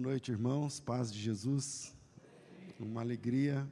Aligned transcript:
noite, 0.00 0.32
irmãos. 0.32 0.80
Paz 0.80 1.12
de 1.12 1.20
Jesus. 1.20 1.94
Uma 2.78 3.02
alegria 3.02 3.70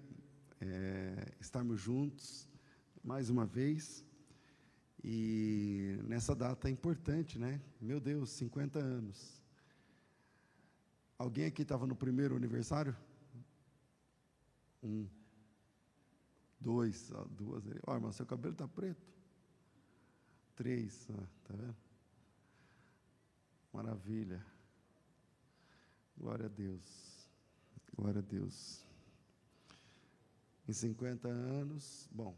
é, 0.60 1.32
estarmos 1.40 1.80
juntos 1.80 2.46
mais 3.02 3.30
uma 3.30 3.46
vez. 3.46 4.04
E 5.02 5.98
nessa 6.04 6.34
data 6.34 6.68
é 6.68 6.70
importante, 6.70 7.38
né? 7.38 7.60
Meu 7.80 7.98
Deus, 7.98 8.28
50 8.30 8.78
anos. 8.78 9.42
Alguém 11.16 11.46
aqui 11.46 11.62
estava 11.62 11.86
no 11.86 11.96
primeiro 11.96 12.36
aniversário? 12.36 12.94
Um. 14.82 15.08
Dois, 16.60 17.10
ó, 17.12 17.24
duas. 17.24 17.64
Ó, 17.86 17.94
irmão, 17.94 18.12
seu 18.12 18.26
cabelo 18.26 18.52
está 18.52 18.68
preto. 18.68 19.08
Três, 20.54 21.08
ó, 21.10 21.22
tá 21.44 21.54
vendo? 21.56 21.76
Maravilha. 23.72 24.44
Glória 26.20 26.46
a 26.46 26.48
Deus. 26.48 27.28
Glória 27.96 28.18
a 28.18 28.22
Deus. 28.22 28.84
Em 30.68 30.72
50 30.72 31.28
anos, 31.28 32.08
bom, 32.10 32.36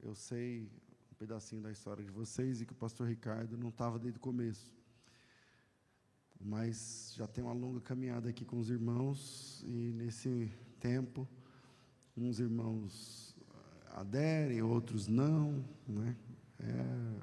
eu 0.00 0.14
sei 0.14 0.70
um 1.10 1.14
pedacinho 1.16 1.60
da 1.60 1.72
história 1.72 2.04
de 2.04 2.12
vocês 2.12 2.60
e 2.60 2.66
que 2.66 2.72
o 2.72 2.76
pastor 2.76 3.08
Ricardo 3.08 3.58
não 3.58 3.70
estava 3.70 3.98
desde 3.98 4.18
o 4.18 4.20
começo. 4.20 4.72
Mas 6.40 7.12
já 7.16 7.26
tem 7.26 7.42
uma 7.42 7.52
longa 7.52 7.80
caminhada 7.80 8.28
aqui 8.28 8.44
com 8.44 8.60
os 8.60 8.70
irmãos 8.70 9.64
e 9.66 9.92
nesse 9.94 10.52
tempo, 10.78 11.28
uns 12.16 12.38
irmãos 12.38 13.36
aderem, 13.94 14.62
outros 14.62 15.08
não, 15.08 15.64
né? 15.88 16.16
É, 16.60 17.20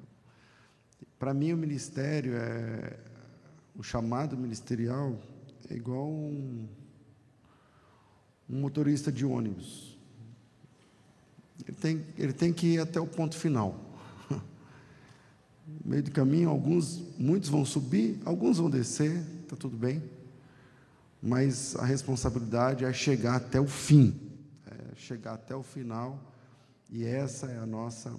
Para 1.18 1.32
mim 1.32 1.54
o 1.54 1.56
ministério 1.56 2.34
é 2.34 3.02
o 3.74 3.82
chamado 3.82 4.36
ministerial 4.36 5.18
é 5.70 5.74
igual 5.76 6.08
um, 6.08 6.68
um 8.48 8.60
motorista 8.60 9.12
de 9.12 9.24
ônibus. 9.24 9.96
Ele 11.66 11.76
tem, 11.76 12.06
ele 12.18 12.32
tem 12.32 12.52
que 12.52 12.74
ir 12.74 12.80
até 12.80 13.00
o 13.00 13.06
ponto 13.06 13.36
final. 13.36 13.78
No 14.28 14.40
meio 15.84 16.02
do 16.02 16.10
caminho, 16.10 16.48
alguns, 16.48 17.00
muitos 17.16 17.48
vão 17.48 17.64
subir, 17.64 18.20
alguns 18.24 18.58
vão 18.58 18.68
descer, 18.68 19.24
está 19.42 19.56
tudo 19.56 19.76
bem. 19.76 20.02
Mas 21.22 21.76
a 21.76 21.84
responsabilidade 21.84 22.84
é 22.84 22.92
chegar 22.92 23.36
até 23.36 23.60
o 23.60 23.66
fim, 23.66 24.18
é 24.66 24.96
chegar 24.96 25.34
até 25.34 25.54
o 25.54 25.62
final, 25.62 26.18
e 26.90 27.04
essa 27.04 27.46
é 27.46 27.58
a 27.58 27.66
nossa 27.66 28.12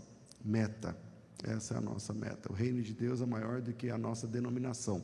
meta. 0.46 0.96
Essa 1.44 1.74
é 1.74 1.78
a 1.78 1.82
nossa 1.82 2.14
meta. 2.14 2.52
O 2.52 2.56
reino 2.56 2.82
de 2.82 2.94
Deus 2.94 3.20
é 3.20 3.26
maior 3.26 3.60
do 3.60 3.74
que 3.74 3.90
a 3.90 3.98
nossa 3.98 4.28
denominação. 4.28 5.04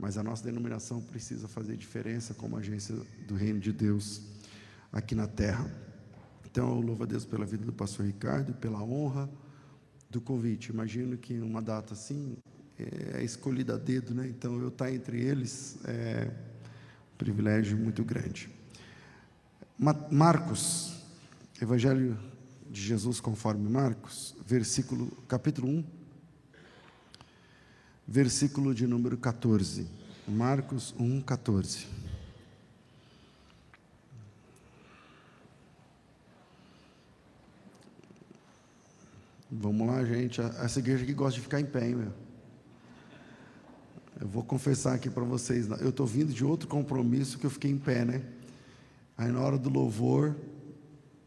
Mas 0.00 0.16
a 0.16 0.22
nossa 0.22 0.42
denominação 0.42 1.02
precisa 1.02 1.46
fazer 1.46 1.76
diferença 1.76 2.32
como 2.32 2.56
agência 2.56 2.96
do 3.28 3.34
reino 3.34 3.60
de 3.60 3.70
Deus 3.70 4.22
aqui 4.90 5.14
na 5.14 5.26
terra. 5.26 5.70
Então, 6.50 6.70
eu 6.70 6.80
louvo 6.80 7.02
a 7.02 7.06
Deus 7.06 7.26
pela 7.26 7.44
vida 7.44 7.66
do 7.66 7.72
pastor 7.72 8.06
Ricardo, 8.06 8.54
pela 8.54 8.82
honra 8.82 9.28
do 10.08 10.18
convite. 10.18 10.70
Imagino 10.70 11.18
que 11.18 11.38
uma 11.38 11.60
data 11.60 11.92
assim 11.92 12.34
é 13.14 13.22
escolhida 13.22 13.74
a 13.74 13.76
dedo, 13.76 14.14
né? 14.14 14.26
Então, 14.26 14.58
eu 14.58 14.68
estar 14.68 14.90
entre 14.90 15.20
eles 15.20 15.76
é 15.84 16.30
um 17.12 17.16
privilégio 17.18 17.76
muito 17.76 18.02
grande. 18.02 18.48
Marcos, 20.10 20.96
Evangelho 21.60 22.18
de 22.70 22.80
Jesus 22.80 23.20
conforme 23.20 23.68
Marcos, 23.68 24.34
versículo, 24.46 25.10
capítulo 25.28 25.68
1, 25.68 25.99
versículo 28.10 28.74
de 28.74 28.88
número 28.88 29.16
14. 29.16 29.86
Marcos 30.26 30.92
1, 30.98 31.20
14. 31.20 31.86
Vamos 39.48 39.86
lá, 39.86 40.04
gente. 40.04 40.40
Essa 40.40 40.80
igreja 40.80 41.04
aqui 41.04 41.12
gosta 41.12 41.36
de 41.36 41.40
ficar 41.40 41.60
em 41.60 41.64
pé, 41.64 41.86
hein, 41.86 41.94
meu? 41.94 42.12
Eu 44.20 44.26
vou 44.26 44.42
confessar 44.42 44.94
aqui 44.94 45.08
para 45.08 45.22
vocês. 45.22 45.68
Eu 45.80 45.90
estou 45.90 46.06
vindo 46.06 46.32
de 46.32 46.44
outro 46.44 46.66
compromisso 46.66 47.38
que 47.38 47.46
eu 47.46 47.50
fiquei 47.50 47.70
em 47.70 47.78
pé, 47.78 48.04
né? 48.04 48.22
Aí 49.16 49.30
na 49.30 49.40
hora 49.40 49.56
do 49.56 49.70
louvor, 49.70 50.34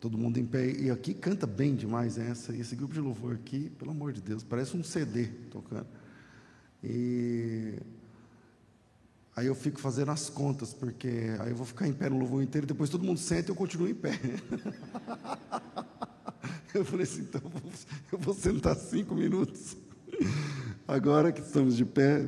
todo 0.01 0.17
mundo 0.17 0.37
em 0.37 0.45
pé. 0.45 0.71
E 0.71 0.91
aqui 0.91 1.13
canta 1.13 1.47
bem 1.47 1.75
demais 1.75 2.17
essa. 2.17 2.53
Esse 2.53 2.75
grupo 2.75 2.93
de 2.93 2.99
louvor 2.99 3.35
aqui, 3.35 3.69
pelo 3.79 3.91
amor 3.91 4.11
de 4.11 4.21
Deus, 4.21 4.43
parece 4.43 4.75
um 4.75 4.83
CD 4.83 5.27
tocando. 5.49 6.02
E 6.83 7.79
aí 9.35 9.47
eu 9.47 9.55
fico 9.55 9.79
fazendo 9.79 10.11
as 10.11 10.29
contas, 10.29 10.73
porque 10.73 11.35
aí 11.39 11.51
eu 11.51 11.55
vou 11.55 11.65
ficar 11.65 11.87
em 11.87 11.93
pé 11.93 12.09
no 12.09 12.19
louvor 12.19 12.43
inteiro, 12.43 12.67
depois 12.67 12.89
todo 12.89 13.05
mundo 13.05 13.19
senta 13.19 13.49
e 13.49 13.51
eu 13.51 13.55
continuo 13.55 13.87
em 13.87 13.95
pé. 13.95 14.19
Eu 16.73 16.83
falei 16.83 17.03
assim, 17.03 17.21
então 17.21 17.39
eu 18.11 18.17
vou 18.17 18.33
sentar 18.33 18.75
cinco 18.75 19.13
minutos. 19.13 19.77
Agora 20.87 21.31
que 21.31 21.39
estamos 21.39 21.77
de 21.77 21.85
pé, 21.85 22.27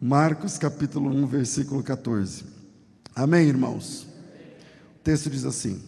Marcos 0.00 0.58
capítulo 0.58 1.08
1, 1.10 1.26
versículo 1.26 1.80
14. 1.80 2.44
Amém, 3.14 3.46
irmãos? 3.46 4.02
O 4.96 4.98
texto 5.04 5.30
diz 5.30 5.44
assim: 5.44 5.80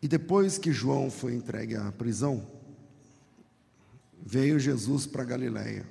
E 0.00 0.06
depois 0.06 0.56
que 0.56 0.72
João 0.72 1.10
foi 1.10 1.34
entregue 1.34 1.74
à 1.74 1.90
prisão, 1.90 2.46
veio 4.28 4.58
Jesus 4.58 5.06
para 5.06 5.24
Galiléia, 5.24 5.86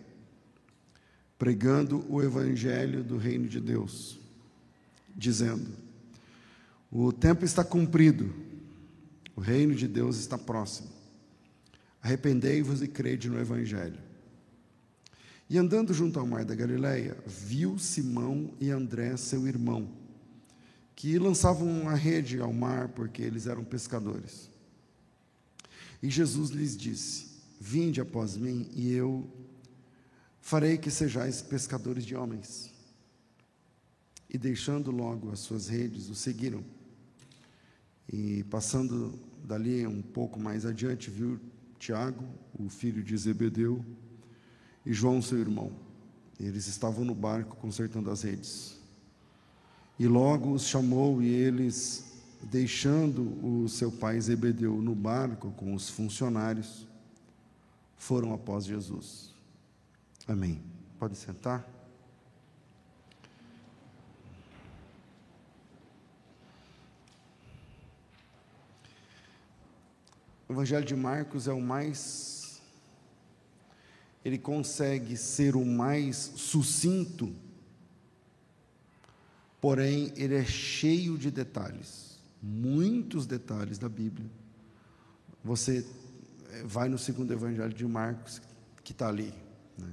pregando 1.37 2.05
o 2.07 2.21
evangelho 2.21 3.03
do 3.03 3.17
reino 3.17 3.47
de 3.47 3.59
Deus, 3.59 4.19
dizendo: 5.15 5.71
O 6.91 7.11
tempo 7.11 7.43
está 7.43 7.63
cumprido 7.63 8.47
o 9.37 9.39
reino 9.39 9.75
de 9.75 9.87
Deus 9.87 10.17
está 10.17 10.35
próximo. 10.35 10.89
Arrependei-vos 12.01 12.81
e 12.81 12.87
crede 12.87 13.29
no 13.29 13.39
Evangelho. 13.39 13.99
E 15.47 15.59
andando 15.59 15.93
junto 15.93 16.19
ao 16.19 16.25
mar 16.25 16.43
da 16.43 16.55
Galileia, 16.55 17.15
viu 17.23 17.77
Simão 17.77 18.51
e 18.59 18.71
André, 18.71 19.15
seu 19.15 19.47
irmão, 19.47 19.87
que 20.95 21.19
lançavam 21.19 21.87
a 21.87 21.93
rede 21.93 22.39
ao 22.39 22.51
mar 22.51 22.89
porque 22.89 23.21
eles 23.21 23.45
eram 23.45 23.63
pescadores. 23.63 24.49
E 26.01 26.09
Jesus 26.09 26.49
lhes 26.49 26.75
disse: 26.75 27.26
Vinde 27.59 27.99
após 27.99 28.37
mim, 28.37 28.69
e 28.73 28.91
eu 28.91 29.27
farei 30.39 30.77
que 30.77 30.91
sejais 30.91 31.41
pescadores 31.41 32.05
de 32.05 32.15
homens. 32.15 32.73
E 34.29 34.37
deixando 34.37 34.91
logo 34.91 35.31
as 35.31 35.39
suas 35.39 35.67
redes, 35.67 36.09
o 36.09 36.15
seguiram. 36.15 36.63
E 38.11 38.43
passando 38.45 39.17
dali 39.43 39.85
um 39.85 40.01
pouco 40.01 40.39
mais 40.39 40.65
adiante, 40.65 41.09
viu 41.09 41.39
Tiago, 41.79 42.23
o 42.57 42.69
filho 42.69 43.03
de 43.03 43.17
Zebedeu, 43.17 43.83
e 44.85 44.93
João, 44.93 45.21
seu 45.21 45.37
irmão. 45.37 45.71
Eles 46.39 46.67
estavam 46.67 47.03
no 47.03 47.13
barco 47.13 47.57
consertando 47.57 48.09
as 48.09 48.21
redes. 48.21 48.77
E 49.99 50.07
logo 50.07 50.53
os 50.53 50.63
chamou 50.63 51.21
e 51.21 51.27
eles, 51.27 52.05
deixando 52.43 53.23
o 53.45 53.67
seu 53.67 53.91
pai 53.91 54.21
Zebedeu 54.21 54.81
no 54.81 54.95
barco 54.95 55.51
com 55.51 55.73
os 55.73 55.89
funcionários, 55.89 56.86
foram 57.97 58.33
após 58.33 58.65
Jesus. 58.65 59.33
Amém. 60.27 60.61
Pode 60.99 61.17
sentar. 61.17 61.67
O 70.47 70.53
Evangelho 70.53 70.85
de 70.85 70.95
Marcos 70.95 71.47
é 71.47 71.51
o 71.51 71.59
mais. 71.59 72.61
Ele 74.23 74.37
consegue 74.37 75.17
ser 75.17 75.55
o 75.55 75.65
mais 75.65 76.15
sucinto, 76.17 77.33
porém, 79.59 80.11
ele 80.15 80.35
é 80.35 80.43
cheio 80.43 81.17
de 81.17 81.31
detalhes, 81.31 82.19
muitos 82.41 83.25
detalhes 83.25 83.77
da 83.77 83.87
Bíblia. 83.87 84.29
Você 85.43 85.85
vai 86.65 86.89
no 86.89 86.97
segundo 86.97 87.31
Evangelho 87.31 87.73
de 87.73 87.85
Marcos, 87.85 88.41
que 88.83 88.91
está 88.91 89.07
ali. 89.07 89.33
Né? 89.77 89.89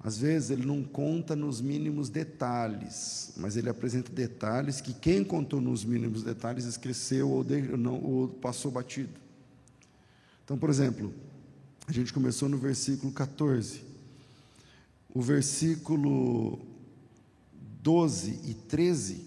Às 0.00 0.18
vezes 0.18 0.50
ele 0.50 0.66
não 0.66 0.82
conta 0.82 1.34
nos 1.34 1.60
mínimos 1.60 2.08
detalhes, 2.08 3.32
mas 3.36 3.56
ele 3.56 3.68
apresenta 3.68 4.12
detalhes 4.12 4.80
que 4.80 4.92
quem 4.92 5.24
contou 5.24 5.60
nos 5.60 5.84
mínimos 5.84 6.22
detalhes 6.22 6.64
esqueceu 6.64 7.30
ou, 7.30 7.44
de, 7.44 7.60
não, 7.76 8.02
ou 8.02 8.28
passou 8.28 8.70
batido. 8.70 9.20
Então, 10.44 10.56
por 10.56 10.70
exemplo, 10.70 11.12
a 11.86 11.92
gente 11.92 12.12
começou 12.12 12.48
no 12.48 12.56
versículo 12.56 13.12
14. 13.12 13.82
O 15.14 15.22
versículo 15.22 16.58
12 17.82 18.40
e 18.44 18.54
13 18.54 19.24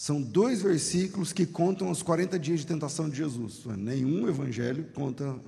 são 0.00 0.22
dois 0.22 0.62
versículos 0.62 1.32
que 1.32 1.44
contam 1.44 1.90
os 1.90 2.02
40 2.02 2.38
dias 2.38 2.60
de 2.60 2.66
tentação 2.66 3.08
de 3.08 3.16
Jesus. 3.16 3.66
Nenhum 3.76 4.26
evangelho 4.28 4.84
conta, 4.94 5.38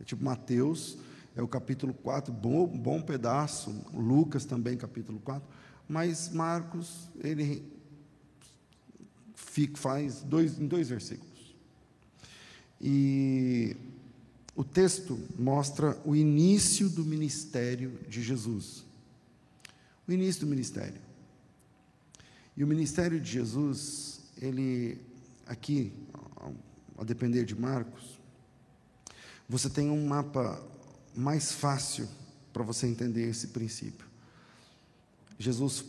é 0.00 0.04
tipo 0.04 0.24
Mateus, 0.24 0.98
é 1.36 1.42
o 1.42 1.48
capítulo 1.48 1.94
4, 1.94 2.32
bom, 2.32 2.66
bom 2.66 3.00
pedaço, 3.00 3.70
Lucas 3.92 4.44
também, 4.44 4.76
capítulo 4.76 5.20
4, 5.20 5.46
mas 5.88 6.30
Marcos, 6.30 7.08
ele 7.20 7.64
fica, 9.34 9.76
faz 9.76 10.22
dois, 10.22 10.58
em 10.58 10.66
dois 10.66 10.88
versículos. 10.88 11.56
E 12.80 13.76
o 14.54 14.64
texto 14.64 15.18
mostra 15.38 16.00
o 16.04 16.14
início 16.14 16.88
do 16.88 17.04
ministério 17.04 17.98
de 18.08 18.22
Jesus. 18.22 18.84
O 20.06 20.12
início 20.12 20.42
do 20.42 20.48
ministério. 20.48 21.00
E 22.56 22.64
o 22.64 22.66
ministério 22.66 23.20
de 23.20 23.30
Jesus, 23.30 24.20
ele, 24.36 25.00
aqui, 25.46 25.92
a 26.96 27.04
depender 27.04 27.44
de 27.44 27.54
Marcos, 27.54 28.17
você 29.48 29.70
tem 29.70 29.90
um 29.90 30.06
mapa 30.06 30.62
mais 31.16 31.52
fácil 31.52 32.06
para 32.52 32.62
você 32.62 32.86
entender 32.86 33.28
esse 33.28 33.48
princípio. 33.48 34.06
Jesus, 35.38 35.84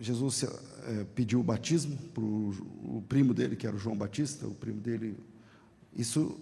Jesus 0.00 0.44
é, 0.44 1.04
pediu 1.14 1.40
o 1.40 1.42
batismo 1.42 1.96
para 2.14 2.22
o 2.22 3.04
primo 3.08 3.34
dele, 3.34 3.56
que 3.56 3.66
era 3.66 3.76
o 3.76 3.78
João 3.78 3.96
Batista, 3.96 4.46
o 4.46 4.54
primo 4.54 4.80
dele. 4.80 5.16
Isso 5.94 6.38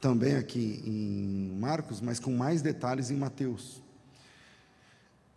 também 0.00 0.34
aqui 0.34 0.82
em 0.84 1.56
Marcos, 1.58 2.00
mas 2.00 2.18
com 2.18 2.34
mais 2.34 2.60
detalhes 2.60 3.10
em 3.10 3.16
Mateus. 3.16 3.80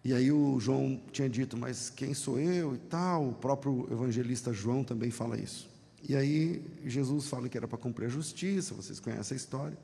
E 0.03 0.13
aí 0.13 0.31
o 0.31 0.59
João 0.59 1.01
tinha 1.11 1.29
dito, 1.29 1.57
mas 1.57 1.89
quem 1.89 2.13
sou 2.13 2.39
eu 2.39 2.75
e 2.75 2.77
tal? 2.77 3.29
O 3.29 3.33
próprio 3.33 3.88
evangelista 3.91 4.53
João 4.53 4.83
também 4.83 5.11
fala 5.11 5.38
isso. 5.38 5.69
E 6.07 6.15
aí 6.15 6.63
Jesus 6.85 7.27
fala 7.27 7.49
que 7.49 7.57
era 7.57 7.67
para 7.67 7.77
cumprir 7.77 8.05
a 8.05 8.09
justiça, 8.09 8.75
vocês 8.75 8.99
conhecem 8.99 9.35
a 9.35 9.37
história. 9.37 9.77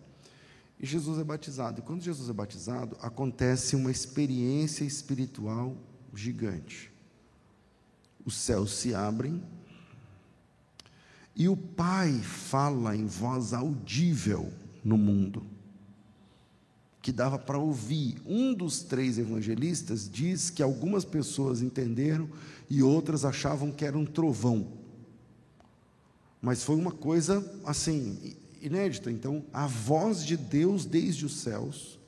E 0.80 0.86
Jesus 0.86 1.20
é 1.20 1.24
batizado. 1.24 1.80
E 1.80 1.84
quando 1.84 2.02
Jesus 2.02 2.30
é 2.30 2.34
batizado, 2.34 2.96
acontece 3.02 3.76
uma 3.76 3.92
experiência 3.92 4.84
espiritual 4.84 5.76
gigante. 6.14 6.92
Os 8.26 8.36
céus 8.36 8.74
se 8.74 8.94
abrem 8.94 9.42
e 11.36 11.48
o 11.48 11.56
Pai 11.56 12.12
fala 12.20 12.96
em 12.96 13.06
voz 13.06 13.54
audível 13.54 14.52
no 14.84 14.98
mundo, 14.98 15.44
que 17.02 17.12
dava 17.12 17.40
para 17.40 17.58
ouvir. 17.58 18.22
Um 18.26 18.54
dos 18.54 18.84
três 18.84 19.18
evangelistas 19.18 20.10
diz 20.10 20.50
que 20.50 20.62
algumas 20.62 21.06
pessoas 21.06 21.62
entenderam 21.62 22.30
e 22.70 22.84
outras 22.84 23.26
achavam 23.26 23.72
que 23.72 23.86
era 23.86 23.98
um 23.98 24.06
trovão. 24.06 24.81
Mas 26.42 26.64
foi 26.64 26.76
uma 26.76 26.92
coisa 26.92 27.46
assim, 27.66 28.36
inédita. 28.62 29.12
Então, 29.12 29.44
a 29.54 29.68
voz 29.68 30.26
de 30.26 30.36
Deus 30.36 30.86
desde 30.86 31.26
os 31.26 31.40
céus. 31.42 32.00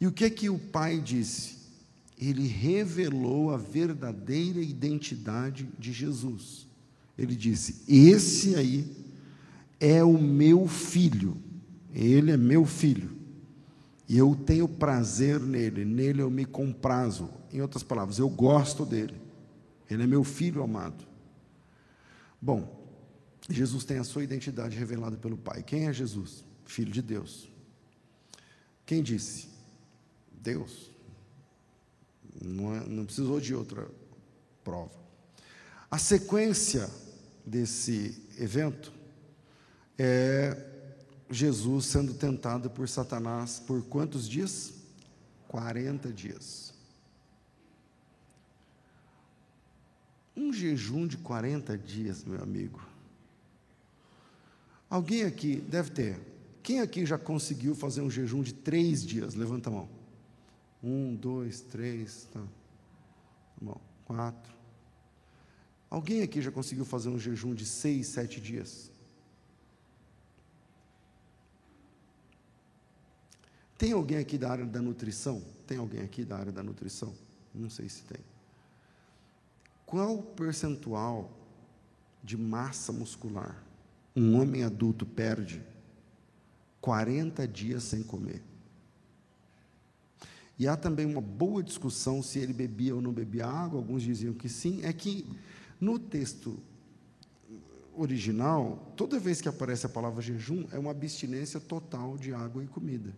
E 0.00 0.06
o 0.06 0.12
que 0.12 0.24
é 0.24 0.30
que 0.30 0.50
o 0.50 0.58
Pai 0.58 0.98
disse? 0.98 1.58
Ele 2.18 2.46
revelou 2.46 3.52
a 3.52 3.56
verdadeira 3.56 4.60
identidade 4.60 5.68
de 5.78 5.92
Jesus. 5.92 6.66
Ele 7.16 7.36
disse: 7.36 7.82
Esse 7.88 8.54
aí 8.56 8.90
é 9.78 10.02
o 10.02 10.18
meu 10.18 10.66
filho, 10.68 11.36
ele 11.92 12.30
é 12.30 12.36
meu 12.36 12.64
filho, 12.64 13.10
e 14.08 14.16
eu 14.16 14.34
tenho 14.34 14.68
prazer 14.68 15.40
nele, 15.40 15.84
nele 15.84 16.22
eu 16.22 16.30
me 16.30 16.44
comprazo. 16.44 17.28
Em 17.52 17.60
outras 17.60 17.82
palavras, 17.82 18.18
eu 18.18 18.28
gosto 18.28 18.86
dele, 18.86 19.14
ele 19.90 20.04
é 20.04 20.06
meu 20.06 20.24
filho 20.24 20.62
amado. 20.62 21.11
Bom, 22.44 22.82
Jesus 23.48 23.84
tem 23.84 23.98
a 23.98 24.04
sua 24.04 24.24
identidade 24.24 24.76
revelada 24.76 25.16
pelo 25.16 25.38
Pai. 25.38 25.62
Quem 25.62 25.86
é 25.86 25.92
Jesus? 25.92 26.44
Filho 26.66 26.90
de 26.90 27.00
Deus. 27.00 27.48
Quem 28.84 29.00
disse? 29.00 29.48
Deus. 30.32 30.90
Não, 32.44 32.74
é, 32.74 32.84
não 32.88 33.04
precisou 33.04 33.40
de 33.40 33.54
outra 33.54 33.88
prova. 34.64 35.00
A 35.88 35.98
sequência 35.98 36.90
desse 37.46 38.26
evento 38.36 38.92
é 39.96 40.70
Jesus 41.30 41.86
sendo 41.86 42.14
tentado 42.14 42.68
por 42.70 42.88
Satanás 42.88 43.60
por 43.60 43.84
quantos 43.84 44.28
dias? 44.28 44.72
40 45.46 46.12
dias. 46.12 46.71
Um 50.36 50.52
jejum 50.52 51.06
de 51.06 51.18
40 51.18 51.76
dias, 51.76 52.24
meu 52.24 52.42
amigo, 52.42 52.80
Alguém 54.92 55.22
aqui 55.24 55.56
deve 55.56 55.90
ter. 55.90 56.20
Quem 56.62 56.80
aqui 56.80 57.06
já 57.06 57.16
conseguiu 57.16 57.74
fazer 57.74 58.02
um 58.02 58.10
jejum 58.10 58.42
de 58.42 58.52
três 58.52 59.02
dias? 59.02 59.34
Levanta 59.34 59.70
a 59.70 59.72
mão. 59.72 59.88
Um, 60.82 61.14
dois, 61.14 61.62
três, 61.62 62.28
tá. 62.30 62.44
Bom, 63.58 63.80
quatro. 64.04 64.52
Alguém 65.88 66.20
aqui 66.20 66.42
já 66.42 66.52
conseguiu 66.52 66.84
fazer 66.84 67.08
um 67.08 67.18
jejum 67.18 67.54
de 67.54 67.64
seis, 67.64 68.08
sete 68.08 68.38
dias? 68.38 68.90
Tem 73.78 73.92
alguém 73.92 74.18
aqui 74.18 74.36
da 74.36 74.50
área 74.50 74.66
da 74.66 74.82
nutrição? 74.82 75.42
Tem 75.66 75.78
alguém 75.78 76.02
aqui 76.02 76.22
da 76.22 76.36
área 76.36 76.52
da 76.52 76.62
nutrição? 76.62 77.14
Não 77.54 77.70
sei 77.70 77.88
se 77.88 78.02
tem. 78.02 78.20
Qual 79.92 80.22
percentual 80.22 81.30
de 82.24 82.34
massa 82.34 82.90
muscular 82.94 83.62
um 84.16 84.40
homem 84.40 84.64
adulto 84.64 85.04
perde 85.04 85.62
40 86.80 87.46
dias 87.46 87.82
sem 87.82 88.02
comer. 88.02 88.42
E 90.58 90.66
há 90.66 90.78
também 90.78 91.04
uma 91.04 91.20
boa 91.20 91.62
discussão 91.62 92.22
se 92.22 92.38
ele 92.38 92.54
bebia 92.54 92.94
ou 92.94 93.02
não 93.02 93.12
bebia 93.12 93.46
água, 93.46 93.80
alguns 93.80 94.02
diziam 94.02 94.32
que 94.32 94.48
sim. 94.48 94.80
É 94.82 94.94
que 94.94 95.26
no 95.78 95.98
texto 95.98 96.58
original, 97.94 98.94
toda 98.96 99.18
vez 99.18 99.42
que 99.42 99.48
aparece 99.48 99.84
a 99.84 99.90
palavra 99.90 100.22
jejum, 100.22 100.66
é 100.72 100.78
uma 100.78 100.92
abstinência 100.92 101.60
total 101.60 102.16
de 102.16 102.32
água 102.32 102.64
e 102.64 102.66
comida. 102.66 103.14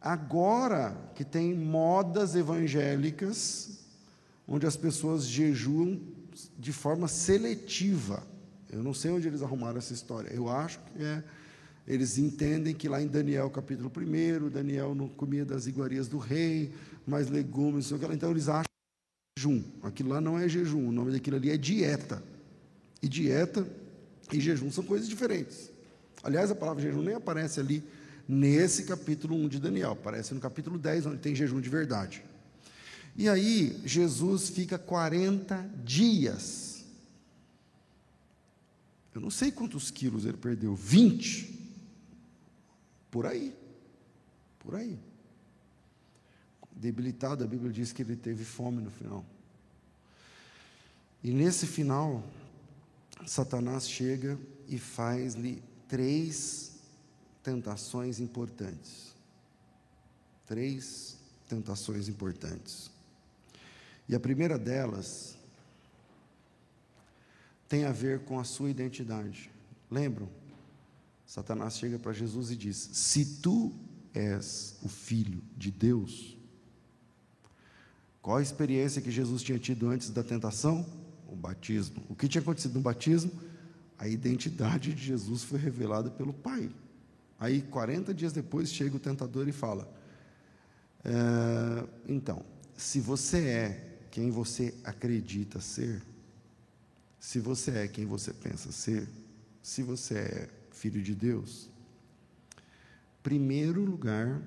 Agora 0.00 1.10
que 1.16 1.24
tem 1.24 1.52
modas 1.52 2.36
evangélicas, 2.36 3.83
onde 4.46 4.66
as 4.66 4.76
pessoas 4.76 5.26
jejuam 5.26 6.00
de 6.58 6.72
forma 6.72 7.08
seletiva. 7.08 8.26
Eu 8.70 8.82
não 8.82 8.92
sei 8.92 9.10
onde 9.10 9.28
eles 9.28 9.42
arrumaram 9.42 9.78
essa 9.78 9.92
história. 9.92 10.30
Eu 10.32 10.48
acho 10.48 10.78
que 10.80 11.02
é, 11.02 11.22
eles 11.86 12.18
entendem 12.18 12.74
que 12.74 12.88
lá 12.88 13.00
em 13.00 13.06
Daniel, 13.06 13.48
capítulo 13.50 13.90
1, 13.96 14.48
Daniel 14.50 14.94
não 14.94 15.08
comia 15.08 15.44
das 15.44 15.66
iguarias 15.66 16.08
do 16.08 16.18
rei, 16.18 16.72
mais 17.06 17.28
legumes, 17.28 17.92
então 17.92 18.30
eles 18.30 18.48
acham 18.48 18.64
que 18.64 19.38
é 19.38 19.42
jejum. 19.42 19.62
Aquilo 19.82 20.10
lá 20.10 20.20
não 20.20 20.38
é 20.38 20.48
jejum, 20.48 20.88
o 20.88 20.92
nome 20.92 21.12
daquilo 21.12 21.36
ali 21.36 21.50
é 21.50 21.56
dieta. 21.56 22.22
E 23.02 23.08
dieta 23.08 23.66
e 24.32 24.40
jejum 24.40 24.70
são 24.70 24.82
coisas 24.82 25.08
diferentes. 25.08 25.70
Aliás, 26.22 26.50
a 26.50 26.54
palavra 26.54 26.82
jejum 26.82 27.02
nem 27.02 27.14
aparece 27.14 27.60
ali 27.60 27.84
nesse 28.26 28.84
capítulo 28.84 29.36
1 29.36 29.48
de 29.48 29.60
Daniel, 29.60 29.92
aparece 29.92 30.32
no 30.32 30.40
capítulo 30.40 30.78
10, 30.78 31.06
onde 31.06 31.18
tem 31.18 31.34
jejum 31.34 31.60
de 31.60 31.68
verdade. 31.68 32.24
E 33.16 33.28
aí, 33.28 33.80
Jesus 33.84 34.48
fica 34.48 34.78
40 34.78 35.70
dias 35.84 36.74
eu 39.14 39.20
não 39.20 39.30
sei 39.30 39.52
quantos 39.52 39.90
quilos 39.92 40.26
ele 40.26 40.36
perdeu, 40.36 40.74
20. 40.74 41.54
Por 43.10 43.26
aí. 43.26 43.56
Por 44.58 44.74
aí. 44.74 44.98
Debilitado, 46.72 47.44
a 47.44 47.46
Bíblia 47.46 47.72
diz 47.72 47.92
que 47.92 48.02
ele 48.02 48.16
teve 48.16 48.44
fome 48.44 48.82
no 48.82 48.90
final. 48.90 49.24
E 51.22 51.30
nesse 51.30 51.66
final, 51.66 52.24
Satanás 53.24 53.88
chega 53.88 54.36
e 54.66 54.78
faz-lhe 54.78 55.62
três 55.88 56.72
tentações 57.42 58.18
importantes. 58.18 59.14
Três 60.44 61.16
tentações 61.48 62.08
importantes. 62.08 62.90
E 64.08 64.14
a 64.14 64.20
primeira 64.20 64.58
delas 64.58 65.36
tem 67.68 67.84
a 67.84 67.92
ver 67.92 68.20
com 68.20 68.38
a 68.38 68.44
sua 68.44 68.70
identidade. 68.70 69.50
Lembram? 69.90 70.28
Satanás 71.26 71.78
chega 71.78 71.98
para 71.98 72.12
Jesus 72.12 72.50
e 72.50 72.56
diz: 72.56 72.76
Se 72.76 73.40
tu 73.40 73.72
és 74.12 74.76
o 74.82 74.88
filho 74.88 75.42
de 75.56 75.70
Deus, 75.70 76.36
qual 78.20 78.36
a 78.36 78.42
experiência 78.42 79.02
que 79.02 79.10
Jesus 79.10 79.42
tinha 79.42 79.58
tido 79.58 79.88
antes 79.88 80.10
da 80.10 80.22
tentação? 80.22 80.86
O 81.28 81.34
batismo. 81.34 82.04
O 82.08 82.14
que 82.14 82.28
tinha 82.28 82.42
acontecido 82.42 82.74
no 82.74 82.80
batismo? 82.80 83.32
A 83.98 84.06
identidade 84.06 84.92
de 84.92 85.02
Jesus 85.02 85.42
foi 85.42 85.58
revelada 85.58 86.10
pelo 86.10 86.32
Pai. 86.32 86.70
Aí, 87.40 87.62
40 87.62 88.14
dias 88.14 88.32
depois, 88.32 88.72
chega 88.72 88.96
o 88.96 89.00
tentador 89.00 89.48
e 89.48 89.52
fala: 89.52 89.92
é, 91.04 91.86
Então, 92.06 92.44
se 92.76 93.00
você 93.00 93.38
é 93.38 93.93
quem 94.14 94.30
você 94.30 94.72
acredita 94.84 95.60
ser, 95.60 96.00
se 97.18 97.40
você 97.40 97.78
é 97.78 97.88
quem 97.88 98.06
você 98.06 98.32
pensa 98.32 98.70
ser, 98.70 99.08
se 99.60 99.82
você 99.82 100.16
é 100.16 100.50
filho 100.70 101.02
de 101.02 101.16
Deus, 101.16 101.68
primeiro 103.24 103.84
lugar, 103.84 104.40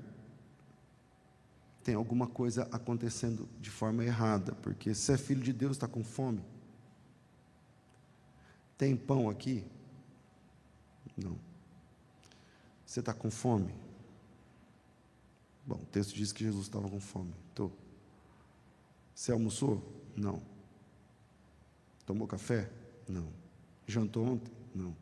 tem 1.84 1.96
alguma 1.96 2.28
coisa 2.28 2.64
acontecendo 2.72 3.46
de 3.60 3.70
forma 3.70 4.06
errada, 4.06 4.54
porque 4.56 4.96
se 4.96 5.12
é 5.12 5.18
filho 5.18 5.44
de 5.44 5.52
Deus, 5.52 5.74
está 5.76 5.86
com 5.86 6.02
fome. 6.02 6.42
Tem 8.78 8.96
pão 8.96 9.30
aqui? 9.30 9.66
Não. 11.18 11.38
Você 12.86 13.02
está 13.02 13.14
com 13.14 13.30
fome? 13.30 13.76
Bom, 15.66 15.76
o 15.76 15.86
texto 15.88 16.16
diz 16.16 16.32
que 16.32 16.46
Jesus 16.46 16.68
estava 16.68 16.88
com 16.88 17.02
fome. 17.02 17.47
Você 19.18 19.32
almoçou? 19.32 19.82
Não. 20.16 20.40
Tomou 22.06 22.28
café? 22.28 22.70
Não. 23.10 23.28
Jantou 23.88 24.24
ontem? 24.24 24.54
Não. 24.76 24.96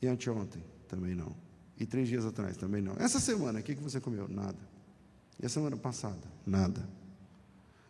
E 0.00 0.06
anteontem? 0.06 0.64
Também 0.88 1.14
não. 1.14 1.36
E 1.78 1.84
três 1.84 2.08
dias 2.08 2.24
atrás? 2.24 2.56
Também 2.56 2.80
não. 2.80 2.94
Essa 2.94 3.20
semana, 3.20 3.60
o 3.60 3.62
que, 3.62 3.74
você 3.74 4.00
comeu? 4.00 4.26
Nada. 4.26 4.58
E 5.38 5.44
a 5.44 5.50
semana 5.50 5.76
passada? 5.76 6.26
Nada. 6.46 6.88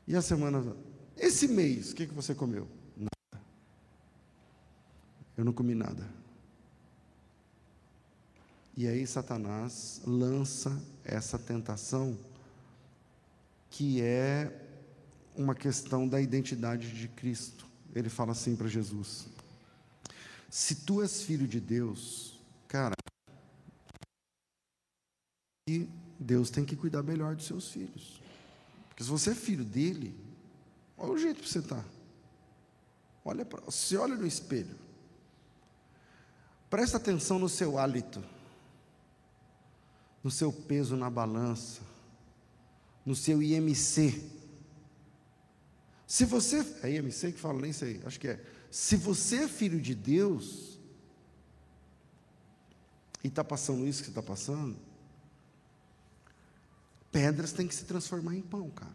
E 0.05 0.17
a 0.17 0.21
semana. 0.21 0.77
Esse 1.17 1.47
mês, 1.47 1.93
o 1.93 1.95
que 1.95 2.07
você 2.07 2.35
comeu? 2.35 2.67
Nada. 2.97 3.45
Eu 5.37 5.45
não 5.45 5.53
comi 5.53 5.77
nada. 5.77 6.05
E 8.77 8.89
aí 8.89 9.07
Satanás 9.07 10.03
lança 10.05 10.77
essa 11.05 11.39
tentação 11.39 12.19
que 13.71 14.01
é 14.01 14.53
uma 15.37 15.55
questão 15.55 16.09
da 16.09 16.21
identidade 16.21 16.93
de 16.93 17.09
Cristo. 17.09 17.67
Ele 17.95 18.09
fala 18.09 18.33
assim 18.33 18.57
para 18.57 18.69
Jesus: 18.69 19.27
Se 20.51 20.77
tu 20.77 21.03
és 21.03 21.23
filho 21.23 21.47
de 21.47 21.61
Deus, 21.61 22.41
cara, 22.69 22.95
Deus 26.19 26.51
tem 26.51 26.65
que 26.65 26.77
cuidar 26.77 27.03
melhor 27.03 27.35
dos 27.35 27.47
seus 27.47 27.69
filhos. 27.69 28.21
Porque 28.89 29.05
se 29.05 29.11
você 29.11 29.31
é 29.31 29.35
filho 29.35 29.65
dele, 29.65 30.19
olha 30.97 31.13
o 31.13 31.19
jeito 31.19 31.43
que 31.43 31.49
você 31.49 31.59
está. 31.59 31.85
Olha 33.25 33.45
para, 33.45 33.61
você 33.63 33.97
olha 33.97 34.15
no 34.15 34.27
espelho. 34.27 34.77
Presta 36.71 36.97
atenção 36.97 37.39
no 37.39 37.49
seu 37.49 37.79
hálito, 37.79 38.23
no 40.23 40.31
seu 40.31 40.53
peso 40.53 40.97
na 40.97 41.11
balança, 41.11 41.83
no 43.07 43.15
seu 43.15 43.41
IMC. 43.41 44.21
Se 46.07 46.25
você, 46.25 46.67
é 46.83 46.91
IMC 46.91 47.33
que 47.33 47.41
fala, 47.41 47.61
nem 47.61 47.73
sei, 47.73 48.01
acho 48.05 48.19
que 48.19 48.27
é. 48.29 48.45
Se 48.71 48.97
você 48.97 49.45
é 49.45 49.49
filho 49.49 49.81
de 49.81 49.95
Deus, 49.95 50.77
e 53.23 53.29
está 53.29 53.45
passando 53.45 53.87
isso 53.87 54.03
que 54.03 54.09
está 54.09 54.23
passando, 54.23 54.77
pedras 57.11 57.53
têm 57.53 57.67
que 57.67 57.75
se 57.75 57.85
transformar 57.85 58.37
em 58.37 58.43
pão, 58.43 58.69
cara. 58.71 58.95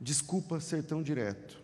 Desculpa 0.00 0.60
ser 0.60 0.84
tão 0.84 1.02
direto. 1.02 1.62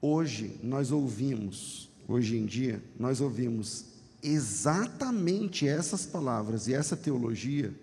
Hoje 0.00 0.58
nós 0.62 0.90
ouvimos, 0.90 1.90
hoje 2.08 2.36
em 2.36 2.46
dia, 2.46 2.82
nós 2.98 3.20
ouvimos 3.20 3.89
exatamente 4.22 5.66
essas 5.66 6.06
palavras 6.06 6.68
e 6.68 6.74
essa 6.74 6.96
teologia, 6.96 7.74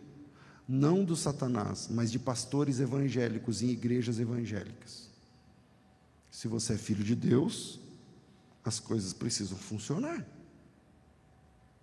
não 0.67 1.03
do 1.03 1.15
Satanás, 1.15 1.87
mas 1.89 2.11
de 2.11 2.19
pastores 2.19 2.79
evangélicos 2.79 3.61
em 3.61 3.69
igrejas 3.69 4.19
evangélicas. 4.19 5.09
Se 6.29 6.47
você 6.47 6.73
é 6.73 6.77
filho 6.77 7.03
de 7.03 7.15
Deus, 7.15 7.79
as 8.63 8.79
coisas 8.79 9.13
precisam 9.13 9.57
funcionar. 9.57 10.25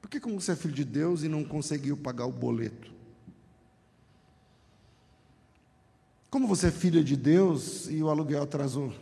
Por 0.00 0.10
que, 0.10 0.20
como 0.20 0.40
você 0.40 0.52
é 0.52 0.56
filho 0.56 0.74
de 0.74 0.84
Deus 0.84 1.22
e 1.22 1.28
não 1.28 1.42
conseguiu 1.42 1.96
pagar 1.96 2.26
o 2.26 2.32
boleto? 2.32 2.92
Como 6.30 6.46
você 6.46 6.66
é 6.66 6.70
filha 6.70 7.02
de 7.02 7.16
Deus 7.16 7.88
e 7.88 8.02
o 8.02 8.10
aluguel 8.10 8.42
atrasou 8.42 8.92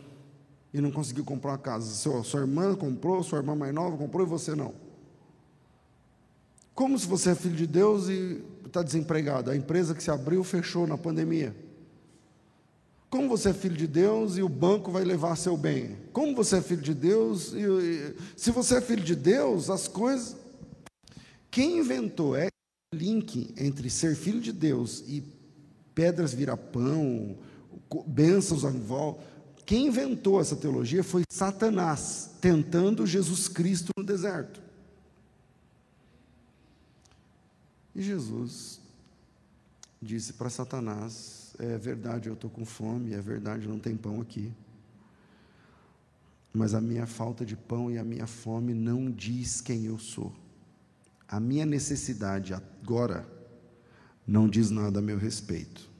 e 0.73 0.79
não 0.79 0.91
conseguiu 0.91 1.25
comprar 1.25 1.51
uma 1.51 1.57
casa? 1.57 1.93
Sua, 1.93 2.23
sua 2.23 2.41
irmã 2.41 2.73
comprou, 2.75 3.21
sua 3.21 3.39
irmã 3.39 3.55
mais 3.55 3.73
nova 3.73 3.97
comprou 3.97 4.25
e 4.25 4.29
você 4.29 4.55
não. 4.55 4.82
Como 6.73 6.97
se 6.97 7.07
você 7.07 7.31
é 7.31 7.35
filho 7.35 7.55
de 7.55 7.67
Deus 7.67 8.09
e 8.09 8.43
está 8.65 8.81
desempregado? 8.81 9.51
A 9.51 9.55
empresa 9.55 9.93
que 9.93 10.03
se 10.03 10.11
abriu 10.11 10.43
fechou 10.43 10.87
na 10.87 10.97
pandemia. 10.97 11.55
Como 13.09 13.29
você 13.29 13.49
é 13.49 13.53
filho 13.53 13.77
de 13.77 13.85
Deus 13.85 14.37
e 14.37 14.41
o 14.41 14.49
banco 14.49 14.91
vai 14.91 15.03
levar 15.03 15.35
seu 15.35 15.55
bem? 15.55 15.97
Como 16.11 16.35
você 16.35 16.57
é 16.57 16.61
filho 16.61 16.81
de 16.81 16.95
Deus 16.95 17.53
e, 17.53 17.59
e 17.59 18.15
se 18.35 18.49
você 18.49 18.77
é 18.77 18.81
filho 18.81 19.03
de 19.03 19.15
Deus, 19.15 19.69
as 19.69 19.87
coisas 19.87 20.35
quem 21.53 21.77
inventou 21.77 22.35
é 22.35 22.47
link 22.95 23.53
entre 23.55 23.87
ser 23.87 24.15
filho 24.15 24.41
de 24.41 24.51
Deus 24.51 25.03
e 25.07 25.23
pedras 25.93 26.33
virar 26.33 26.57
pão, 26.57 27.37
bênçãos 28.07 28.63
em 28.63 28.79
volta. 28.79 29.21
Quem 29.63 29.85
inventou 29.85 30.41
essa 30.41 30.55
teologia 30.55 31.03
foi 31.03 31.21
Satanás, 31.29 32.31
tentando 32.41 33.05
Jesus 33.05 33.47
Cristo 33.47 33.91
no 33.95 34.03
deserto. 34.03 34.59
E 37.95 38.01
Jesus 38.01 38.81
disse 40.01 40.33
para 40.33 40.49
Satanás: 40.49 41.55
É 41.59 41.77
verdade, 41.77 42.27
eu 42.27 42.33
estou 42.33 42.49
com 42.49 42.65
fome, 42.65 43.13
é 43.13 43.21
verdade, 43.21 43.67
não 43.67 43.79
tem 43.79 43.95
pão 43.95 44.21
aqui. 44.21 44.51
Mas 46.53 46.73
a 46.73 46.81
minha 46.81 47.07
falta 47.07 47.45
de 47.45 47.55
pão 47.55 47.89
e 47.89 47.97
a 47.97 48.03
minha 48.03 48.27
fome 48.27 48.73
não 48.73 49.09
diz 49.09 49.59
quem 49.59 49.85
eu 49.85 49.97
sou. 49.97 50.31
A 51.27 51.39
minha 51.39 51.65
necessidade 51.65 52.53
agora 52.53 53.27
não 54.25 54.47
diz 54.47 54.69
nada 54.69 54.99
a 54.99 55.01
meu 55.01 55.17
respeito. 55.17 55.91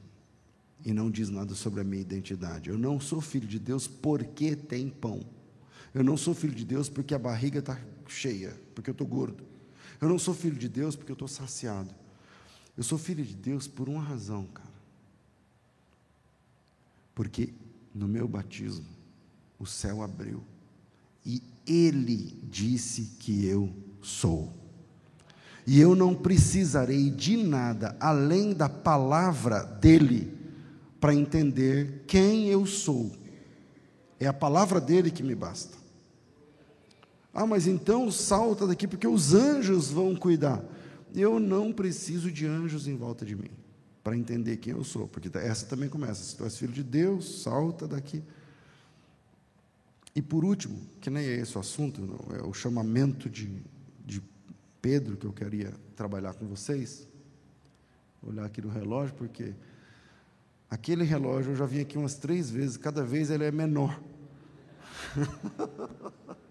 E 0.84 0.92
não 0.92 1.10
diz 1.10 1.30
nada 1.30 1.54
sobre 1.54 1.80
a 1.80 1.84
minha 1.84 2.02
identidade. 2.02 2.70
Eu 2.70 2.78
não 2.78 3.00
sou 3.00 3.20
filho 3.20 3.48
de 3.48 3.58
Deus 3.58 3.88
porque 3.88 4.54
tem 4.54 4.88
pão. 4.88 5.20
Eu 5.94 6.04
não 6.04 6.16
sou 6.16 6.34
filho 6.34 6.54
de 6.54 6.64
Deus 6.64 6.88
porque 6.88 7.14
a 7.14 7.18
barriga 7.18 7.60
está 7.60 7.80
cheia, 8.06 8.54
porque 8.74 8.90
eu 8.90 8.92
estou 8.92 9.06
gordo. 9.06 9.44
Eu 10.04 10.10
não 10.10 10.18
sou 10.18 10.34
filho 10.34 10.56
de 10.56 10.68
Deus 10.68 10.94
porque 10.94 11.10
eu 11.10 11.14
estou 11.14 11.26
saciado. 11.26 11.88
Eu 12.76 12.84
sou 12.84 12.98
filho 12.98 13.24
de 13.24 13.34
Deus 13.34 13.66
por 13.66 13.88
uma 13.88 14.02
razão, 14.02 14.44
cara. 14.52 14.68
Porque 17.14 17.54
no 17.94 18.06
meu 18.06 18.28
batismo, 18.28 18.84
o 19.58 19.64
céu 19.64 20.02
abriu. 20.02 20.44
E 21.24 21.42
Ele 21.66 22.38
disse 22.42 23.16
que 23.18 23.46
eu 23.46 23.74
sou 24.02 24.52
e 25.66 25.80
eu 25.80 25.94
não 25.94 26.14
precisarei 26.14 27.08
de 27.08 27.38
nada 27.38 27.96
além 27.98 28.52
da 28.52 28.68
palavra 28.68 29.64
dele 29.64 30.30
para 31.00 31.14
entender 31.14 32.04
quem 32.06 32.48
eu 32.48 32.66
sou. 32.66 33.10
É 34.20 34.26
a 34.26 34.32
palavra 34.34 34.82
dele 34.82 35.10
que 35.10 35.22
me 35.22 35.34
basta. 35.34 35.83
Ah, 37.34 37.46
mas 37.46 37.66
então 37.66 38.10
salta 38.12 38.64
daqui 38.64 38.86
porque 38.86 39.08
os 39.08 39.34
anjos 39.34 39.90
vão 39.90 40.14
cuidar. 40.14 40.64
Eu 41.12 41.40
não 41.40 41.72
preciso 41.72 42.30
de 42.30 42.46
anjos 42.46 42.86
em 42.86 42.96
volta 42.96 43.26
de 43.26 43.34
mim 43.34 43.50
para 44.04 44.16
entender 44.16 44.58
quem 44.58 44.74
eu 44.74 44.84
sou, 44.84 45.08
porque 45.08 45.30
essa 45.38 45.66
também 45.66 45.88
começa. 45.88 46.22
Se 46.22 46.36
tu 46.36 46.44
és 46.44 46.56
filho 46.56 46.72
de 46.72 46.84
Deus, 46.84 47.42
salta 47.42 47.88
daqui. 47.88 48.22
E 50.14 50.22
por 50.22 50.44
último, 50.44 50.78
que 51.00 51.10
nem 51.10 51.24
é 51.24 51.40
esse 51.40 51.56
o 51.56 51.60
assunto, 51.60 52.02
é 52.38 52.42
o 52.42 52.52
chamamento 52.52 53.28
de, 53.28 53.50
de 54.04 54.22
Pedro, 54.80 55.16
que 55.16 55.26
eu 55.26 55.32
queria 55.32 55.72
trabalhar 55.96 56.34
com 56.34 56.46
vocês. 56.46 57.08
Vou 58.22 58.30
olhar 58.30 58.44
aqui 58.44 58.62
no 58.62 58.68
relógio, 58.68 59.14
porque 59.16 59.54
aquele 60.70 61.02
relógio 61.02 61.52
eu 61.52 61.56
já 61.56 61.66
vim 61.66 61.80
aqui 61.80 61.98
umas 61.98 62.14
três 62.14 62.48
vezes, 62.50 62.76
cada 62.76 63.02
vez 63.02 63.30
ele 63.30 63.44
é 63.44 63.50
menor. 63.50 64.00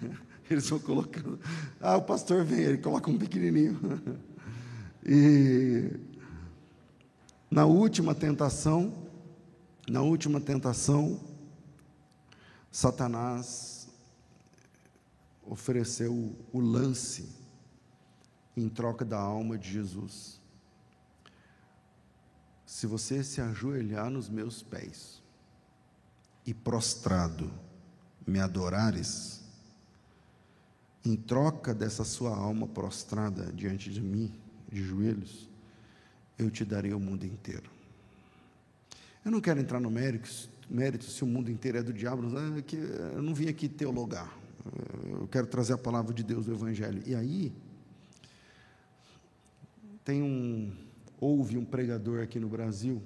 Eles 0.50 0.68
vão 0.68 0.78
colocando. 0.78 1.40
Ah, 1.80 1.96
o 1.96 2.02
pastor 2.02 2.44
vem, 2.44 2.60
ele 2.60 2.78
coloca 2.78 3.10
um 3.10 3.18
pequenininho. 3.18 3.78
E 5.08 6.00
na 7.48 7.64
última 7.64 8.12
tentação, 8.12 8.92
na 9.88 10.02
última 10.02 10.40
tentação, 10.40 11.20
Satanás 12.72 13.88
ofereceu 15.46 16.36
o 16.52 16.58
lance 16.58 17.28
em 18.56 18.68
troca 18.68 19.04
da 19.04 19.18
alma 19.18 19.56
de 19.56 19.70
Jesus. 19.70 20.40
Se 22.66 22.86
você 22.86 23.22
se 23.22 23.40
ajoelhar 23.40 24.10
nos 24.10 24.28
meus 24.28 24.60
pés 24.60 25.22
e 26.44 26.52
prostrado 26.52 27.50
me 28.26 28.40
adorares, 28.40 29.45
em 31.06 31.14
troca 31.14 31.72
dessa 31.72 32.02
sua 32.02 32.36
alma 32.36 32.66
prostrada 32.66 33.52
diante 33.52 33.90
de 33.90 34.00
mim, 34.00 34.32
de 34.68 34.82
joelhos, 34.82 35.48
eu 36.36 36.50
te 36.50 36.64
darei 36.64 36.92
o 36.92 36.98
mundo 36.98 37.24
inteiro. 37.24 37.70
Eu 39.24 39.30
não 39.30 39.40
quero 39.40 39.60
entrar 39.60 39.78
no 39.78 39.88
mérito, 39.88 40.28
mérito 40.68 41.04
se 41.04 41.22
o 41.22 41.26
mundo 41.26 41.48
inteiro 41.48 41.78
é 41.78 41.82
do 41.82 41.92
diabo, 41.92 42.24
eu 42.24 43.22
não 43.22 43.32
vim 43.32 43.46
aqui 43.46 43.68
teologar, 43.68 44.36
eu 45.20 45.28
quero 45.28 45.46
trazer 45.46 45.74
a 45.74 45.78
palavra 45.78 46.12
de 46.12 46.24
Deus 46.24 46.46
do 46.46 46.52
Evangelho. 46.52 47.00
E 47.06 47.14
aí, 47.14 47.52
Tem 50.04 50.22
um. 50.22 50.72
Houve 51.18 51.56
um 51.58 51.64
pregador 51.64 52.22
aqui 52.22 52.38
no 52.38 52.48
Brasil 52.48 53.02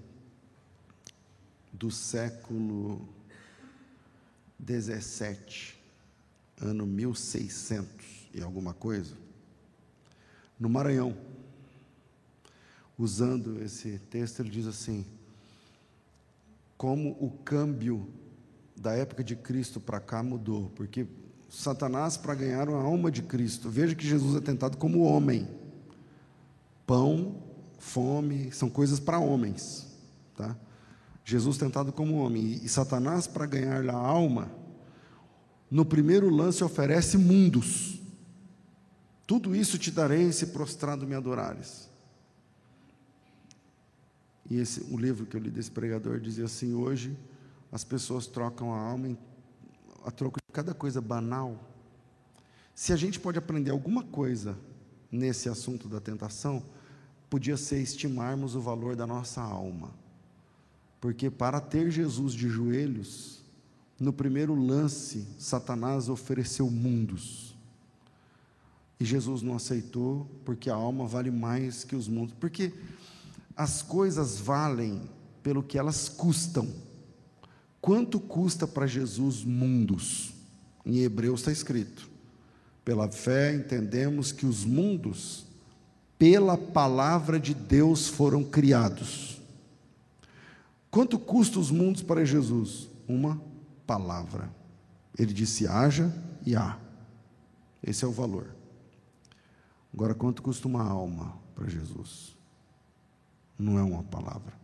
do 1.73 1.90
século 1.90 3.09
17, 4.59 5.79
ano 6.60 6.86
1600 6.86 8.28
e 8.34 8.42
alguma 8.42 8.74
coisa, 8.74 9.14
no 10.58 10.68
Maranhão. 10.68 11.16
Usando 12.98 13.62
esse 13.62 13.98
texto, 14.10 14.40
ele 14.40 14.50
diz 14.50 14.66
assim: 14.66 15.06
como 16.76 17.16
o 17.20 17.30
câmbio 17.44 18.06
da 18.76 18.92
época 18.92 19.24
de 19.24 19.36
Cristo 19.36 19.80
para 19.80 20.00
cá 20.00 20.22
mudou, 20.22 20.70
porque 20.74 21.06
Satanás, 21.48 22.16
para 22.16 22.34
ganhar 22.34 22.68
a 22.68 22.74
alma 22.74 23.10
de 23.10 23.22
Cristo, 23.22 23.68
veja 23.68 23.94
que 23.94 24.06
Jesus 24.06 24.36
é 24.36 24.40
tentado 24.40 24.76
como 24.76 25.02
homem. 25.02 25.48
Pão, 26.86 27.42
fome, 27.78 28.52
são 28.52 28.70
coisas 28.70 29.00
para 29.00 29.18
homens, 29.18 29.86
tá? 30.36 30.56
Jesus 31.24 31.58
tentado 31.58 31.92
como 31.92 32.16
homem, 32.16 32.60
e 32.62 32.68
Satanás, 32.68 33.26
para 33.26 33.46
ganhar 33.46 33.88
a 33.88 33.94
alma, 33.94 34.50
no 35.70 35.84
primeiro 35.84 36.28
lance 36.28 36.64
oferece 36.64 37.16
mundos. 37.16 38.00
Tudo 39.26 39.54
isso 39.54 39.78
te 39.78 39.90
darei 39.90 40.32
se 40.32 40.46
prostrado 40.46 41.06
me 41.06 41.14
adorares. 41.14 41.88
E 44.50 44.56
esse, 44.56 44.80
o 44.92 44.98
livro 44.98 45.24
que 45.24 45.36
eu 45.36 45.40
li 45.40 45.50
desse 45.50 45.70
pregador 45.70 46.18
dizia 46.18 46.46
assim: 46.46 46.74
hoje 46.74 47.16
as 47.70 47.84
pessoas 47.84 48.26
trocam 48.26 48.74
a 48.74 48.80
alma 48.80 49.08
em, 49.08 49.18
a 50.04 50.10
troco 50.10 50.38
de 50.38 50.52
cada 50.52 50.74
coisa 50.74 51.00
banal. 51.00 51.56
Se 52.74 52.92
a 52.92 52.96
gente 52.96 53.20
pode 53.20 53.38
aprender 53.38 53.70
alguma 53.70 54.02
coisa 54.02 54.58
nesse 55.12 55.48
assunto 55.48 55.88
da 55.88 56.00
tentação, 56.00 56.64
podia 57.28 57.56
ser 57.56 57.80
estimarmos 57.80 58.56
o 58.56 58.60
valor 58.60 58.96
da 58.96 59.06
nossa 59.06 59.40
alma. 59.40 59.94
Porque 61.00 61.30
para 61.30 61.60
ter 61.60 61.90
Jesus 61.90 62.32
de 62.32 62.48
joelhos, 62.48 63.39
no 64.00 64.12
primeiro 64.12 64.54
lance, 64.54 65.26
Satanás 65.38 66.09
ofereceu 66.09 66.71
mundos. 66.71 67.54
E 68.99 69.04
Jesus 69.04 69.42
não 69.42 69.54
aceitou, 69.54 70.26
porque 70.45 70.71
a 70.71 70.75
alma 70.75 71.07
vale 71.07 71.30
mais 71.30 71.85
que 71.85 71.95
os 71.95 72.09
mundos. 72.09 72.35
Porque 72.40 72.73
as 73.54 73.83
coisas 73.83 74.38
valem 74.38 75.02
pelo 75.42 75.62
que 75.62 75.78
elas 75.78 76.09
custam. 76.09 76.66
Quanto 77.80 78.19
custa 78.19 78.66
para 78.66 78.87
Jesus 78.87 79.45
mundos? 79.45 80.33
Em 80.85 80.99
Hebreus 80.99 81.40
está 81.40 81.52
escrito: 81.52 82.09
pela 82.85 83.09
fé 83.09 83.54
entendemos 83.54 84.33
que 84.33 84.47
os 84.47 84.64
mundos, 84.64 85.45
pela 86.19 86.57
palavra 86.57 87.38
de 87.38 87.54
Deus, 87.54 88.09
foram 88.09 88.42
criados 88.42 89.30
Quanto 90.90 91.19
custa 91.19 91.61
os 91.61 91.71
mundos 91.71 92.02
para 92.02 92.25
Jesus? 92.25 92.88
Uma 93.07 93.40
palavra. 93.90 94.49
Ele 95.18 95.32
disse: 95.32 95.66
haja 95.66 96.14
e 96.47 96.54
há. 96.54 96.78
Esse 97.82 98.04
é 98.04 98.09
o 98.09 98.12
valor. 98.12 98.54
Agora, 99.92 100.14
quanto 100.14 100.42
custa 100.42 100.68
uma 100.68 100.85
alma 100.85 101.37
para 101.56 101.68
Jesus? 101.68 102.37
Não 103.59 103.76
é 103.78 103.82
uma 103.82 104.04
palavra, 104.04 104.54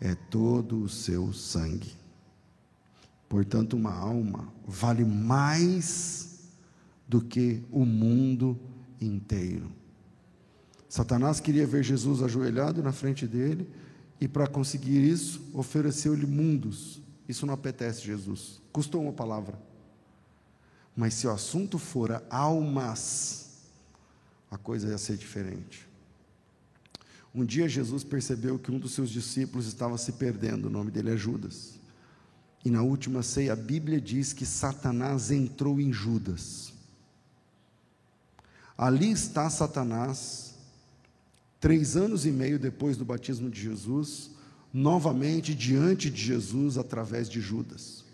é 0.00 0.14
todo 0.14 0.82
o 0.82 0.88
seu 0.88 1.32
sangue. 1.32 1.92
Portanto, 3.28 3.76
uma 3.76 3.92
alma 3.92 4.48
vale 4.64 5.04
mais 5.04 6.52
do 7.08 7.20
que 7.20 7.62
o 7.72 7.84
mundo 7.84 8.56
inteiro. 9.00 9.68
Satanás 10.88 11.40
queria 11.40 11.66
ver 11.66 11.82
Jesus 11.82 12.22
ajoelhado 12.22 12.82
na 12.82 12.92
frente 12.92 13.26
dele 13.26 13.68
e 14.20 14.28
para 14.28 14.46
conseguir 14.46 15.02
isso, 15.02 15.42
ofereceu-lhe 15.52 16.26
mundos. 16.26 17.02
Isso 17.28 17.46
não 17.46 17.54
apetece 17.54 18.02
Jesus. 18.02 18.60
Custou 18.72 19.02
uma 19.02 19.12
palavra. 19.12 19.58
Mas 20.96 21.14
se 21.14 21.26
o 21.26 21.30
assunto 21.30 21.78
fora 21.78 22.24
almas, 22.28 23.50
a 24.50 24.58
coisa 24.58 24.88
ia 24.88 24.98
ser 24.98 25.16
diferente. 25.16 25.88
Um 27.34 27.44
dia 27.44 27.68
Jesus 27.68 28.04
percebeu 28.04 28.58
que 28.58 28.70
um 28.70 28.78
dos 28.78 28.92
seus 28.92 29.08
discípulos 29.08 29.66
estava 29.66 29.96
se 29.96 30.12
perdendo, 30.12 30.66
o 30.66 30.70
nome 30.70 30.90
dele 30.90 31.12
é 31.12 31.16
Judas. 31.16 31.80
E 32.64 32.70
na 32.70 32.82
última 32.82 33.22
ceia, 33.22 33.54
a 33.54 33.56
Bíblia 33.56 34.00
diz 34.00 34.32
que 34.32 34.44
Satanás 34.44 35.30
entrou 35.30 35.80
em 35.80 35.92
Judas. 35.92 36.72
Ali 38.76 39.10
está 39.10 39.48
Satanás 39.48 40.54
três 41.58 41.96
anos 41.96 42.26
e 42.26 42.30
meio 42.30 42.58
depois 42.58 42.96
do 42.96 43.04
batismo 43.04 43.48
de 43.48 43.60
Jesus, 43.60 44.30
novamente 44.72 45.54
diante 45.54 46.10
de 46.10 46.22
Jesus 46.22 46.78
através 46.78 47.28
de 47.28 47.40
Judas, 47.40 48.04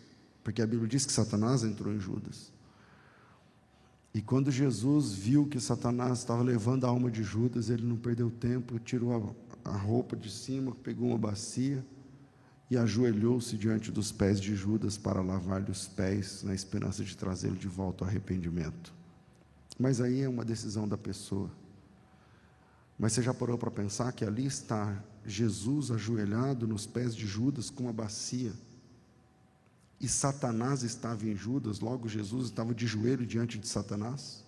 porque 0.42 0.60
a 0.60 0.66
Bíblia 0.66 0.88
diz 0.88 1.06
que 1.06 1.12
Satanás 1.12 1.62
entrou 1.62 1.94
em 1.94 2.00
Judas. 2.00 2.52
E 4.12 4.20
quando 4.20 4.50
Jesus 4.50 5.12
viu 5.12 5.46
que 5.46 5.60
Satanás 5.60 6.18
estava 6.18 6.42
levando 6.42 6.84
a 6.84 6.88
alma 6.88 7.10
de 7.10 7.22
Judas, 7.22 7.70
ele 7.70 7.84
não 7.84 7.96
perdeu 7.96 8.30
tempo, 8.30 8.78
tirou 8.78 9.36
a, 9.64 9.70
a 9.70 9.76
roupa 9.76 10.16
de 10.16 10.30
cima, 10.30 10.74
pegou 10.82 11.08
uma 11.08 11.18
bacia 11.18 11.84
e 12.70 12.76
ajoelhou-se 12.76 13.56
diante 13.56 13.92
dos 13.92 14.10
pés 14.10 14.40
de 14.40 14.54
Judas 14.56 14.98
para 14.98 15.22
lavar-lhe 15.22 15.70
os 15.70 15.86
pés, 15.86 16.42
na 16.42 16.54
esperança 16.54 17.04
de 17.04 17.16
trazê-lo 17.16 17.56
de 17.56 17.68
volta 17.68 18.04
ao 18.04 18.10
arrependimento. 18.10 18.92
Mas 19.78 20.00
aí 20.00 20.22
é 20.22 20.28
uma 20.28 20.44
decisão 20.44 20.88
da 20.88 20.98
pessoa. 20.98 21.50
Mas 22.98 23.12
você 23.12 23.22
já 23.22 23.32
parou 23.32 23.56
para 23.56 23.70
pensar 23.70 24.12
que 24.12 24.24
ali 24.24 24.46
está 24.46 25.00
Jesus 25.28 25.90
ajoelhado 25.90 26.66
nos 26.66 26.86
pés 26.86 27.14
de 27.14 27.26
Judas 27.26 27.68
com 27.68 27.84
uma 27.84 27.92
bacia? 27.92 28.52
E 30.00 30.08
Satanás 30.08 30.82
estava 30.82 31.26
em 31.26 31.34
Judas, 31.34 31.80
logo 31.80 32.08
Jesus 32.08 32.46
estava 32.46 32.74
de 32.74 32.86
joelho 32.86 33.26
diante 33.26 33.58
de 33.58 33.68
Satanás? 33.68 34.44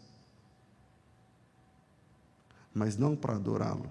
Mas 2.73 2.97
não 2.97 3.17
para 3.17 3.35
adorá-lo, 3.35 3.91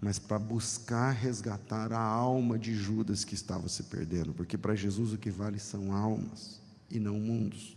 mas 0.00 0.18
para 0.18 0.38
buscar 0.38 1.12
resgatar 1.12 1.92
a 1.92 2.00
alma 2.00 2.58
de 2.58 2.74
Judas 2.74 3.24
que 3.24 3.34
estava 3.34 3.68
se 3.68 3.84
perdendo, 3.84 4.34
porque 4.34 4.58
para 4.58 4.74
Jesus 4.74 5.12
o 5.12 5.18
que 5.18 5.30
vale 5.30 5.58
são 5.58 5.92
almas 5.92 6.60
e 6.90 6.98
não 6.98 7.18
mundos. 7.18 7.76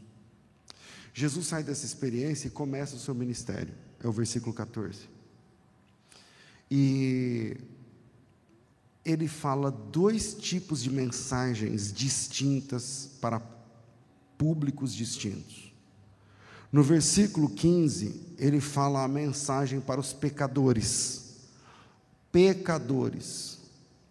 Jesus 1.14 1.48
sai 1.48 1.64
dessa 1.64 1.86
experiência 1.86 2.48
e 2.48 2.52
começa 2.52 2.96
o 2.96 3.00
seu 3.00 3.14
ministério, 3.14 3.74
é 4.04 4.08
o 4.08 4.12
versículo 4.12 4.54
14. 4.54 5.08
E 6.70 7.58
ele 9.04 9.28
fala 9.28 9.72
dois 9.72 10.34
tipos 10.34 10.82
de 10.82 10.90
mensagens 10.90 11.92
distintas 11.92 13.10
para 13.20 13.42
públicos 14.38 14.94
distintos. 14.94 15.74
No 16.72 16.84
versículo 16.84 17.50
15, 17.50 18.36
ele 18.38 18.62
fala 18.62 19.04
a 19.04 19.08
mensagem 19.08 19.82
para 19.82 20.00
os 20.00 20.14
pecadores. 20.14 21.50
Pecadores. 22.32 23.60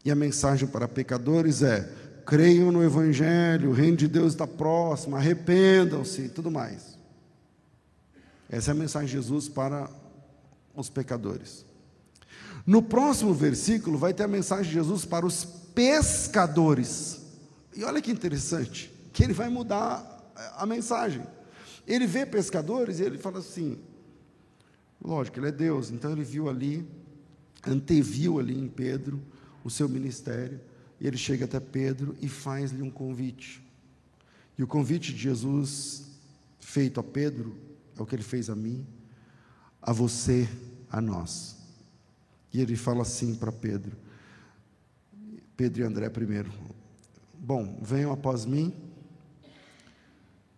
E 0.04 0.10
a 0.10 0.14
mensagem 0.14 0.68
para 0.68 0.86
pecadores 0.86 1.62
é: 1.62 1.90
creiam 2.26 2.70
no 2.70 2.84
Evangelho, 2.84 3.70
o 3.70 3.72
reino 3.72 3.96
de 3.96 4.08
Deus 4.08 4.32
está 4.32 4.46
próximo, 4.46 5.16
arrependam-se 5.16 6.22
e 6.22 6.28
tudo 6.28 6.50
mais. 6.50 6.98
Essa 8.48 8.70
é 8.70 8.72
a 8.72 8.74
mensagem 8.74 9.06
de 9.06 9.12
Jesus 9.12 9.48
para 9.48 9.88
os 10.74 10.90
pecadores. 10.90 11.64
No 12.70 12.80
próximo 12.80 13.34
versículo 13.34 13.98
vai 13.98 14.14
ter 14.14 14.22
a 14.22 14.28
mensagem 14.28 14.66
de 14.66 14.74
Jesus 14.74 15.04
para 15.04 15.26
os 15.26 15.44
pescadores. 15.44 17.20
E 17.74 17.82
olha 17.82 18.00
que 18.00 18.12
interessante, 18.12 18.94
que 19.12 19.24
ele 19.24 19.32
vai 19.32 19.48
mudar 19.48 20.32
a 20.56 20.64
mensagem. 20.64 21.20
Ele 21.84 22.06
vê 22.06 22.24
pescadores 22.24 23.00
e 23.00 23.02
ele 23.02 23.18
fala 23.18 23.40
assim: 23.40 23.76
lógico, 25.02 25.40
ele 25.40 25.48
é 25.48 25.50
Deus, 25.50 25.90
então 25.90 26.12
ele 26.12 26.22
viu 26.22 26.48
ali, 26.48 26.88
anteviu 27.66 28.38
ali 28.38 28.56
em 28.56 28.68
Pedro 28.68 29.20
o 29.64 29.68
seu 29.68 29.88
ministério, 29.88 30.60
e 31.00 31.08
ele 31.08 31.16
chega 31.16 31.46
até 31.46 31.58
Pedro 31.58 32.14
e 32.22 32.28
faz-lhe 32.28 32.82
um 32.82 32.90
convite. 32.90 33.60
E 34.56 34.62
o 34.62 34.66
convite 34.68 35.12
de 35.12 35.18
Jesus 35.18 36.04
feito 36.60 37.00
a 37.00 37.02
Pedro 37.02 37.52
é 37.98 38.00
o 38.00 38.06
que 38.06 38.14
ele 38.14 38.22
fez 38.22 38.48
a 38.48 38.54
mim, 38.54 38.86
a 39.82 39.92
você, 39.92 40.48
a 40.88 41.00
nós. 41.00 41.58
E 42.52 42.60
ele 42.60 42.76
fala 42.76 43.02
assim 43.02 43.34
para 43.34 43.52
Pedro, 43.52 43.96
Pedro 45.56 45.82
e 45.82 45.84
André 45.84 46.08
primeiro: 46.08 46.50
Bom, 47.38 47.78
venham 47.82 48.12
após 48.12 48.44
mim. 48.44 48.74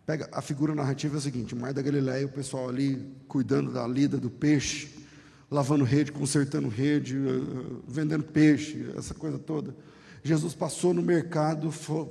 Pega 0.07 0.29
a 0.33 0.43
figura 0.43 0.75
narrativa 0.75 1.17
é 1.17 1.19
o 1.19 1.21
seguinte: 1.21 1.55
Mar 1.55 1.73
da 1.73 1.83
Galileia, 1.83 2.27
o 2.27 2.31
pessoal 2.31 2.69
ali 2.69 3.15
cuidando 3.29 3.73
da 3.73 3.87
lida 3.87 4.17
do 4.17 4.31
peixe, 4.31 4.91
lavando 5.51 5.85
rede, 5.85 6.11
consertando 6.13 6.69
rede, 6.69 7.17
eh, 7.17 7.21
eh, 7.21 7.77
vendendo 7.87 8.25
peixe, 8.25 8.91
essa 8.97 9.15
coisa 9.15 9.39
toda. 9.39 9.75
Jesus 10.25 10.55
passou 10.55 10.95
no 10.95 11.03
mercado, 11.03 11.71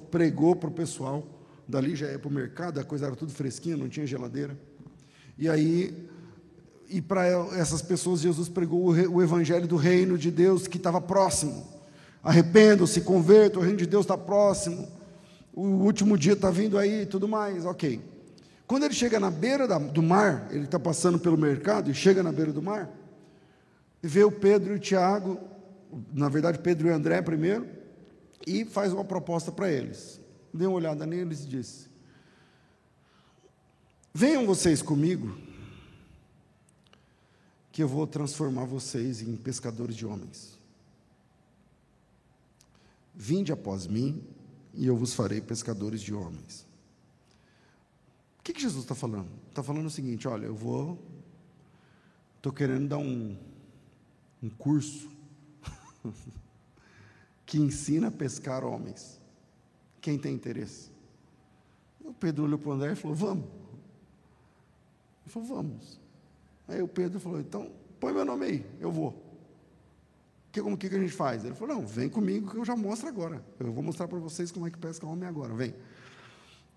pregou 0.09 0.55
para 0.55 0.69
o 0.69 0.73
pessoal. 0.73 1.39
Dali 1.67 1.95
já 1.95 2.11
ia 2.11 2.19
para 2.19 2.27
o 2.27 2.31
mercado, 2.31 2.79
a 2.79 2.83
coisa 2.83 3.05
era 3.05 3.15
tudo 3.15 3.31
fresquinha, 3.31 3.77
não 3.77 3.87
tinha 3.87 4.05
geladeira. 4.05 4.57
E 5.37 5.47
aí 5.49 6.09
e 6.91 7.01
para 7.01 7.25
essas 7.55 7.81
pessoas, 7.81 8.19
Jesus 8.19 8.49
pregou 8.49 8.89
o 8.89 9.23
evangelho 9.23 9.65
do 9.65 9.77
reino 9.77 10.17
de 10.17 10.29
Deus 10.29 10.67
que 10.67 10.75
estava 10.75 10.99
próximo. 10.99 11.65
Arrependam-se, 12.21 12.99
convertam, 13.01 13.61
o 13.61 13.63
reino 13.63 13.77
de 13.77 13.85
Deus 13.85 14.03
está 14.03 14.17
próximo. 14.17 14.87
O 15.53 15.61
último 15.61 16.17
dia 16.17 16.33
está 16.33 16.51
vindo 16.51 16.77
aí 16.77 17.03
e 17.03 17.05
tudo 17.05 17.29
mais, 17.29 17.65
ok. 17.65 18.01
Quando 18.67 18.83
ele 18.83 18.93
chega 18.93 19.21
na 19.21 19.31
beira 19.31 19.67
da, 19.67 19.77
do 19.77 20.03
mar, 20.03 20.49
ele 20.51 20.65
está 20.65 20.77
passando 20.77 21.17
pelo 21.17 21.37
mercado 21.37 21.89
e 21.89 21.93
chega 21.93 22.21
na 22.21 22.31
beira 22.31 22.51
do 22.51 22.61
mar, 22.61 22.89
e 24.03 24.07
vê 24.07 24.23
o 24.23 24.31
Pedro 24.31 24.73
e 24.73 24.75
o 24.75 24.79
Tiago, 24.79 25.39
na 26.13 26.27
verdade 26.27 26.59
Pedro 26.59 26.87
e 26.87 26.91
André 26.91 27.21
primeiro, 27.21 27.67
e 28.45 28.65
faz 28.65 28.91
uma 28.91 29.05
proposta 29.05 29.51
para 29.51 29.71
eles. 29.71 30.19
Dê 30.53 30.65
uma 30.65 30.75
olhada 30.75 31.05
neles 31.05 31.43
e 31.43 31.47
disse: 31.47 31.89
Venham 34.13 34.45
vocês 34.45 34.81
comigo, 34.81 35.37
que 37.71 37.81
eu 37.81 37.87
vou 37.87 38.05
transformar 38.05 38.65
vocês 38.65 39.21
em 39.21 39.35
pescadores 39.35 39.95
de 39.95 40.05
homens. 40.05 40.59
Vinde 43.15 43.51
após 43.51 43.87
mim, 43.87 44.23
e 44.73 44.85
eu 44.85 44.95
vos 44.95 45.13
farei 45.13 45.41
pescadores 45.41 46.01
de 46.01 46.13
homens. 46.13 46.65
O 48.39 48.43
que, 48.43 48.53
que 48.53 48.61
Jesus 48.61 48.83
está 48.83 48.95
falando? 48.95 49.29
Está 49.49 49.61
falando 49.61 49.85
o 49.85 49.91
seguinte: 49.91 50.27
olha, 50.27 50.45
eu 50.45 50.55
vou, 50.55 51.01
estou 52.37 52.51
querendo 52.51 52.89
dar 52.89 52.97
um, 52.97 53.37
um 54.41 54.49
curso 54.49 55.09
que 57.45 57.57
ensina 57.57 58.07
a 58.07 58.11
pescar 58.11 58.63
homens. 58.63 59.19
Quem 60.01 60.17
tem 60.17 60.33
interesse? 60.33 60.89
O 62.03 62.13
Pedro 62.13 62.45
olhou 62.45 62.57
para 62.57 62.69
o 62.69 62.71
André 62.73 62.93
e 62.93 62.95
falou: 62.95 63.15
Vamos. 63.15 63.45
Ele 65.23 65.29
falou: 65.29 65.47
Vamos. 65.47 65.99
Aí 66.71 66.81
o 66.81 66.87
Pedro 66.87 67.19
falou: 67.19 67.39
Então, 67.39 67.69
põe 67.99 68.13
meu 68.13 68.23
nome 68.23 68.45
aí, 68.45 68.65
eu 68.79 68.91
vou. 68.91 69.29
Que, 70.51 70.61
como 70.61 70.77
que, 70.77 70.89
que 70.89 70.95
a 70.95 70.99
gente 70.99 71.13
faz? 71.13 71.43
Ele 71.43 71.53
falou: 71.53 71.75
Não, 71.75 71.85
vem 71.85 72.09
comigo 72.09 72.49
que 72.49 72.57
eu 72.57 72.65
já 72.65 72.75
mostro 72.75 73.07
agora. 73.07 73.43
Eu 73.59 73.71
vou 73.71 73.83
mostrar 73.83 74.07
para 74.07 74.19
vocês 74.19 74.51
como 74.51 74.67
é 74.67 74.71
que 74.71 74.77
pesca 74.77 75.05
homem 75.05 75.27
agora. 75.27 75.53
Vem. 75.53 75.75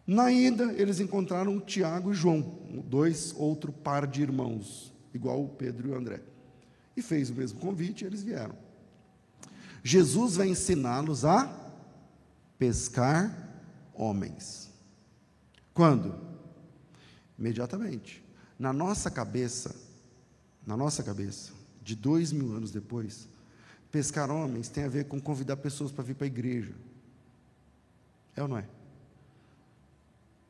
Na 0.06 0.30
ida, 0.30 0.72
eles 0.74 1.00
encontraram 1.00 1.58
Tiago 1.60 2.12
e 2.12 2.14
João, 2.14 2.40
dois 2.84 3.32
outro 3.36 3.72
par 3.72 4.06
de 4.06 4.20
irmãos, 4.20 4.92
igual 5.14 5.42
o 5.42 5.48
Pedro 5.48 5.88
e 5.88 5.90
o 5.92 5.96
André. 5.96 6.20
E 6.96 7.00
fez 7.00 7.30
o 7.30 7.34
mesmo 7.34 7.58
convite, 7.58 8.04
e 8.04 8.06
eles 8.06 8.22
vieram. 8.22 8.54
Jesus 9.82 10.36
vai 10.36 10.48
ensiná-los 10.48 11.24
a 11.24 11.72
pescar 12.58 13.62
homens. 13.94 14.70
Quando? 15.72 16.14
Imediatamente. 17.38 18.22
Na 18.58 18.72
nossa 18.72 19.10
cabeça, 19.10 19.74
na 20.66 20.76
nossa 20.76 21.02
cabeça, 21.02 21.52
de 21.82 21.94
dois 21.94 22.32
mil 22.32 22.54
anos 22.54 22.70
depois, 22.70 23.28
pescar 23.90 24.30
homens 24.30 24.68
tem 24.68 24.84
a 24.84 24.88
ver 24.88 25.04
com 25.04 25.20
convidar 25.20 25.56
pessoas 25.56 25.92
para 25.92 26.02
vir 26.02 26.14
para 26.14 26.26
a 26.26 26.26
igreja. 26.26 26.72
É 28.34 28.42
ou 28.42 28.48
não 28.48 28.58
é? 28.58 28.66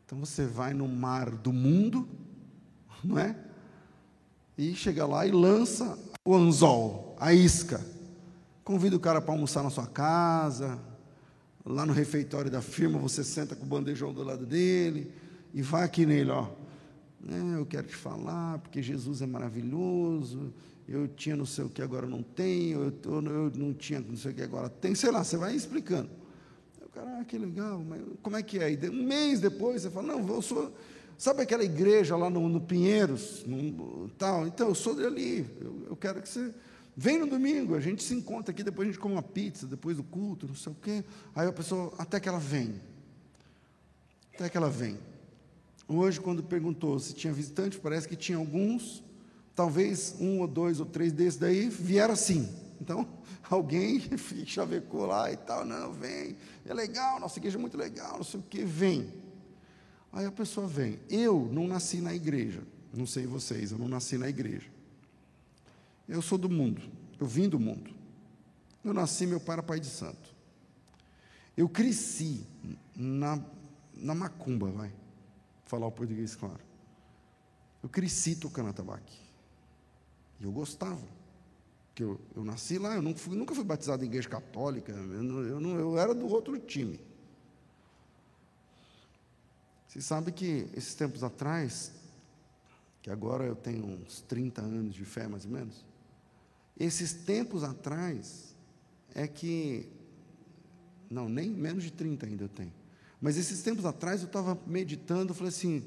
Então 0.07 0.18
você 0.18 0.46
vai 0.46 0.72
no 0.72 0.87
mar 0.88 1.31
do 1.31 1.53
mundo, 1.53 2.09
não 3.03 3.18
é? 3.18 3.37
E 4.57 4.74
chega 4.74 5.05
lá 5.05 5.27
e 5.27 5.33
lança 5.33 5.98
o 6.24 6.35
anzol, 6.35 7.16
a 7.18 7.35
isca. 7.35 7.85
Convida 8.62 8.96
o 8.96 9.00
cara 9.00 9.20
para 9.20 9.35
almoçar 9.35 9.62
na 9.62 9.70
sua 9.70 9.87
casa, 9.87 10.79
lá 11.66 11.85
no 11.85 11.92
refeitório 11.92 12.50
da 12.50 12.62
firma, 12.62 12.98
você 12.98 13.24
senta 13.24 13.57
com 13.57 13.64
o 13.64 13.68
bandejão 13.68 14.12
do 14.12 14.22
lado 14.22 14.46
dele 14.46 15.12
e 15.53 15.61
vai 15.61 15.85
aqui 15.85 16.07
nele, 16.07 16.31
ó. 16.31 16.48
É, 17.28 17.58
eu 17.58 17.64
quero 17.64 17.87
te 17.87 17.96
falar, 17.96 18.58
porque 18.58 18.82
Jesus 18.82 19.22
é 19.22 19.26
maravilhoso, 19.26 20.52
eu 20.87 21.08
tinha 21.08 21.34
não 21.34 21.46
sei 21.46 21.64
o 21.64 21.70
que, 21.70 21.80
agora 21.80 22.06
não 22.06 22.22
tenho, 22.22 22.82
eu, 22.82 23.12
eu, 23.12 23.24
eu 23.24 23.52
não 23.54 23.72
tinha 23.72 24.00
não 24.00 24.16
sei 24.16 24.32
o 24.32 24.34
que, 24.34 24.42
agora 24.42 24.68
tem, 24.68 24.94
sei 24.94 25.10
lá, 25.10 25.24
você 25.24 25.37
vai 25.37 25.54
explicando. 25.54 26.10
O 26.82 26.88
cara, 26.90 27.20
ah, 27.20 27.24
que 27.24 27.38
legal, 27.38 27.82
mas 27.82 28.02
como 28.22 28.37
é 28.37 28.42
que 28.42 28.58
é? 28.58 28.72
E 28.72 28.90
um 28.90 29.04
mês 29.04 29.40
depois 29.40 29.82
você 29.82 29.90
fala, 29.90 30.08
não, 30.08 30.28
eu 30.28 30.42
sou. 30.42 30.72
Sabe 31.16 31.42
aquela 31.42 31.64
igreja 31.64 32.16
lá 32.16 32.28
no, 32.28 32.48
no 32.48 32.60
Pinheiros, 32.60 33.44
no, 33.46 34.08
tal? 34.18 34.46
Então, 34.46 34.68
eu 34.68 34.74
sou 34.74 34.94
dali, 34.94 35.46
eu, 35.60 35.87
eu 35.90 35.96
quero 35.96 36.20
que 36.20 36.28
você. 36.28 36.52
Vem 36.96 37.18
no 37.18 37.26
domingo, 37.26 37.74
a 37.74 37.80
gente 37.80 38.04
se 38.04 38.14
encontra 38.14 38.52
aqui, 38.52 38.62
depois 38.62 38.87
a 38.87 38.92
gente 38.92 39.00
come 39.00 39.14
uma 39.14 39.22
pizza, 39.22 39.66
depois 39.66 39.96
do 39.96 40.04
culto, 40.04 40.46
não 40.46 40.54
sei 40.54 40.72
o 40.72 40.76
quê. 40.76 41.04
Aí 41.34 41.48
a 41.48 41.52
pessoa, 41.52 41.92
até 41.98 42.20
que 42.20 42.28
ela 42.28 42.38
vem. 42.38 42.80
Até 44.32 44.48
que 44.48 44.56
ela 44.56 44.70
vem. 44.70 44.96
Hoje, 45.86 46.20
quando 46.20 46.42
perguntou 46.42 46.98
se 46.98 47.12
tinha 47.14 47.32
visitante, 47.32 47.78
parece 47.78 48.08
que 48.08 48.16
tinha 48.16 48.38
alguns 48.38 49.02
Talvez 49.54 50.16
um 50.18 50.40
ou 50.40 50.48
dois 50.48 50.80
ou 50.80 50.86
três 50.86 51.12
desses 51.12 51.38
daí 51.38 51.68
vieram 51.68 52.14
assim. 52.14 52.48
Então, 52.80 53.06
alguém 53.48 54.02
chavecou 54.44 55.06
lá 55.06 55.30
e 55.30 55.36
tal, 55.36 55.64
não, 55.64 55.92
vem, 55.92 56.36
é 56.66 56.74
legal, 56.74 57.20
nossa 57.20 57.38
igreja 57.38 57.56
é 57.56 57.60
muito 57.60 57.76
legal, 57.76 58.16
não 58.16 58.24
sei 58.24 58.40
o 58.40 58.42
que, 58.42 58.64
vem. 58.64 59.12
Aí 60.12 60.26
a 60.26 60.32
pessoa 60.32 60.66
vem. 60.66 60.98
Eu 61.08 61.48
não 61.52 61.66
nasci 61.68 62.00
na 62.00 62.14
igreja, 62.14 62.62
não 62.92 63.06
sei 63.06 63.26
vocês, 63.26 63.70
eu 63.70 63.78
não 63.78 63.88
nasci 63.88 64.18
na 64.18 64.28
igreja. 64.28 64.68
Eu 66.08 66.20
sou 66.20 66.36
do 66.36 66.50
mundo, 66.50 66.82
eu 67.20 67.26
vim 67.26 67.48
do 67.48 67.58
mundo. 67.58 67.92
Eu 68.84 68.92
nasci, 68.92 69.26
meu 69.26 69.40
pai 69.40 69.54
era 69.54 69.62
pai 69.62 69.80
de 69.80 69.86
santo. 69.86 70.34
Eu 71.56 71.68
cresci 71.68 72.44
na, 72.94 73.40
na 73.94 74.14
macumba, 74.14 74.70
vai, 74.70 74.92
falar 75.64 75.87
o 75.87 75.92
português 75.92 76.35
claro. 76.37 76.61
Eu 77.83 77.88
cresci 77.88 78.37
tocando 78.37 78.70
atabaque. 78.70 79.18
E 80.40 80.44
eu 80.44 80.53
gostava. 80.53 81.07
Porque 81.88 82.03
eu, 82.03 82.20
eu 82.35 82.44
nasci 82.44 82.77
lá, 82.77 82.96
eu 82.96 83.03
nunca 83.03 83.20
fui, 83.20 83.37
nunca 83.37 83.55
fui 83.55 83.62
batizado 83.62 84.03
em 84.03 84.09
igreja 84.09 84.29
católica, 84.29 84.90
eu, 84.90 85.61
não, 85.61 85.79
eu 85.79 85.96
era 85.96 86.12
do 86.12 86.27
outro 86.27 86.59
time. 86.59 86.98
Você 89.87 90.00
sabe 90.00 90.33
que 90.33 90.68
esses 90.74 90.92
tempos 90.96 91.22
atrás, 91.22 91.92
que 93.00 93.11
agora 93.11 93.44
eu 93.44 93.55
tenho 93.55 93.87
uns 93.87 94.20
30 94.22 94.61
anos 94.61 94.92
de 94.92 95.05
fé 95.05 95.29
mais 95.29 95.44
ou 95.44 95.53
menos, 95.53 95.85
esses 96.77 97.12
tempos 97.12 97.62
atrás 97.62 98.57
é 99.14 99.29
que, 99.29 99.88
não, 101.09 101.29
nem 101.29 101.48
menos 101.48 101.85
de 101.85 101.92
30 101.92 102.27
ainda 102.27 102.42
eu 102.42 102.48
tenho, 102.48 102.72
mas 103.24 103.38
esses 103.38 103.62
tempos 103.62 103.87
atrás 103.87 104.20
eu 104.20 104.26
estava 104.26 104.58
meditando, 104.66 105.32
falei 105.32 105.48
assim, 105.48 105.82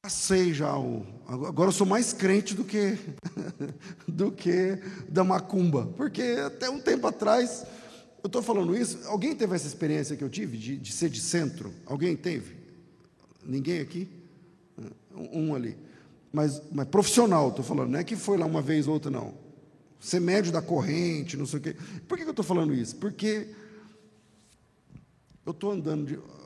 passei 0.00 0.54
já 0.54 0.78
o. 0.78 1.04
Agora 1.26 1.66
eu 1.66 1.72
sou 1.72 1.84
mais 1.84 2.12
crente 2.12 2.54
do 2.54 2.62
que 2.62 2.96
do 4.06 4.30
que 4.30 4.80
da 5.08 5.24
macumba, 5.24 5.86
porque 5.96 6.22
até 6.46 6.70
um 6.70 6.78
tempo 6.78 7.08
atrás 7.08 7.66
eu 8.22 8.28
estou 8.28 8.40
falando 8.40 8.76
isso. 8.76 9.00
Alguém 9.08 9.34
teve 9.34 9.52
essa 9.56 9.66
experiência 9.66 10.16
que 10.16 10.22
eu 10.22 10.30
tive 10.30 10.56
de, 10.56 10.76
de 10.76 10.92
ser 10.92 11.10
de 11.10 11.20
centro? 11.20 11.74
Alguém 11.84 12.16
teve? 12.16 12.54
Ninguém 13.44 13.80
aqui? 13.80 14.08
Um, 15.12 15.46
um 15.46 15.54
ali. 15.56 15.76
Mas, 16.32 16.62
mas 16.70 16.86
profissional, 16.86 17.48
estou 17.48 17.64
falando, 17.64 17.90
não 17.90 17.98
é 17.98 18.04
que 18.04 18.14
foi 18.14 18.38
lá 18.38 18.46
uma 18.46 18.62
vez 18.62 18.86
ou 18.86 18.94
outra, 18.94 19.10
não. 19.10 19.34
Ser 19.98 20.20
médio 20.20 20.52
da 20.52 20.62
corrente, 20.62 21.36
não 21.36 21.46
sei 21.46 21.58
o 21.58 21.62
quê. 21.62 21.76
Por 22.06 22.16
que 22.16 22.22
eu 22.22 22.30
estou 22.30 22.44
falando 22.44 22.72
isso? 22.72 22.94
Porque 22.94 23.48
eu 25.44 25.50
estou 25.50 25.72
andando 25.72 26.06
de. 26.06 26.39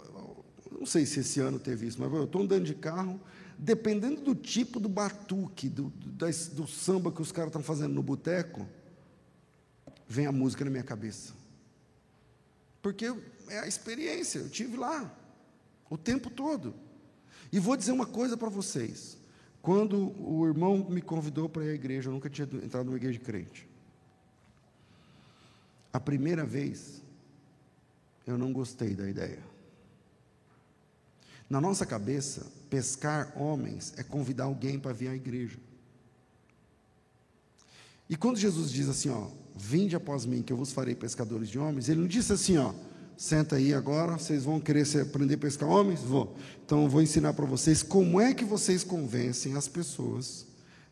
Não 0.84 0.86
sei 0.90 1.06
se 1.06 1.20
esse 1.20 1.40
ano 1.40 1.58
teve 1.58 1.86
isso, 1.86 1.98
mas 1.98 2.12
eu 2.12 2.24
estou 2.24 2.42
andando 2.42 2.66
de 2.66 2.74
carro 2.74 3.18
dependendo 3.56 4.20
do 4.20 4.34
tipo 4.34 4.78
do 4.78 4.86
batuque, 4.86 5.66
do, 5.66 5.84
do, 5.84 6.26
do 6.52 6.66
samba 6.66 7.10
que 7.10 7.22
os 7.22 7.32
caras 7.32 7.48
estão 7.48 7.62
fazendo 7.62 7.94
no 7.94 8.02
boteco, 8.02 8.68
vem 10.06 10.26
a 10.26 10.32
música 10.32 10.62
na 10.62 10.70
minha 10.70 10.82
cabeça. 10.82 11.32
Porque 12.82 13.06
é 13.48 13.60
a 13.60 13.66
experiência, 13.66 14.40
eu 14.40 14.50
tive 14.50 14.76
lá, 14.76 15.10
o 15.88 15.96
tempo 15.96 16.28
todo. 16.28 16.74
E 17.50 17.58
vou 17.58 17.78
dizer 17.78 17.92
uma 17.92 18.04
coisa 18.04 18.36
para 18.36 18.50
vocês. 18.50 19.16
Quando 19.62 20.12
o 20.20 20.46
irmão 20.46 20.86
me 20.90 21.00
convidou 21.00 21.48
para 21.48 21.64
ir 21.64 21.70
à 21.70 21.74
igreja, 21.74 22.10
eu 22.10 22.12
nunca 22.12 22.28
tinha 22.28 22.46
entrado 22.62 22.84
numa 22.84 22.98
igreja 22.98 23.18
de 23.18 23.24
crente. 23.24 23.66
A 25.90 25.98
primeira 25.98 26.44
vez, 26.44 27.02
eu 28.26 28.36
não 28.36 28.52
gostei 28.52 28.94
da 28.94 29.08
ideia. 29.08 29.53
Na 31.48 31.60
nossa 31.60 31.84
cabeça, 31.84 32.46
pescar 32.70 33.32
homens 33.36 33.92
é 33.96 34.02
convidar 34.02 34.44
alguém 34.44 34.78
para 34.78 34.92
vir 34.92 35.08
à 35.08 35.14
igreja. 35.14 35.58
E 38.08 38.16
quando 38.16 38.36
Jesus 38.36 38.70
diz 38.70 38.88
assim, 38.88 39.08
ó, 39.08 39.28
vinde 39.56 39.96
após 39.96 40.26
mim 40.26 40.42
que 40.42 40.52
eu 40.52 40.56
vos 40.56 40.72
farei 40.72 40.94
pescadores 40.94 41.48
de 41.48 41.58
homens, 41.58 41.88
ele 41.88 42.00
não 42.00 42.08
disse 42.08 42.32
assim, 42.32 42.58
ó, 42.58 42.72
senta 43.16 43.56
aí 43.56 43.72
agora, 43.72 44.18
vocês 44.18 44.44
vão 44.44 44.60
querer 44.60 44.86
aprender 45.00 45.34
a 45.34 45.38
pescar 45.38 45.68
homens? 45.68 46.00
Vou. 46.00 46.36
Então 46.64 46.82
eu 46.82 46.88
vou 46.88 47.00
ensinar 47.00 47.32
para 47.32 47.46
vocês 47.46 47.82
como 47.82 48.20
é 48.20 48.34
que 48.34 48.44
vocês 48.44 48.84
convencem 48.84 49.56
as 49.56 49.68
pessoas 49.68 50.46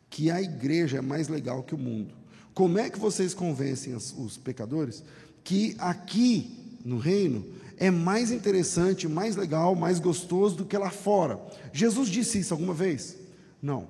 que 0.09 0.31
a 0.31 0.41
igreja 0.41 0.99
é 0.99 1.01
mais 1.01 1.29
legal 1.29 1.63
que 1.63 1.75
o 1.75 1.79
mundo. 1.79 2.15
Como 2.55 2.79
é 2.79 2.91
que 2.91 2.99
vocês 2.99 3.35
convencem 3.35 3.95
os, 3.95 4.15
os 4.17 4.37
pecadores 4.37 5.03
que 5.43 5.75
aqui 5.79 6.79
no 6.85 6.99
reino 6.99 7.45
é 7.77 7.91
mais 7.91 8.31
interessante, 8.31 9.09
mais 9.09 9.37
legal, 9.37 9.75
mais 9.75 9.99
gostoso 9.99 10.57
do 10.57 10.65
que 10.65 10.77
lá 10.77 10.91
fora. 10.91 11.41
Jesus 11.73 12.09
disse 12.09 12.39
isso 12.39 12.55
alguma 12.55 12.75
vez? 12.75 13.17
Não. 13.61 13.89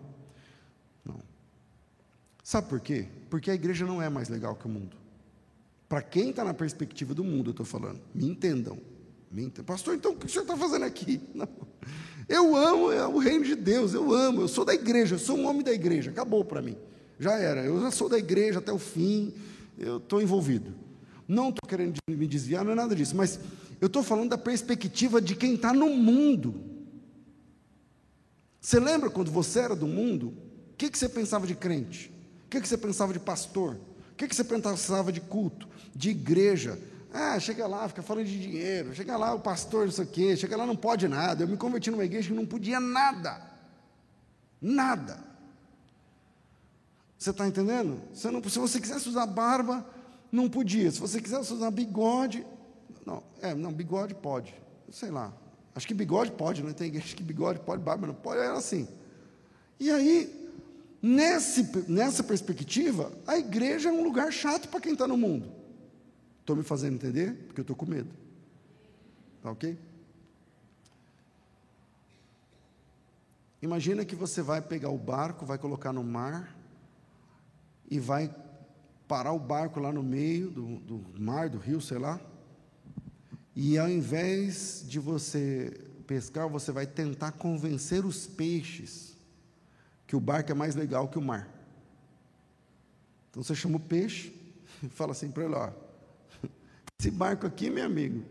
Não. 1.05 1.21
Sabe 2.43 2.69
por 2.69 2.81
quê? 2.81 3.07
Porque 3.31 3.51
a 3.51 3.55
igreja 3.55 3.87
não 3.87 4.01
é 4.03 4.09
mais 4.09 4.29
legal 4.29 4.55
que 4.55 4.67
o 4.67 4.69
mundo. 4.69 4.97
Para 5.89 6.03
quem 6.03 6.31
está 6.31 6.43
na 6.43 6.55
perspectiva 6.55 7.15
do 7.15 7.23
mundo, 7.23 7.49
eu 7.49 7.53
estou 7.53 7.67
falando. 7.67 8.01
Me 8.15 8.27
entendam. 8.27 8.79
me 9.31 9.43
entendam. 9.43 9.65
Pastor, 9.65 9.95
então 9.95 10.13
o 10.13 10.17
que 10.17 10.27
o 10.27 10.29
senhor 10.29 10.43
está 10.43 10.57
fazendo 10.57 10.85
aqui? 10.85 11.21
Não. 11.35 11.49
Eu 12.29 12.57
amo 12.57 12.91
é 12.93 13.07
o 13.07 13.19
reino 13.19 13.45
de 13.45 13.55
Deus, 13.55 13.93
eu 13.93 14.13
amo, 14.13 14.43
eu 14.43 14.49
sou 14.49 14.65
da 14.65 14.73
igreja, 14.73 15.17
eu 15.17 15.19
sou 15.19 15.37
um 15.37 15.47
homem 15.47 15.63
da 15.63 15.73
igreja, 15.73 16.11
acabou 16.11 16.45
para 16.45 16.63
mim. 16.63 16.77
Já 17.19 17.39
era, 17.39 17.65
eu 17.65 17.81
já 17.81 17.91
sou 17.91 18.09
da 18.09 18.19
igreja 18.19 18.59
até 18.59 18.73
o 18.73 18.79
fim, 18.79 19.35
eu 19.79 19.99
estou 19.99 20.23
envolvido. 20.23 20.73
Não 21.27 21.51
estou 21.51 21.69
querendo 21.69 21.97
me 22.09 22.27
desviar, 22.27 22.65
não 22.65 22.73
é 22.73 22.75
nada 22.75 22.95
disso, 22.95 23.17
mas 23.17 23.39
eu 23.83 23.89
estou 23.89 24.05
falando 24.05 24.31
da 24.31 24.39
perspectiva 24.39 25.21
de 25.21 25.35
quem 25.35 25.55
está 25.55 25.73
no 25.73 25.89
mundo. 25.91 26.55
Você 28.61 28.79
lembra 28.79 29.11
quando 29.11 29.29
você 29.29 29.59
era 29.59 29.75
do 29.75 29.89
mundo? 29.89 30.29
O 30.29 30.77
que, 30.79 30.89
que 30.89 30.97
você 30.97 31.09
pensava 31.09 31.49
de 31.49 31.57
crente? 31.57 32.09
O 32.47 32.49
que, 32.49 32.61
que 32.61 32.69
você 32.69 32.79
pensava 32.79 33.13
de 33.13 33.19
pastor? 33.19 33.75
O 34.13 34.15
que, 34.17 34.29
que 34.29 34.37
você 34.37 34.45
pensava 34.45 35.11
de 35.11 35.21
culto, 35.21 35.69
de 35.93 36.11
igreja? 36.11 36.79
Ah, 37.13 37.41
chega 37.41 37.67
lá, 37.67 37.89
fica 37.89 38.03
falando 38.03 38.27
de 38.27 38.41
dinheiro. 38.41 38.95
Chega 38.95 39.17
lá, 39.17 39.35
o 39.35 39.41
pastor, 39.41 39.87
não 39.87 39.93
sei 39.93 40.05
o 40.05 40.07
quê. 40.07 40.37
Chega 40.37 40.57
lá, 40.57 40.65
não 40.65 40.77
pode 40.77 41.09
nada. 41.09 41.43
Eu 41.43 41.49
me 41.49 41.57
converti 41.57 41.91
numa 41.91 42.05
igreja 42.05 42.29
que 42.29 42.35
não 42.37 42.47
podia 42.47 42.79
nada. 42.79 43.43
Nada. 44.61 45.19
Você 47.19 47.31
está 47.31 47.49
entendendo? 47.49 48.01
Você 48.15 48.31
não, 48.31 48.41
se 48.45 48.61
você 48.61 48.81
quisesse 48.81 49.09
usar 49.09 49.27
barba, 49.27 49.85
não 50.31 50.49
podia. 50.49 50.89
Se 50.93 51.01
você 51.01 51.21
quisesse 51.21 51.53
usar 51.53 51.73
bigode, 51.73 52.47
não, 53.05 53.23
é, 53.41 53.55
não, 53.55 53.73
bigode 53.73 54.15
pode. 54.15 54.55
Sei 54.91 55.11
lá. 55.11 55.33
Acho 55.75 55.87
que 55.87 55.95
bigode 55.95 56.33
pode, 56.33 56.63
não 56.63 56.73
tem 56.73 56.89
igreja 56.89 57.17
que 57.17 57.23
bigode 57.23 57.61
pode, 57.61 57.83
barba 57.83 58.07
não 58.07 58.15
pode, 58.15 58.41
era 58.41 58.53
assim. 58.53 58.87
E 59.81 59.91
aí, 59.91 60.51
nesse, 61.01 61.91
nessa 61.91 62.23
perspectiva, 62.23 63.11
a 63.27 63.39
igreja 63.39 63.89
é 63.89 63.93
um 63.93 64.05
lugar 64.05 64.33
chato 64.33 64.69
para 64.69 64.81
quem 64.81 64.93
está 64.93 65.09
no 65.09 65.17
mundo. 65.17 65.51
Estou 66.41 66.57
me 66.57 66.63
fazendo 66.63 66.95
entender? 66.95 67.33
Porque 67.47 67.61
eu 67.61 67.63
estou 67.63 67.77
com 67.77 67.87
medo. 67.87 68.11
Tá 69.43 69.51
ok? 69.51 69.79
Imagina 73.63 74.05
que 74.05 74.17
você 74.17 74.43
vai 74.43 74.61
pegar 74.61 74.91
o 74.91 74.99
barco, 74.99 75.47
vai 75.47 75.57
colocar 75.57 75.93
no 75.93 76.03
mar 76.03 76.57
e 77.89 77.99
vai 77.99 78.35
parar 79.07 79.33
o 79.33 79.39
barco 79.39 79.79
lá 79.79 79.93
no 79.93 80.03
meio 80.03 80.51
do, 80.51 80.81
do 80.81 81.21
mar, 81.21 81.49
do 81.49 81.59
rio, 81.59 81.81
sei 81.81 81.99
lá. 81.99 82.21
E 83.55 83.79
ao 83.79 83.89
invés 83.89 84.85
de 84.87 84.99
você 84.99 85.79
pescar, 86.07 86.49
você 86.49 86.73
vai 86.73 86.87
tentar 86.87 87.33
convencer 87.33 88.05
os 88.05 88.27
peixes 88.27 89.17
que 90.07 90.17
o 90.17 90.21
barco 90.21 90.51
é 90.51 90.55
mais 90.55 90.75
legal 90.75 91.09
que 91.09 91.19
o 91.19 91.23
mar. 91.23 91.49
Então 93.31 93.43
você 93.43 93.55
chama 93.55 93.77
o 93.77 93.81
peixe 93.81 94.33
e 94.83 94.89
fala 94.89 95.13
assim 95.13 95.31
para 95.31 95.45
ele: 95.45 95.55
ó, 95.55 95.71
esse 96.99 97.11
barco 97.11 97.47
aqui, 97.47 97.71
meu 97.71 97.85
amigo, 97.85 98.25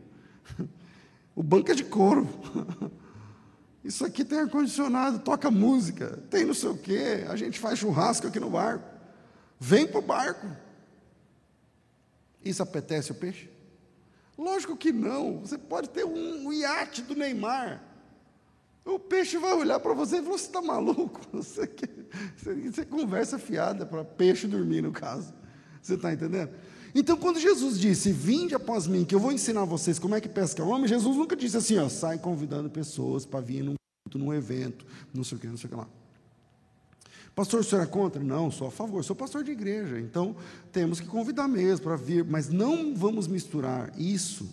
o 1.35 1.43
banco 1.43 1.71
é 1.71 1.75
de 1.75 1.83
couro. 1.83 2.27
Isso 3.83 4.05
aqui 4.05 4.23
tem 4.23 4.39
ar-condicionado, 4.39 5.19
toca 5.19 5.49
música, 5.49 6.17
tem 6.29 6.45
não 6.45 6.53
sei 6.53 6.69
o 6.69 6.77
quê, 6.77 7.25
a 7.27 7.35
gente 7.35 7.59
faz 7.59 7.79
churrasco 7.79 8.27
aqui 8.27 8.39
no 8.39 8.51
barco. 8.51 8.87
Vem 9.59 9.87
para 9.87 9.99
o 9.99 10.03
barco. 10.03 10.47
Isso 12.43 12.61
apetece 12.61 13.11
o 13.11 13.15
peixe? 13.15 13.50
Lógico 14.41 14.75
que 14.75 14.91
não. 14.91 15.39
Você 15.41 15.55
pode 15.55 15.89
ter 15.89 16.03
um, 16.03 16.47
um 16.47 16.51
iate 16.51 17.03
do 17.03 17.13
Neymar. 17.13 17.83
O 18.83 18.97
peixe 18.97 19.37
vai 19.37 19.53
olhar 19.53 19.79
para 19.79 19.93
você 19.93 20.17
e 20.17 20.23
falar: 20.23 20.37
Você 20.39 20.45
está 20.47 20.61
maluco? 20.61 21.21
Você, 21.31 21.69
você, 22.35 22.53
você 22.55 22.85
conversa 22.85 23.37
fiada 23.37 23.85
para 23.85 24.03
peixe 24.03 24.47
dormir, 24.47 24.81
no 24.81 24.91
caso. 24.91 25.33
Você 25.81 25.93
está 25.93 26.11
entendendo? 26.11 26.49
Então, 26.93 27.15
quando 27.15 27.39
Jesus 27.39 27.79
disse: 27.79 28.11
Vinde 28.11 28.55
após 28.55 28.87
mim, 28.87 29.05
que 29.05 29.13
eu 29.13 29.19
vou 29.19 29.31
ensinar 29.31 29.63
vocês 29.63 29.99
como 29.99 30.15
é 30.15 30.19
que 30.19 30.27
pesca 30.27 30.63
homem, 30.63 30.87
Jesus 30.87 31.15
nunca 31.15 31.35
disse 31.35 31.57
assim: 31.57 31.77
ó, 31.77 31.87
sai 31.87 32.17
convidando 32.17 32.69
pessoas 32.69 33.25
para 33.25 33.39
vir 33.39 33.63
num, 33.63 33.75
num 34.15 34.33
evento, 34.33 34.85
não 35.13 35.23
sei 35.23 35.37
o 35.37 35.41
que, 35.41 35.47
não 35.47 35.57
sei 35.57 35.67
o 35.67 35.69
que 35.69 35.75
lá. 35.75 35.87
Pastor, 37.35 37.61
o 37.61 37.63
senhor 37.63 37.81
é 37.81 37.85
contra? 37.85 38.21
Não, 38.21 38.51
sou 38.51 38.67
a 38.67 38.71
favor, 38.71 39.03
sou 39.03 39.15
pastor 39.15 39.43
de 39.43 39.51
igreja, 39.51 39.99
então 39.99 40.35
temos 40.71 40.99
que 40.99 41.07
convidar 41.07 41.47
mesmo 41.47 41.83
para 41.83 41.95
vir, 41.95 42.25
mas 42.25 42.49
não 42.49 42.93
vamos 42.93 43.27
misturar 43.27 43.97
isso, 43.99 44.49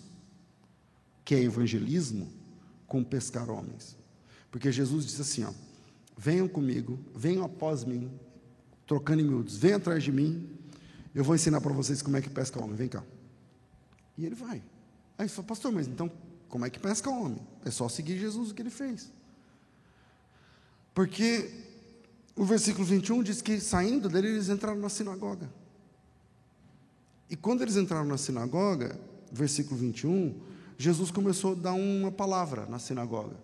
que 1.25 1.35
é 1.35 1.43
evangelismo, 1.43 2.33
com 2.87 3.03
pescar 3.03 3.51
homens. 3.51 3.97
Porque 4.51 4.71
Jesus 4.71 5.05
disse 5.05 5.21
assim: 5.21 5.45
ó, 5.45 5.53
venham 6.17 6.49
comigo, 6.49 6.99
venham 7.15 7.45
após 7.45 7.85
mim, 7.85 8.11
trocando 8.87 9.23
em 9.23 9.25
miúdos, 9.25 9.57
venham 9.57 9.79
atrás 9.79 10.03
de 10.03 10.13
mim, 10.13 10.49
eu 11.15 11.25
vou 11.25 11.35
ensinar 11.35 11.61
para 11.61 11.73
vocês 11.73 12.01
como 12.01 12.17
é 12.17 12.23
que 12.23 12.31
pesca 12.31 12.63
homem, 12.63 12.77
vem 12.77 12.89
cá. 12.89 13.03
E 14.17 14.25
ele 14.25 14.35
vai. 14.35 14.63
Aí 15.19 15.25
ele 15.25 15.29
fala, 15.29 15.49
pastor, 15.49 15.73
mas 15.73 15.89
então 15.89 16.11
como 16.49 16.65
é 16.65 16.71
que 16.71 16.79
pesca 16.79 17.11
homem? 17.11 17.41
É 17.65 17.71
só 17.71 17.89
seguir 17.89 18.19
Jesus 18.19 18.51
o 18.51 18.55
que 18.55 18.63
ele 18.63 18.71
fez. 18.71 19.13
Porque 20.95 21.68
o 22.39 22.45
versículo 22.45 22.85
21 22.85 23.23
diz 23.25 23.43
que 23.43 23.59
saindo 23.59 24.09
dele, 24.09 24.29
eles 24.29 24.49
entraram 24.49 24.79
na 24.79 24.89
sinagoga. 24.89 25.51
E 27.29 27.35
quando 27.35 27.63
eles 27.63 27.77
entraram 27.77 28.07
na 28.07 28.17
sinagoga, 28.17 28.99
versículo 29.33 29.77
21, 29.77 30.35
Jesus 30.79 31.11
começou 31.11 31.53
a 31.53 31.57
dar 31.57 31.73
uma 31.73 32.13
palavra 32.13 32.65
na 32.67 32.79
sinagoga. 32.79 33.37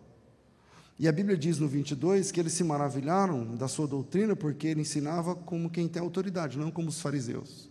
E 0.96 1.09
a 1.09 1.12
Bíblia 1.12 1.37
diz 1.37 1.59
no 1.59 1.66
22 1.66 2.30
que 2.30 2.38
eles 2.38 2.52
se 2.52 2.62
maravilharam 2.62 3.57
da 3.57 3.66
sua 3.66 3.88
doutrina 3.88 4.37
porque 4.37 4.68
ele 4.68 4.83
ensinava 4.83 5.35
como 5.35 5.68
quem 5.68 5.88
tem 5.88 6.00
autoridade, 6.00 6.57
não 6.57 6.70
como 6.70 6.88
os 6.88 7.00
fariseus, 7.00 7.68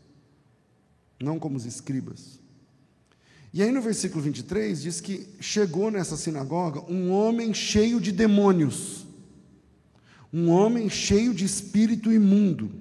não 1.22 1.40
como 1.40 1.56
os 1.56 1.66
escribas. 1.66 2.38
E 3.54 3.64
aí 3.64 3.72
no 3.72 3.82
versículo 3.82 4.22
23 4.22 4.82
diz 4.82 5.00
que 5.00 5.30
chegou 5.40 5.90
nessa 5.90 6.18
sinagoga 6.18 6.82
um 6.92 7.12
homem 7.12 7.54
cheio 7.54 8.02
de 8.02 8.12
demônios 8.12 9.03
um 10.34 10.50
homem 10.50 10.90
cheio 10.90 11.32
de 11.32 11.46
espírito 11.46 12.12
imundo, 12.12 12.72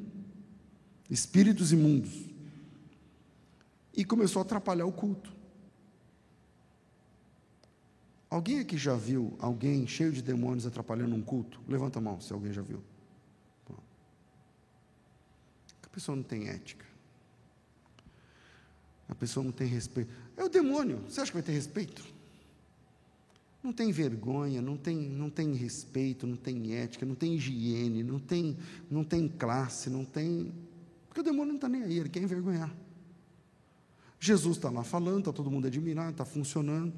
espíritos 1.11 1.71
imundos, 1.71 2.25
e 3.95 4.07
começou 4.07 4.41
a 4.41 4.45
atrapalhar 4.45 4.87
o 4.87 4.93
culto. 4.93 5.31
Alguém 8.31 8.61
aqui 8.61 8.79
já 8.79 8.97
viu 8.97 9.37
alguém 9.39 9.87
cheio 9.87 10.11
de 10.11 10.23
demônios 10.23 10.65
atrapalhando 10.65 11.15
um 11.15 11.21
culto? 11.21 11.61
Levanta 11.69 11.99
a 11.99 12.03
mão 12.03 12.19
se 12.19 12.33
alguém 12.33 12.51
já 12.51 12.63
viu. 12.63 12.83
A 15.83 15.89
pessoa 15.89 16.17
não 16.17 16.23
tem 16.23 16.49
ética. 16.49 16.87
A 19.07 19.15
pessoa 19.15 19.45
não 19.45 19.53
tem 19.53 19.67
respeito. 19.67 20.11
É 20.39 20.43
o 20.43 20.49
demônio. 20.49 21.03
Você 21.07 21.21
acha 21.21 21.31
que 21.31 21.37
vai 21.37 21.43
ter 21.43 21.53
respeito? 21.53 22.03
Não 23.63 23.73
tem 23.73 23.93
vergonha, 23.93 24.61
não 24.61 24.77
tem, 24.77 24.97
não 24.97 25.31
tem 25.31 25.55
respeito, 25.55 26.27
não 26.27 26.37
tem 26.37 26.75
ética, 26.75 27.07
não 27.07 27.15
tem 27.15 27.35
higiene, 27.35 28.03
não 28.03 28.19
tem, 28.19 28.57
não 28.91 29.05
tem 29.05 29.29
classe, 29.29 29.89
não 29.89 30.05
tem. 30.05 30.53
Porque 31.07 31.21
o 31.21 31.25
demônio 31.25 31.49
não 31.49 31.57
está 31.57 31.69
nem 31.69 31.83
aí, 31.83 31.99
ele 31.99 32.09
quer 32.09 32.23
envergonhar. 32.23 32.75
Jesus 34.19 34.57
está 34.57 34.69
lá 34.69 34.83
falando, 34.83 35.21
está 35.21 35.33
todo 35.33 35.51
mundo 35.51 35.67
admirado, 35.67 36.11
está 36.11 36.25
funcionando. 36.25 36.93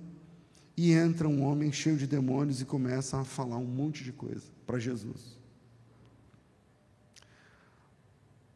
E 0.76 0.92
entra 0.92 1.28
um 1.28 1.42
homem 1.42 1.70
cheio 1.70 1.96
de 1.96 2.06
demônios 2.06 2.60
e 2.60 2.64
começa 2.64 3.20
a 3.20 3.24
falar 3.24 3.58
um 3.58 3.66
monte 3.66 4.02
de 4.02 4.12
coisa 4.12 4.44
para 4.66 4.78
Jesus. 4.78 5.38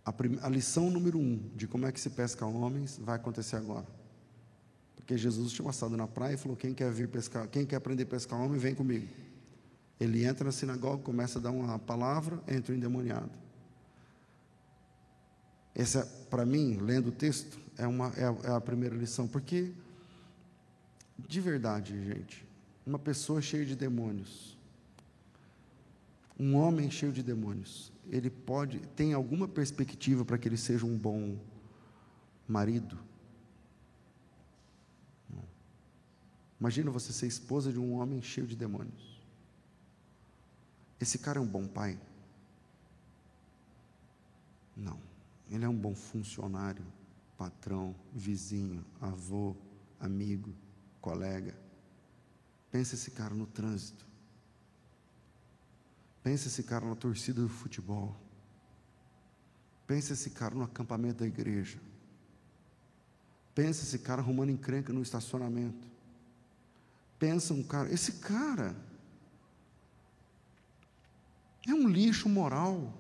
A, 0.04 0.12
a 0.42 0.48
lição 0.48 0.90
número 0.90 1.18
um 1.18 1.38
de 1.54 1.66
como 1.66 1.86
é 1.86 1.92
que 1.92 2.00
se 2.00 2.10
pesca 2.10 2.44
homens 2.46 2.98
vai 2.98 3.16
acontecer 3.16 3.56
agora. 3.56 3.97
Porque 5.08 5.16
Jesus 5.16 5.52
tinha 5.52 5.64
passado 5.64 5.96
na 5.96 6.06
praia 6.06 6.34
e 6.34 6.36
falou: 6.36 6.54
quem 6.54 6.74
quer 6.74 6.92
vir 6.92 7.08
pescar, 7.08 7.48
quem 7.48 7.64
quer 7.64 7.76
aprender 7.76 8.02
a 8.02 8.06
pescar 8.06 8.38
homem, 8.38 8.58
vem 8.58 8.74
comigo. 8.74 9.08
Ele 9.98 10.22
entra 10.22 10.44
na 10.44 10.52
sinagoga, 10.52 11.02
começa 11.02 11.38
a 11.38 11.42
dar 11.42 11.50
uma 11.50 11.78
palavra, 11.78 12.38
entra 12.46 12.74
o 12.74 12.76
endemoniado. 12.76 13.30
Essa, 15.74 16.04
para 16.28 16.44
mim, 16.44 16.76
lendo 16.76 17.08
o 17.08 17.10
texto, 17.10 17.58
é, 17.78 17.86
uma, 17.86 18.12
é, 18.18 18.48
é 18.48 18.50
a 18.50 18.60
primeira 18.60 18.94
lição, 18.94 19.26
porque, 19.26 19.72
de 21.18 21.40
verdade, 21.40 21.98
gente, 22.04 22.46
uma 22.84 22.98
pessoa 22.98 23.40
cheia 23.40 23.64
de 23.64 23.74
demônios, 23.74 24.58
um 26.38 26.54
homem 26.54 26.90
cheio 26.90 27.12
de 27.12 27.22
demônios, 27.22 27.90
ele 28.10 28.28
pode, 28.28 28.78
tem 28.94 29.14
alguma 29.14 29.48
perspectiva 29.48 30.22
para 30.22 30.36
que 30.36 30.46
ele 30.46 30.58
seja 30.58 30.84
um 30.84 30.98
bom 30.98 31.38
marido? 32.46 33.07
Imagina 36.60 36.90
você 36.90 37.12
ser 37.12 37.26
esposa 37.26 37.72
de 37.72 37.78
um 37.78 37.94
homem 37.94 38.20
cheio 38.20 38.46
de 38.46 38.56
demônios. 38.56 39.22
Esse 41.00 41.18
cara 41.18 41.38
é 41.38 41.42
um 41.42 41.46
bom 41.46 41.66
pai? 41.66 41.98
Não. 44.76 44.98
Ele 45.50 45.64
é 45.64 45.68
um 45.68 45.76
bom 45.76 45.94
funcionário, 45.94 46.84
patrão, 47.36 47.94
vizinho, 48.12 48.84
avô, 49.00 49.56
amigo, 49.98 50.52
colega. 51.00 51.56
Pensa 52.70 52.96
esse 52.96 53.12
cara 53.12 53.34
no 53.34 53.46
trânsito. 53.46 54.06
Pensa 56.22 56.48
esse 56.48 56.62
cara 56.64 56.84
na 56.84 56.94
torcida 56.94 57.40
do 57.40 57.48
futebol. 57.48 58.14
Pensa 59.86 60.12
esse 60.12 60.30
cara 60.30 60.54
no 60.54 60.64
acampamento 60.64 61.20
da 61.20 61.26
igreja. 61.26 61.78
Pensa 63.54 63.84
esse 63.84 64.00
cara 64.00 64.20
arrumando 64.20 64.50
encrenca 64.50 64.92
no 64.92 65.00
estacionamento. 65.00 65.88
Pensa 67.18 67.52
um 67.52 67.62
cara, 67.62 67.92
esse 67.92 68.12
cara 68.12 68.76
é 71.66 71.74
um 71.74 71.88
lixo 71.88 72.28
moral. 72.28 72.94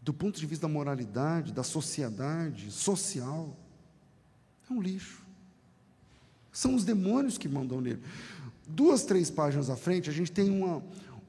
Do 0.00 0.12
ponto 0.12 0.38
de 0.38 0.46
vista 0.46 0.66
da 0.66 0.72
moralidade, 0.72 1.52
da 1.52 1.62
sociedade, 1.62 2.70
social. 2.70 3.56
É 4.68 4.72
um 4.72 4.80
lixo. 4.80 5.24
São 6.52 6.74
os 6.74 6.84
demônios 6.84 7.36
que 7.36 7.48
mandam 7.48 7.80
nele. 7.80 8.02
Duas, 8.66 9.04
três 9.04 9.30
páginas 9.30 9.68
à 9.68 9.76
frente, 9.76 10.08
a 10.08 10.12
gente 10.12 10.30
tem 10.30 10.50
uma, 10.50 10.82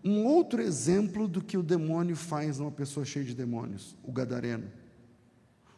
um 0.04 0.24
outro 0.26 0.62
exemplo 0.62 1.28
do 1.28 1.42
que 1.42 1.58
o 1.58 1.64
demônio 1.64 2.16
faz 2.16 2.60
numa 2.60 2.72
pessoa 2.72 3.06
cheia 3.06 3.26
de 3.26 3.34
demônios, 3.34 3.96
o 4.04 4.12
gadareno. 4.12 4.72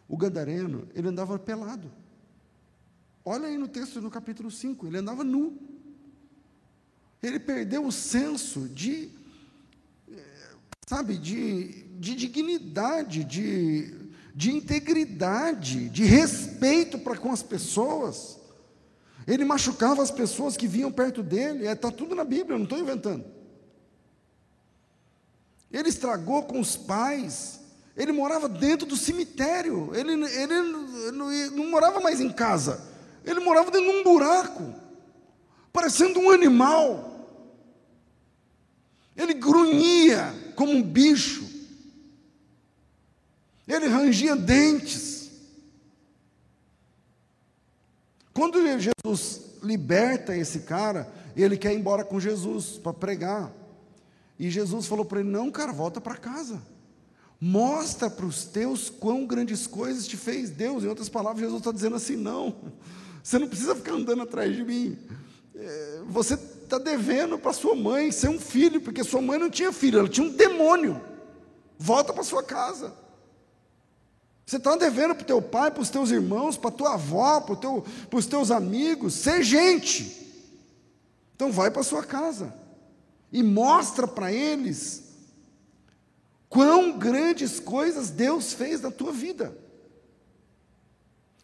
O 0.07 0.17
gadareno, 0.17 0.87
ele 0.93 1.07
andava 1.07 1.39
pelado. 1.39 1.91
Olha 3.29 3.49
aí 3.49 3.57
no 3.57 3.67
texto 3.67 3.99
do 3.99 4.09
capítulo 4.09 4.49
5, 4.49 4.87
ele 4.87 4.99
andava 4.99 5.21
nu. 5.21 5.57
Ele 7.21 7.37
perdeu 7.37 7.85
o 7.85 7.91
senso 7.91 8.69
de, 8.69 9.09
eh, 10.09 10.53
sabe, 10.87 11.17
de, 11.17 11.83
de 11.99 12.15
dignidade, 12.15 13.25
de, 13.25 13.93
de 14.33 14.55
integridade, 14.55 15.89
de 15.89 16.05
respeito 16.05 16.97
para 16.99 17.17
com 17.17 17.29
as 17.29 17.43
pessoas. 17.43 18.39
Ele 19.27 19.43
machucava 19.43 20.01
as 20.01 20.09
pessoas 20.09 20.55
que 20.55 20.65
vinham 20.65 20.89
perto 20.89 21.21
dele, 21.21 21.67
está 21.67 21.89
é, 21.89 21.91
tudo 21.91 22.15
na 22.15 22.23
Bíblia, 22.23 22.53
eu 22.53 22.59
não 22.59 22.63
estou 22.63 22.79
inventando. 22.79 23.25
Ele 25.69 25.89
estragou 25.89 26.43
com 26.43 26.61
os 26.61 26.77
pais, 26.77 27.59
ele 27.93 28.13
morava 28.13 28.47
dentro 28.47 28.87
do 28.87 28.95
cemitério, 28.95 29.93
ele, 29.93 30.13
ele 30.13 30.61
não, 31.11 31.29
não 31.51 31.69
morava 31.69 31.99
mais 31.99 32.21
em 32.21 32.31
casa, 32.31 32.95
ele 33.27 33.41
morava 33.41 33.69
dentro 33.69 33.91
de 33.91 33.97
um 33.97 34.03
buraco, 34.03 34.73
parecendo 35.73 36.19
um 36.19 36.31
animal. 36.31 37.27
Ele 39.15 39.33
grunhia 39.33 40.33
como 40.55 40.71
um 40.71 40.81
bicho, 40.81 41.45
ele 43.67 43.87
rangia 43.87 44.35
dentes. 44.35 45.29
Quando 48.33 48.61
Jesus 48.79 49.41
liberta 49.61 50.37
esse 50.37 50.59
cara, 50.59 51.11
ele 51.35 51.57
quer 51.57 51.73
ir 51.73 51.79
embora 51.79 52.05
com 52.05 52.19
Jesus 52.19 52.77
para 52.77 52.93
pregar. 52.93 53.51
E 54.39 54.49
Jesus 54.49 54.85
falou 54.85 55.03
para 55.03 55.19
ele: 55.19 55.29
Não, 55.29 55.51
cara, 55.51 55.73
volta 55.73 55.99
para 55.99 56.15
casa. 56.15 56.61
Mostra 57.41 58.09
para 58.09 58.25
os 58.25 58.45
teus 58.45 58.89
quão 58.89 59.25
grandes 59.25 59.67
coisas 59.67 60.07
te 60.07 60.15
fez 60.15 60.49
Deus. 60.49 60.83
Em 60.83 60.87
outras 60.87 61.09
palavras, 61.09 61.41
Jesus 61.41 61.59
está 61.59 61.71
dizendo 61.71 61.95
assim: 61.95 62.15
Não, 62.15 62.55
você 63.27 63.37
não 63.39 63.49
precisa 63.49 63.75
ficar 63.75 63.91
andando 63.91 64.21
atrás 64.21 64.55
de 64.55 64.63
mim. 64.63 64.97
É, 65.53 66.01
você 66.05 66.35
está 66.35 66.77
devendo 66.77 67.37
para 67.37 67.51
sua 67.51 67.75
mãe 67.75 68.09
ser 68.09 68.29
um 68.29 68.39
filho, 68.39 68.79
porque 68.79 69.03
sua 69.03 69.21
mãe 69.21 69.37
não 69.37 69.49
tinha 69.49 69.73
filho, 69.73 69.99
ela 69.99 70.07
tinha 70.07 70.25
um 70.25 70.29
demônio. 70.29 71.01
Volta 71.77 72.13
para 72.13 72.23
sua 72.23 72.41
casa. 72.41 72.93
Você 74.45 74.55
está 74.55 74.77
devendo 74.77 75.13
para 75.13 75.23
o 75.23 75.27
teu 75.27 75.41
pai, 75.41 75.69
para 75.69 75.81
os 75.81 75.89
teus 75.89 76.09
irmãos, 76.09 76.55
para 76.55 76.69
a 76.69 76.73
tua 76.73 76.93
avó, 76.93 77.41
para, 77.41 77.57
teu, 77.57 77.85
os 78.13 78.25
teus 78.27 78.49
amigos, 78.49 79.13
ser 79.15 79.43
gente. 79.43 80.25
Então 81.35 81.51
vai 81.51 81.69
para 81.69 81.81
a 81.81 81.83
sua 81.83 82.05
casa 82.05 82.55
e 83.29 83.43
mostra 83.43 84.07
para 84.07 84.31
eles 84.31 85.03
quão 86.47 86.97
grandes 86.97 87.59
coisas 87.59 88.09
Deus 88.09 88.53
fez 88.53 88.79
na 88.79 88.89
tua 88.89 89.11
vida. 89.11 89.53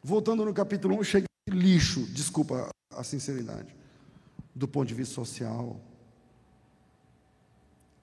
Voltando 0.01 0.45
no 0.45 0.53
capítulo 0.53 0.97
1, 0.99 1.03
chega 1.03 1.32
lixo, 1.49 2.05
desculpa 2.07 2.69
a 2.89 3.03
sinceridade, 3.03 3.75
do 4.53 4.67
ponto 4.67 4.87
de 4.87 4.93
vista 4.93 5.15
social. 5.15 5.79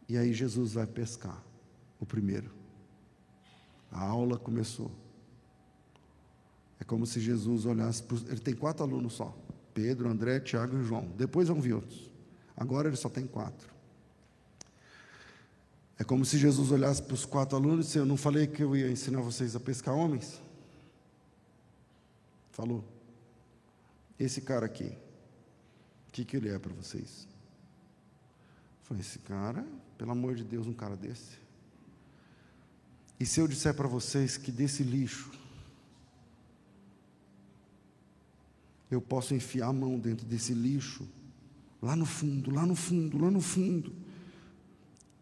E 0.08 0.16
aí 0.16 0.32
Jesus 0.32 0.72
vai 0.72 0.86
pescar, 0.86 1.42
o 1.98 2.06
primeiro. 2.06 2.50
A 3.90 4.04
aula 4.04 4.38
começou. 4.38 4.90
É 6.78 6.84
como 6.84 7.06
se 7.06 7.20
Jesus 7.20 7.66
olhasse 7.66 8.02
para. 8.02 8.16
Ele 8.28 8.40
tem 8.40 8.54
quatro 8.54 8.84
alunos 8.84 9.12
só: 9.14 9.36
Pedro, 9.74 10.08
André, 10.08 10.40
Tiago 10.40 10.78
e 10.78 10.84
João. 10.84 11.06
Depois 11.16 11.48
vão 11.48 11.60
vir 11.60 11.74
outros. 11.74 12.10
Agora 12.56 12.88
ele 12.88 12.96
só 12.96 13.08
tem 13.08 13.26
quatro. 13.26 13.68
É 15.98 16.04
como 16.04 16.24
se 16.24 16.38
Jesus 16.38 16.70
olhasse 16.70 17.02
para 17.02 17.14
os 17.14 17.26
quatro 17.26 17.56
alunos 17.56 17.84
e 17.84 17.88
disse: 17.88 17.98
Eu 17.98 18.06
não 18.06 18.16
falei 18.16 18.46
que 18.46 18.62
eu 18.62 18.74
ia 18.76 18.90
ensinar 18.90 19.20
vocês 19.20 19.54
a 19.54 19.60
pescar 19.60 19.94
homens? 19.94 20.40
Falou. 22.52 22.84
Esse 24.20 24.42
cara 24.42 24.66
aqui, 24.66 24.92
o 26.08 26.12
que, 26.12 26.26
que 26.26 26.36
ele 26.36 26.50
é 26.50 26.58
para 26.58 26.74
vocês? 26.74 27.26
Falei: 28.82 29.00
Esse 29.00 29.18
cara, 29.20 29.66
pelo 29.96 30.10
amor 30.10 30.34
de 30.34 30.44
Deus, 30.44 30.66
um 30.66 30.74
cara 30.74 30.94
desse. 30.94 31.38
E 33.18 33.24
se 33.24 33.40
eu 33.40 33.48
disser 33.48 33.72
para 33.72 33.88
vocês 33.88 34.36
que 34.36 34.52
desse 34.52 34.82
lixo, 34.82 35.30
eu 38.90 39.00
posso 39.00 39.34
enfiar 39.34 39.68
a 39.68 39.72
mão 39.72 39.98
dentro 39.98 40.26
desse 40.26 40.52
lixo, 40.52 41.08
lá 41.80 41.96
no 41.96 42.04
fundo, 42.04 42.50
lá 42.50 42.66
no 42.66 42.74
fundo, 42.74 43.16
lá 43.16 43.30
no 43.30 43.40
fundo, 43.40 43.90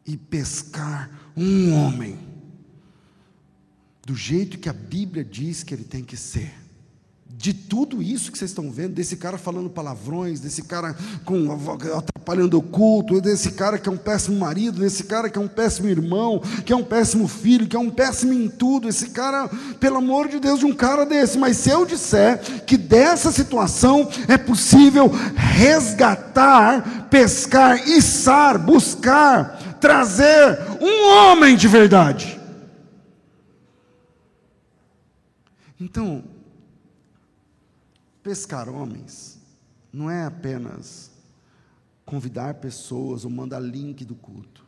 e 0.05 0.17
pescar 0.17 1.33
um 1.37 1.73
homem, 1.75 2.19
do 4.05 4.17
jeito 4.17 4.59
que 4.59 4.69
a 4.69 4.73
Bíblia 4.73 5.25
diz 5.25 5.63
que 5.63 5.73
ele 5.73 5.85
tem 5.85 6.03
que 6.03 6.17
ser 6.17 6.68
de 7.39 7.55
tudo 7.55 8.03
isso 8.03 8.33
que 8.33 8.37
vocês 8.37 8.51
estão 8.51 8.69
vendo, 8.69 8.95
desse 8.95 9.17
cara 9.17 9.39
falando 9.39 9.71
palavrões, 9.71 10.41
desse 10.41 10.65
cara 10.65 10.97
com, 11.25 11.49
atrapalhando 11.97 12.59
o 12.59 12.63
culto, 12.63 13.21
desse 13.21 13.53
cara 13.53 13.79
que 13.79 13.89
é 13.89 13.93
um 13.93 13.97
péssimo 13.97 14.37
marido, 14.37 14.81
desse 14.81 15.05
cara 15.05 15.31
que 15.31 15.39
é 15.39 15.41
um 15.41 15.47
péssimo 15.47 15.89
irmão, 15.89 16.43
que 16.67 16.73
é 16.73 16.77
um 16.77 16.83
péssimo 16.83 17.29
filho, 17.29 17.69
que 17.69 17.77
é 17.77 17.79
um 17.79 17.91
péssimo 17.91 18.33
em 18.33 18.49
tudo, 18.49 18.89
esse 18.89 19.11
cara, 19.11 19.49
pelo 19.79 19.99
amor 19.99 20.27
de 20.27 20.41
Deus, 20.41 20.59
de 20.59 20.67
um 20.67 20.75
cara 20.75 21.07
desse. 21.07 21.39
Mas 21.39 21.59
se 21.59 21.71
eu 21.71 21.87
disser 21.87 22.41
que 22.65 22.77
dessa 22.77 23.31
situação 23.31 24.11
é 24.27 24.37
possível 24.37 25.09
resgatar, 25.37 27.07
pescar, 27.09 27.89
içar, 27.89 28.59
buscar, 28.59 29.79
trazer 29.81 30.59
um 30.81 31.09
homem 31.09 31.55
de 31.55 31.69
verdade. 31.69 32.37
Então, 35.81 36.25
Pescar 38.23 38.69
homens 38.69 39.39
não 39.93 40.11
é 40.11 40.25
apenas 40.25 41.11
convidar 42.05 42.55
pessoas 42.55 43.25
ou 43.25 43.31
mandar 43.31 43.61
link 43.61 44.05
do 44.05 44.15
culto. 44.15 44.67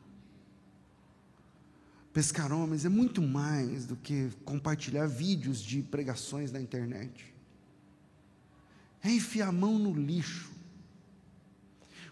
Pescar 2.12 2.52
homens 2.52 2.84
é 2.84 2.88
muito 2.88 3.22
mais 3.22 3.86
do 3.86 3.96
que 3.96 4.30
compartilhar 4.44 5.06
vídeos 5.06 5.60
de 5.60 5.80
pregações 5.82 6.50
na 6.50 6.60
internet. 6.60 7.32
É 9.02 9.10
enfiar 9.10 9.48
a 9.48 9.52
mão 9.52 9.78
no 9.78 9.94
lixo. 9.94 10.50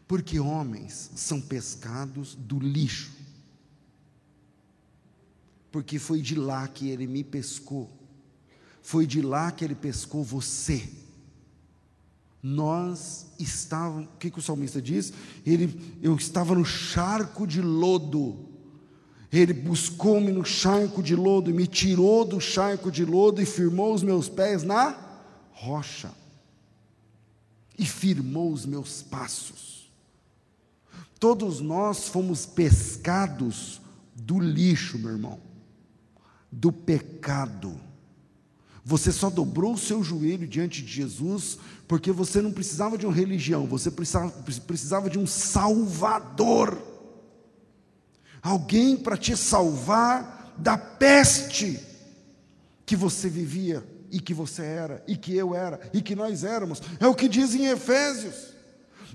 Porque 0.07 0.41
homens 0.41 1.11
são 1.15 1.41
pescados 1.41 2.35
do 2.35 2.59
lixo. 2.59 3.13
Porque 5.71 5.99
foi 5.99 6.23
de 6.23 6.35
lá 6.35 6.67
que 6.67 6.89
ele 6.89 7.07
me 7.07 7.23
pescou. 7.23 7.91
Foi 8.81 9.07
de 9.07 9.21
lá 9.21 9.53
que 9.53 9.65
ele 9.65 9.75
pescou 9.75 10.25
você 10.25 10.89
nós 12.43 13.27
estávamos, 13.39 14.07
o 14.07 14.19
que, 14.19 14.31
que 14.31 14.39
o 14.39 14.43
salmista 14.43 14.81
diz? 14.81 15.13
Ele, 15.45 15.99
eu 16.01 16.15
estava 16.15 16.55
no 16.55 16.65
charco 16.65 17.47
de 17.47 17.61
lodo. 17.61 18.47
Ele 19.33 19.53
buscou-me 19.53 20.33
no 20.33 20.45
charco 20.45 21.03
de 21.03 21.15
lodo, 21.15 21.53
me 21.53 21.67
tirou 21.67 22.25
do 22.25 22.41
charco 22.41 22.91
de 22.91 23.05
lodo 23.05 23.43
e 23.43 23.47
firmou 23.47 23.93
os 23.93 24.03
meus 24.03 24.29
pés 24.29 24.63
na 24.63 24.97
rocha. 25.51 26.13
E 27.77 27.85
firmou 27.85 28.53
os 28.53 28.65
meus 28.65 29.03
passos. 29.03 29.91
Todos 31.19 31.61
nós 31.61 32.09
fomos 32.09 32.47
pescados 32.47 33.81
do 34.15 34.39
lixo, 34.39 34.99
meu 34.99 35.11
irmão, 35.11 35.41
do 36.51 36.73
pecado 36.73 37.88
você 38.89 39.13
só 39.13 39.29
dobrou 39.29 39.75
o 39.75 39.79
seu 39.79 40.03
joelho 40.03 40.49
diante 40.49 40.81
de 40.81 40.91
Jesus 40.91 41.59
porque 41.87 42.11
você 42.11 42.41
não 42.41 42.51
precisava 42.51 42.97
de 42.97 43.05
uma 43.05 43.15
religião, 43.15 43.67
você 43.67 43.91
precisava, 43.91 44.31
precisava 44.67 45.11
de 45.11 45.19
um 45.19 45.27
Salvador. 45.27 46.79
Alguém 48.41 48.97
para 48.97 49.19
te 49.19 49.37
salvar 49.37 50.55
da 50.57 50.79
peste 50.79 51.79
que 52.87 52.97
você 52.97 53.29
vivia 53.29 53.87
e 54.11 54.21
que 54.21 54.33
você 54.33 54.63
era, 54.63 55.05
e 55.07 55.19
que 55.19 55.37
eu 55.37 55.55
era, 55.55 55.79
e 55.93 56.01
que 56.01 56.17
nós 56.17 56.43
éramos. 56.43 56.81
É 56.99 57.07
o 57.07 57.15
que 57.15 57.29
diz 57.29 57.55
em 57.55 57.67
Efésios. 57.67 58.55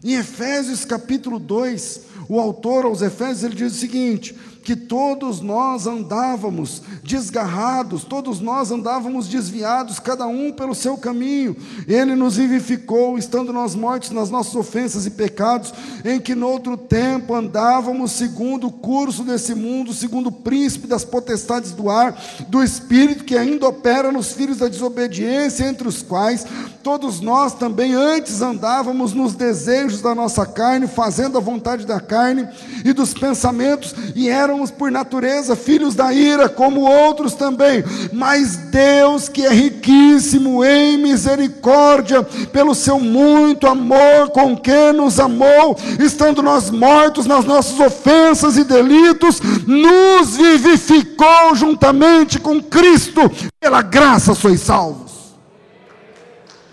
Em 0.04 0.14
Efésios 0.14 0.86
capítulo 0.86 1.40
2, 1.40 2.02
o 2.30 2.40
autor 2.40 2.86
aos 2.86 3.02
Efésios 3.02 3.44
ele 3.44 3.56
diz 3.56 3.74
o 3.74 3.80
seguinte: 3.80 4.38
que 4.64 4.76
todos 4.76 5.42
nós 5.42 5.86
andávamos 5.86 6.82
desgarrados, 7.04 8.06
todos 8.06 8.40
nós 8.40 8.72
andávamos 8.72 9.28
desviados, 9.28 10.00
cada 10.00 10.26
um 10.26 10.54
pelo 10.54 10.74
seu 10.74 10.98
caminho. 10.98 11.56
Ele 11.86 12.16
nos 12.16 12.38
vivificou, 12.38 13.18
estando 13.18 13.52
nós 13.52 13.76
mortos 13.76 14.12
nas 14.12 14.30
nossas 14.30 14.56
ofensas 14.56 15.06
e 15.06 15.12
pecados, 15.12 15.74
em 16.06 16.20
que 16.20 16.34
no 16.34 16.48
outro 16.48 16.78
tempo 16.78 17.36
andávamos 17.36 18.14
segundo 18.14 18.68
o 18.68 18.72
curso 18.72 19.24
desse 19.24 19.54
mundo, 19.54 19.94
segundo 19.94 20.28
o 20.28 20.32
príncipe 20.32 20.88
das 20.88 21.04
potestades 21.04 21.72
do 21.72 21.90
ar, 21.90 22.18
do 22.48 22.64
espírito 22.64 23.26
que 23.26 23.38
ainda 23.38 23.68
opera 23.68 24.12
nos 24.12 24.32
filhos 24.32 24.58
da 24.58 24.70
desobediência, 24.70 25.66
entre 25.66 25.88
os 25.88 26.02
quais 26.02 26.46
todos 26.84 27.22
nós 27.22 27.54
também 27.54 27.94
antes 27.94 28.42
andávamos 28.42 29.14
nos 29.14 29.34
desejos 29.34 30.02
da 30.02 30.14
nossa 30.14 30.46
carne, 30.46 30.86
fazendo 30.86 31.38
a 31.38 31.42
vontade 31.42 31.86
da 31.86 32.00
carne 32.00 32.48
e 32.84 32.92
dos 32.92 33.14
pensamentos, 33.14 33.96
e 34.14 34.30
éramos 34.54 34.70
por 34.70 34.92
natureza 34.92 35.56
filhos 35.56 35.96
da 35.96 36.14
ira, 36.14 36.48
como 36.48 36.82
outros 36.82 37.34
também. 37.34 37.84
Mas 38.14 38.56
Deus, 38.56 39.28
que 39.28 39.46
é 39.46 39.50
riquíssimo 39.50 40.64
em 40.64 40.98
misericórdia, 40.98 42.24
pelo 42.24 42.76
seu 42.76 43.00
muito 43.00 43.66
amor 43.68 44.30
com 44.30 44.56
que 44.56 44.92
nos 44.92 45.20
amou, 45.20 45.76
estando 46.00 46.44
nós 46.44 46.70
mortos 46.70 47.26
nas 47.26 47.46
nossas 47.46 47.80
ofensas 47.80 48.56
e 48.56 48.64
delitos, 48.64 49.42
nos 49.66 50.38
vivificou 50.38 51.56
juntamente 51.56 52.40
com 52.40 52.62
Cristo, 52.62 53.22
pela 53.60 53.82
graça 53.82 54.36
sois 54.36 54.62
salvos. 54.62 55.34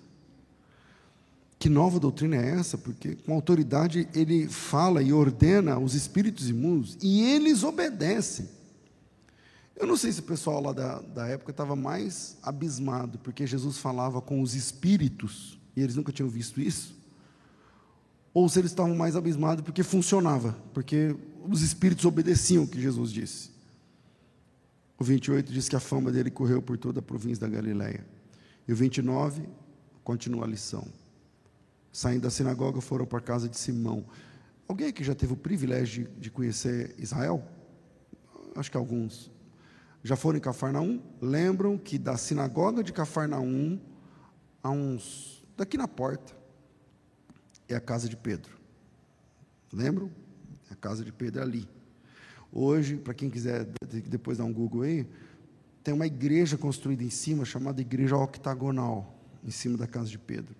Que 1.58 1.68
nova 1.68 1.98
doutrina 1.98 2.36
é 2.36 2.50
essa? 2.50 2.78
Porque 2.78 3.16
com 3.16 3.34
autoridade 3.34 4.08
ele 4.14 4.46
fala 4.46 5.02
e 5.02 5.12
ordena 5.12 5.80
os 5.80 5.94
espíritos 5.94 6.48
imundos 6.48 6.96
e 7.02 7.22
eles 7.22 7.64
obedecem. 7.64 8.48
Eu 9.74 9.88
não 9.88 9.96
sei 9.96 10.12
se 10.12 10.20
o 10.20 10.24
pessoal 10.24 10.62
lá 10.62 10.72
da, 10.72 11.00
da 11.00 11.26
época 11.26 11.50
estava 11.50 11.74
mais 11.74 12.36
abismado, 12.40 13.18
porque 13.18 13.48
Jesus 13.48 13.78
falava 13.78 14.20
com 14.20 14.40
os 14.40 14.54
espíritos 14.54 15.58
e 15.74 15.82
eles 15.82 15.96
nunca 15.96 16.12
tinham 16.12 16.28
visto 16.28 16.60
isso 16.60 16.94
ou 18.36 18.46
se 18.50 18.58
eles 18.58 18.70
estavam 18.70 18.94
mais 18.94 19.16
abismados 19.16 19.64
porque 19.64 19.82
funcionava, 19.82 20.54
porque 20.74 21.16
os 21.48 21.62
espíritos 21.62 22.04
obedeciam 22.04 22.64
o 22.64 22.68
que 22.68 22.78
Jesus 22.78 23.10
disse. 23.10 23.50
O 24.98 25.04
28 25.04 25.50
diz 25.50 25.70
que 25.70 25.74
a 25.74 25.80
fama 25.80 26.12
dele 26.12 26.30
correu 26.30 26.60
por 26.60 26.76
toda 26.76 26.98
a 26.98 27.02
província 27.02 27.48
da 27.48 27.48
Galiléia. 27.48 28.06
E 28.68 28.74
o 28.74 28.76
29 28.76 29.48
continua 30.04 30.44
a 30.44 30.46
lição. 30.46 30.86
Saindo 31.90 32.24
da 32.24 32.30
sinagoga, 32.30 32.82
foram 32.82 33.06
para 33.06 33.20
a 33.20 33.22
casa 33.22 33.48
de 33.48 33.56
Simão. 33.56 34.04
Alguém 34.68 34.88
aqui 34.88 35.02
já 35.02 35.14
teve 35.14 35.32
o 35.32 35.36
privilégio 35.36 36.06
de 36.18 36.30
conhecer 36.30 36.94
Israel? 36.98 37.42
Acho 38.54 38.70
que 38.70 38.76
alguns. 38.76 39.30
Já 40.04 40.14
foram 40.14 40.36
em 40.36 40.42
Cafarnaum? 40.42 41.00
Lembram 41.22 41.78
que 41.78 41.96
da 41.96 42.18
sinagoga 42.18 42.84
de 42.84 42.92
Cafarnaum, 42.92 43.80
a 44.62 44.68
uns. 44.68 45.42
daqui 45.56 45.78
na 45.78 45.88
porta, 45.88 46.36
é 47.68 47.74
a 47.74 47.80
casa 47.80 48.08
de 48.08 48.16
Pedro. 48.16 48.56
Lembram? 49.72 50.10
A 50.70 50.74
casa 50.74 51.04
de 51.04 51.12
Pedro 51.12 51.40
é 51.40 51.42
ali. 51.42 51.68
Hoje, 52.52 52.96
para 52.96 53.14
quem 53.14 53.28
quiser 53.28 53.66
depois 54.06 54.38
dar 54.38 54.44
um 54.44 54.52
Google 54.52 54.82
aí, 54.82 55.06
tem 55.82 55.94
uma 55.94 56.06
igreja 56.06 56.56
construída 56.56 57.04
em 57.04 57.10
cima, 57.10 57.44
chamada 57.44 57.80
Igreja 57.80 58.16
Octagonal, 58.16 59.14
em 59.44 59.50
cima 59.50 59.76
da 59.76 59.86
casa 59.86 60.08
de 60.08 60.18
Pedro. 60.18 60.54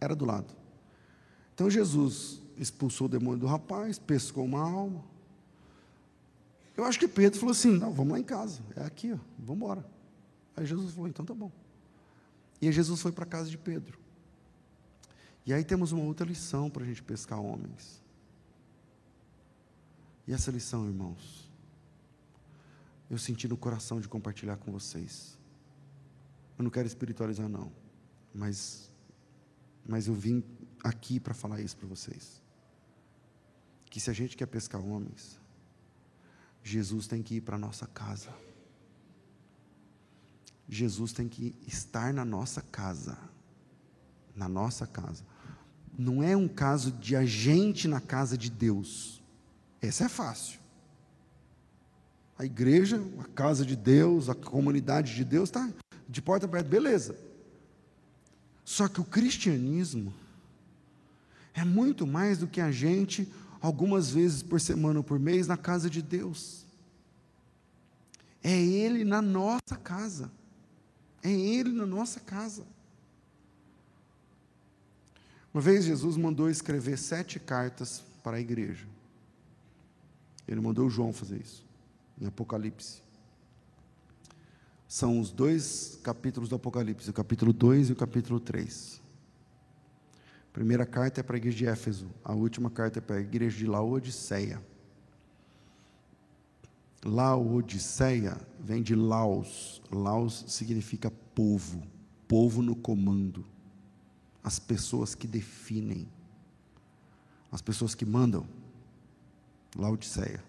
Era 0.00 0.14
do 0.14 0.24
lado. 0.24 0.54
Então 1.54 1.70
Jesus 1.70 2.40
expulsou 2.56 3.06
o 3.06 3.10
demônio 3.10 3.40
do 3.40 3.46
rapaz, 3.46 3.98
pescou 3.98 4.44
uma 4.44 4.60
alma. 4.60 5.04
Eu 6.76 6.84
acho 6.84 6.98
que 6.98 7.08
Pedro 7.08 7.38
falou 7.38 7.52
assim: 7.52 7.78
não, 7.78 7.92
vamos 7.92 8.12
lá 8.12 8.18
em 8.18 8.24
casa, 8.24 8.60
é 8.76 8.84
aqui, 8.84 9.12
ó, 9.12 9.18
vamos 9.38 9.56
embora. 9.62 9.86
Aí 10.56 10.66
Jesus 10.66 10.92
falou: 10.92 11.08
então 11.08 11.24
tá 11.24 11.34
bom. 11.34 11.50
E 12.60 12.70
Jesus 12.70 13.00
foi 13.00 13.12
para 13.12 13.24
a 13.24 13.28
casa 13.28 13.48
de 13.48 13.58
Pedro. 13.58 13.98
E 15.46 15.52
aí 15.52 15.62
temos 15.62 15.92
uma 15.92 16.02
outra 16.02 16.26
lição 16.26 16.70
para 16.70 16.82
a 16.82 16.86
gente 16.86 17.02
pescar 17.02 17.38
homens. 17.38 18.02
E 20.26 20.32
essa 20.32 20.50
lição, 20.50 20.86
irmãos, 20.86 21.50
eu 23.10 23.18
senti 23.18 23.46
no 23.46 23.56
coração 23.56 24.00
de 24.00 24.08
compartilhar 24.08 24.56
com 24.56 24.72
vocês. 24.72 25.38
Eu 26.56 26.62
não 26.62 26.70
quero 26.70 26.86
espiritualizar, 26.86 27.48
não, 27.48 27.70
mas, 28.32 28.90
mas 29.86 30.06
eu 30.06 30.14
vim 30.14 30.42
aqui 30.82 31.20
para 31.20 31.34
falar 31.34 31.60
isso 31.60 31.76
para 31.76 31.88
vocês. 31.88 32.40
Que 33.90 34.00
se 34.00 34.08
a 34.08 34.14
gente 34.14 34.36
quer 34.36 34.46
pescar 34.46 34.80
homens, 34.80 35.38
Jesus 36.62 37.06
tem 37.06 37.22
que 37.22 37.36
ir 37.36 37.40
para 37.42 37.56
a 37.56 37.58
nossa 37.58 37.86
casa. 37.86 38.34
Jesus 40.66 41.12
tem 41.12 41.28
que 41.28 41.54
estar 41.66 42.14
na 42.14 42.24
nossa 42.24 42.62
casa. 42.62 43.18
Na 44.34 44.48
nossa 44.48 44.86
casa 44.86 45.33
não 45.96 46.22
é 46.22 46.36
um 46.36 46.48
caso 46.48 46.92
de 46.92 47.14
agente 47.14 47.86
na 47.86 48.00
casa 48.00 48.36
de 48.36 48.50
Deus. 48.50 49.22
Essa 49.80 50.04
é 50.04 50.08
fácil. 50.08 50.58
A 52.38 52.44
igreja, 52.44 53.00
a 53.20 53.24
casa 53.24 53.64
de 53.64 53.76
Deus, 53.76 54.28
a 54.28 54.34
comunidade 54.34 55.14
de 55.14 55.24
Deus 55.24 55.48
está 55.48 55.70
de 56.08 56.20
porta 56.20 56.46
aberta, 56.46 56.68
beleza. 56.68 57.16
Só 58.64 58.88
que 58.88 59.00
o 59.00 59.04
cristianismo 59.04 60.12
é 61.52 61.64
muito 61.64 62.06
mais 62.06 62.38
do 62.38 62.48
que 62.48 62.60
a 62.60 62.72
gente, 62.72 63.32
algumas 63.60 64.10
vezes 64.10 64.42
por 64.42 64.60
semana 64.60 64.98
ou 64.98 65.04
por 65.04 65.18
mês, 65.18 65.46
na 65.46 65.56
casa 65.56 65.88
de 65.88 66.02
Deus. 66.02 66.64
É 68.42 68.60
Ele 68.60 69.04
na 69.04 69.22
nossa 69.22 69.76
casa. 69.82 70.30
É 71.22 71.30
Ele 71.30 71.72
na 71.72 71.86
nossa 71.86 72.20
casa. 72.20 72.66
Uma 75.54 75.60
vez 75.60 75.84
Jesus 75.84 76.16
mandou 76.16 76.50
escrever 76.50 76.98
sete 76.98 77.38
cartas 77.38 78.02
para 78.24 78.38
a 78.38 78.40
igreja. 78.40 78.84
Ele 80.48 80.60
mandou 80.60 80.90
João 80.90 81.12
fazer 81.12 81.40
isso, 81.40 81.64
em 82.20 82.26
Apocalipse. 82.26 83.00
São 84.88 85.20
os 85.20 85.30
dois 85.30 85.96
capítulos 86.02 86.48
do 86.48 86.56
Apocalipse, 86.56 87.08
o 87.08 87.12
capítulo 87.12 87.52
2 87.52 87.90
e 87.90 87.92
o 87.92 87.96
capítulo 87.96 88.40
3. 88.40 89.00
A 90.48 90.52
primeira 90.52 90.84
carta 90.84 91.20
é 91.20 91.22
para 91.22 91.36
a 91.36 91.38
igreja 91.38 91.56
de 91.56 91.66
Éfeso, 91.68 92.10
a 92.24 92.32
última 92.34 92.68
carta 92.68 92.98
é 92.98 93.00
para 93.00 93.16
a 93.16 93.20
igreja 93.20 93.56
de 93.56 93.66
Laodiceia. 93.68 94.60
Laodiceia 97.04 98.36
vem 98.58 98.82
de 98.82 98.96
Laos. 98.96 99.80
Laos 99.92 100.46
significa 100.48 101.12
povo, 101.32 101.80
povo 102.26 102.60
no 102.60 102.74
comando 102.74 103.53
as 104.44 104.58
pessoas 104.58 105.14
que 105.14 105.26
definem, 105.26 106.06
as 107.50 107.62
pessoas 107.62 107.94
que 107.94 108.04
mandam. 108.04 108.46
Laodiceia. 109.76 110.44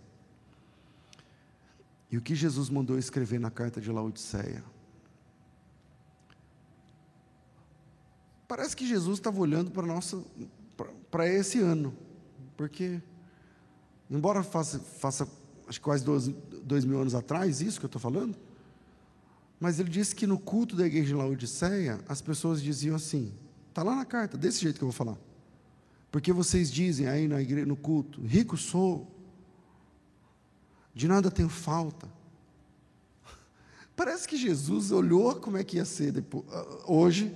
E 2.12 2.18
o 2.18 2.22
que 2.22 2.36
Jesus 2.36 2.70
mandou 2.70 3.00
escrever 3.00 3.39
na 3.39 3.50
carta 3.50 3.82
de 3.82 3.91
Laodiceia? 3.91 4.64
Parece 8.48 8.76
que 8.76 8.86
Jesus 8.86 9.18
estava 9.18 9.39
olhando 9.39 9.72
para 9.72 9.88
nossa 9.88 10.24
para 11.10 11.28
esse 11.28 11.60
ano, 11.60 11.96
porque 12.58 13.02
embora 14.10 14.43
faça, 14.43 14.78
faça 14.78 15.28
acho 15.68 15.80
que 15.80 15.84
quase 15.84 16.04
dois, 16.04 16.28
dois 16.64 16.84
mil 16.84 17.00
anos 17.00 17.16
atrás 17.16 17.62
isso 17.62 17.80
que 17.80 17.86
eu 17.86 17.88
estou 17.88 18.02
falando, 18.02 18.38
mas 19.60 19.80
ele 19.80 19.89
disse 19.89 20.14
que 20.14 20.28
no 20.28 20.38
culto 20.38 20.76
da 20.76 20.86
igreja 20.86 21.08
de 21.08 21.14
Laodiceia 21.14 22.00
as 22.08 22.22
pessoas 22.22 22.62
diziam 22.62 22.96
assim, 22.96 23.34
está 23.76 23.84
lá 23.84 23.94
na 23.94 24.06
carta, 24.06 24.38
desse 24.38 24.62
jeito 24.62 24.78
que 24.78 24.84
eu 24.86 24.88
vou 24.88 24.96
falar, 24.96 25.18
porque 26.10 26.32
vocês 26.32 26.72
dizem 26.72 27.08
aí 27.08 27.28
na 27.28 27.42
igreja, 27.42 27.66
no 27.66 27.76
culto, 27.76 28.22
rico 28.22 28.56
sou, 28.56 29.06
de 30.94 31.10
nada 31.10 31.30
tenho 31.30 31.50
falta. 31.50 32.08
Parece 33.94 34.30
que 34.30 34.38
Jesus 34.38 34.92
olhou 34.92 35.36
como 35.36 35.58
é 35.58 35.64
que 35.66 35.76
ia 35.76 35.84
ser 35.84 36.14
depois, 36.14 36.46
hoje, 36.88 37.36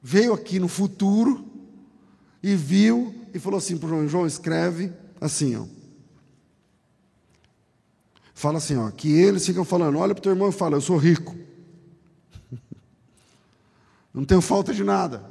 veio 0.00 0.32
aqui 0.32 0.60
no 0.60 0.68
futuro 0.68 1.44
e 2.40 2.54
viu 2.54 3.26
e 3.34 3.40
falou 3.40 3.58
assim 3.58 3.76
para 3.76 3.88
João: 3.88 4.06
João, 4.06 4.26
escreve 4.28 4.92
assim, 5.20 5.56
ó. 5.56 5.66
Fala 8.32 8.58
assim, 8.58 8.76
ó, 8.76 8.92
que 8.92 9.10
eles 9.10 9.44
ficam 9.44 9.64
falando, 9.64 9.98
olha 9.98 10.14
para 10.14 10.20
o 10.20 10.22
teu 10.22 10.30
irmão 10.30 10.50
e 10.50 10.52
fala, 10.52 10.76
eu 10.76 10.80
sou 10.80 10.98
rico. 10.98 11.34
Não 14.16 14.24
tenho 14.24 14.40
falta 14.40 14.72
de 14.72 14.82
nada. 14.82 15.30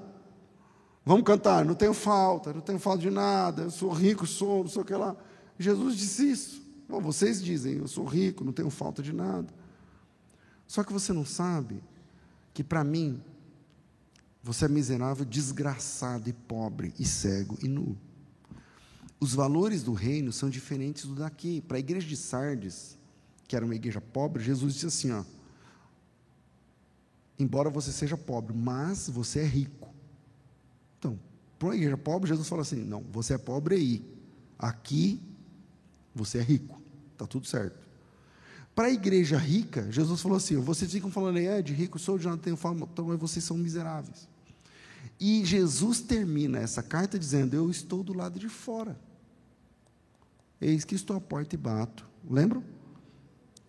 Vamos 1.03 1.23
cantar, 1.23 1.65
não 1.65 1.73
tenho 1.73 1.93
falta, 1.93 2.53
não 2.53 2.61
tenho 2.61 2.77
falta 2.77 3.01
de 3.01 3.09
nada, 3.09 3.63
eu 3.63 3.71
sou 3.71 3.91
rico, 3.91 4.27
sou, 4.27 4.63
não 4.63 4.69
sei 4.69 4.81
o 4.83 4.85
que 4.85 4.93
lá. 4.93 5.15
Jesus 5.57 5.97
disse 5.97 6.29
isso. 6.29 6.63
Bom, 6.87 7.01
vocês 7.01 7.43
dizem, 7.43 7.77
eu 7.77 7.87
sou 7.87 8.05
rico, 8.05 8.43
não 8.43 8.53
tenho 8.53 8.69
falta 8.69 9.01
de 9.01 9.11
nada. 9.11 9.51
Só 10.67 10.83
que 10.83 10.93
você 10.93 11.11
não 11.11 11.25
sabe 11.25 11.83
que 12.53 12.63
para 12.63 12.83
mim, 12.83 13.21
você 14.43 14.65
é 14.65 14.67
miserável, 14.67 15.25
desgraçado 15.25 16.29
e 16.29 16.33
pobre, 16.33 16.93
e 16.99 17.05
cego 17.05 17.57
e 17.63 17.67
nu. 17.67 17.97
Os 19.19 19.33
valores 19.33 19.81
do 19.81 19.93
reino 19.93 20.31
são 20.31 20.47
diferentes 20.49 21.05
do 21.05 21.15
daqui. 21.15 21.61
Para 21.61 21.77
a 21.77 21.79
igreja 21.79 22.07
de 22.07 22.15
Sardes, 22.15 22.97
que 23.47 23.55
era 23.55 23.65
uma 23.65 23.75
igreja 23.75 23.99
pobre, 23.99 24.43
Jesus 24.43 24.75
disse 24.75 24.85
assim: 24.85 25.11
ó, 25.11 25.23
embora 27.37 27.69
você 27.69 27.91
seja 27.91 28.17
pobre, 28.17 28.53
mas 28.55 29.09
você 29.09 29.39
é 29.39 29.45
rico. 29.45 29.93
Então, 30.97 31.19
para 31.57 31.69
uma 31.69 31.75
igreja 31.75 31.97
pobre, 31.97 32.29
Jesus 32.29 32.47
fala 32.47 32.61
assim: 32.61 32.83
não, 32.83 33.03
você 33.11 33.33
é 33.33 33.37
pobre 33.37 33.75
aí. 33.75 34.15
Aqui, 34.57 35.21
você 36.13 36.39
é 36.39 36.41
rico. 36.41 36.81
Está 37.13 37.25
tudo 37.25 37.47
certo. 37.47 37.85
Para 38.73 38.87
a 38.87 38.91
igreja 38.91 39.37
rica, 39.37 39.89
Jesus 39.91 40.21
falou 40.21 40.37
assim: 40.37 40.57
vocês 40.57 40.91
ficam 40.91 41.09
falando, 41.09 41.37
é, 41.37 41.61
de 41.61 41.73
rico 41.73 41.97
sou, 41.97 42.19
já 42.19 42.29
não 42.29 42.37
tenho 42.37 42.57
fama, 42.57 42.87
então 42.91 43.17
vocês 43.17 43.43
são 43.43 43.57
miseráveis. 43.57 44.27
E 45.19 45.45
Jesus 45.45 46.01
termina 46.01 46.59
essa 46.59 46.83
carta 46.83 47.17
dizendo: 47.17 47.55
Eu 47.55 47.69
estou 47.69 48.03
do 48.03 48.13
lado 48.13 48.37
de 48.37 48.49
fora. 48.49 48.99
Eis 50.59 50.83
que 50.83 50.95
estou 50.95 51.15
à 51.15 51.21
porta 51.21 51.55
e 51.55 51.57
bato. 51.57 52.05
Lembram? 52.29 52.63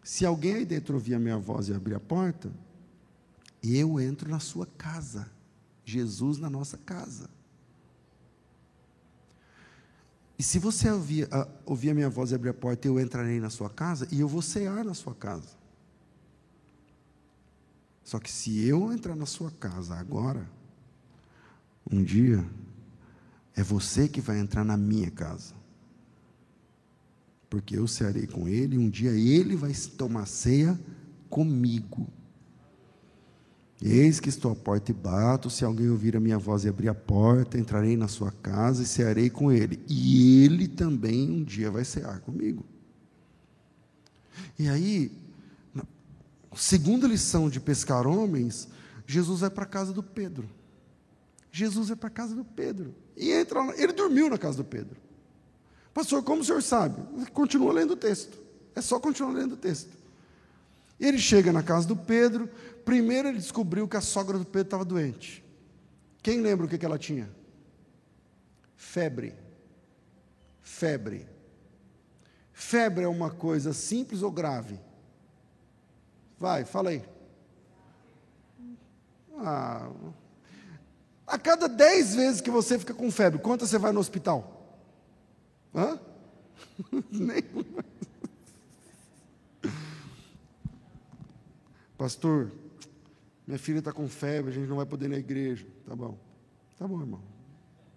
Se 0.02 0.24
alguém 0.24 0.54
aí 0.54 0.64
dentro 0.64 0.94
ouvir 0.94 1.14
a 1.14 1.18
minha 1.18 1.36
voz 1.36 1.68
e 1.68 1.74
abrir 1.74 1.94
a 1.94 2.00
porta, 2.00 2.50
eu 3.74 3.98
entro 3.98 4.30
na 4.30 4.38
sua 4.38 4.66
casa. 4.66 5.30
Jesus 5.84 6.36
na 6.36 6.50
nossa 6.50 6.76
casa. 6.76 7.30
E 10.38 10.42
se 10.42 10.58
você 10.58 10.90
ouvir 10.90 11.32
a, 11.32 11.48
ouvir 11.64 11.90
a 11.90 11.94
minha 11.94 12.10
voz 12.10 12.30
e 12.30 12.34
abrir 12.34 12.50
a 12.50 12.54
porta, 12.54 12.86
eu 12.86 13.00
entrarei 13.00 13.40
na 13.40 13.48
sua 13.48 13.70
casa 13.70 14.06
e 14.12 14.20
eu 14.20 14.28
vou 14.28 14.42
cear 14.42 14.84
na 14.84 14.92
sua 14.92 15.14
casa. 15.14 15.56
Só 18.04 18.18
que 18.18 18.30
se 18.30 18.64
eu 18.66 18.92
entrar 18.92 19.16
na 19.16 19.26
sua 19.26 19.50
casa 19.50 19.94
agora, 19.94 20.46
um 21.90 22.02
dia, 22.04 22.44
é 23.54 23.62
você 23.62 24.08
que 24.08 24.20
vai 24.20 24.38
entrar 24.38 24.64
na 24.64 24.76
minha 24.76 25.10
casa. 25.10 25.54
Porque 27.48 27.76
eu 27.76 27.88
cearei 27.88 28.26
com 28.26 28.46
ele, 28.46 28.76
e 28.76 28.78
um 28.78 28.90
dia 28.90 29.12
ele 29.12 29.56
vai 29.56 29.72
tomar 29.96 30.26
ceia 30.26 30.78
comigo. 31.30 32.06
Eis 33.80 34.18
que 34.18 34.28
estou 34.28 34.52
à 34.52 34.56
porta 34.56 34.90
e 34.90 34.94
bato, 34.94 35.50
se 35.50 35.64
alguém 35.64 35.90
ouvir 35.90 36.16
a 36.16 36.20
minha 36.20 36.38
voz 36.38 36.64
e 36.64 36.68
abrir 36.68 36.88
a 36.88 36.94
porta, 36.94 37.58
entrarei 37.58 37.96
na 37.96 38.08
sua 38.08 38.32
casa 38.32 38.82
e 38.82 38.86
cearei 38.86 39.28
com 39.28 39.52
ele. 39.52 39.82
E 39.86 40.44
ele 40.44 40.66
também 40.66 41.30
um 41.30 41.44
dia 41.44 41.70
vai 41.70 41.84
cear 41.84 42.20
comigo. 42.20 42.64
E 44.58 44.68
aí, 44.68 45.12
na 45.74 45.84
segunda 46.54 47.06
lição 47.06 47.50
de 47.50 47.60
pescar 47.60 48.06
homens, 48.06 48.68
Jesus 49.06 49.40
vai 49.40 49.50
para 49.50 49.64
a 49.64 49.68
casa 49.68 49.92
do 49.92 50.02
Pedro. 50.02 50.48
Jesus 51.52 51.88
vai 51.88 51.96
para 51.96 52.08
a 52.08 52.10
casa 52.10 52.34
do 52.34 52.44
Pedro. 52.44 52.94
E 53.16 53.30
entra 53.30 53.62
lá, 53.62 53.74
ele 53.76 53.92
dormiu 53.92 54.30
na 54.30 54.38
casa 54.38 54.58
do 54.58 54.64
Pedro. 54.64 54.96
Pastor, 55.92 56.22
como 56.22 56.42
o 56.42 56.44
senhor 56.44 56.62
sabe? 56.62 57.02
Continua 57.32 57.72
lendo 57.72 57.92
o 57.92 57.96
texto. 57.96 58.38
É 58.74 58.80
só 58.82 58.98
continuar 58.98 59.32
lendo 59.32 59.52
o 59.52 59.56
texto. 59.56 59.95
Ele 60.98 61.18
chega 61.18 61.52
na 61.52 61.62
casa 61.62 61.86
do 61.86 61.96
Pedro. 61.96 62.48
Primeiro 62.84 63.28
ele 63.28 63.38
descobriu 63.38 63.86
que 63.88 63.96
a 63.96 64.00
sogra 64.00 64.38
do 64.38 64.44
Pedro 64.44 64.66
estava 64.66 64.84
doente. 64.84 65.44
Quem 66.22 66.40
lembra 66.40 66.66
o 66.66 66.68
que, 66.68 66.78
que 66.78 66.86
ela 66.86 66.98
tinha? 66.98 67.30
Febre. 68.76 69.34
Febre. 70.60 71.28
Febre 72.52 73.04
é 73.04 73.08
uma 73.08 73.30
coisa 73.30 73.72
simples 73.72 74.22
ou 74.22 74.30
grave? 74.30 74.80
Vai, 76.38 76.64
fala 76.64 76.90
aí. 76.90 77.04
Ah, 79.38 79.90
a 81.26 81.38
cada 81.38 81.68
dez 81.68 82.14
vezes 82.14 82.40
que 82.40 82.50
você 82.50 82.78
fica 82.78 82.94
com 82.94 83.10
febre, 83.10 83.40
quantas 83.40 83.68
você 83.68 83.78
vai 83.78 83.92
no 83.92 84.00
hospital? 84.00 84.78
Hã? 85.74 86.00
Nenhuma. 87.10 87.84
Pastor, 91.96 92.52
minha 93.46 93.58
filha 93.58 93.78
está 93.78 93.92
com 93.92 94.08
febre, 94.08 94.50
a 94.50 94.54
gente 94.54 94.68
não 94.68 94.76
vai 94.76 94.86
poder 94.86 95.06
ir 95.06 95.10
na 95.10 95.18
igreja. 95.18 95.66
Tá 95.86 95.94
bom. 95.96 96.18
Tá 96.78 96.86
bom, 96.86 97.00
irmão. 97.00 97.22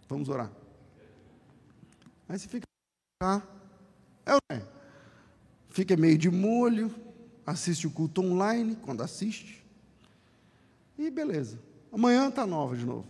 Vamos 0.07 0.29
orar. 0.29 0.51
Aí 2.27 2.37
você 2.37 2.47
fica. 2.47 2.65
É, 4.25 4.55
é. 4.55 4.61
Fica 5.69 5.97
meio 5.97 6.17
de 6.17 6.29
molho, 6.29 6.93
assiste 7.45 7.87
o 7.87 7.91
culto 7.91 8.21
online, 8.21 8.75
quando 8.77 9.01
assiste. 9.01 9.65
E 10.97 11.09
beleza. 11.09 11.59
Amanhã 11.91 12.29
está 12.29 12.45
nova 12.45 12.75
de 12.75 12.85
novo. 12.85 13.07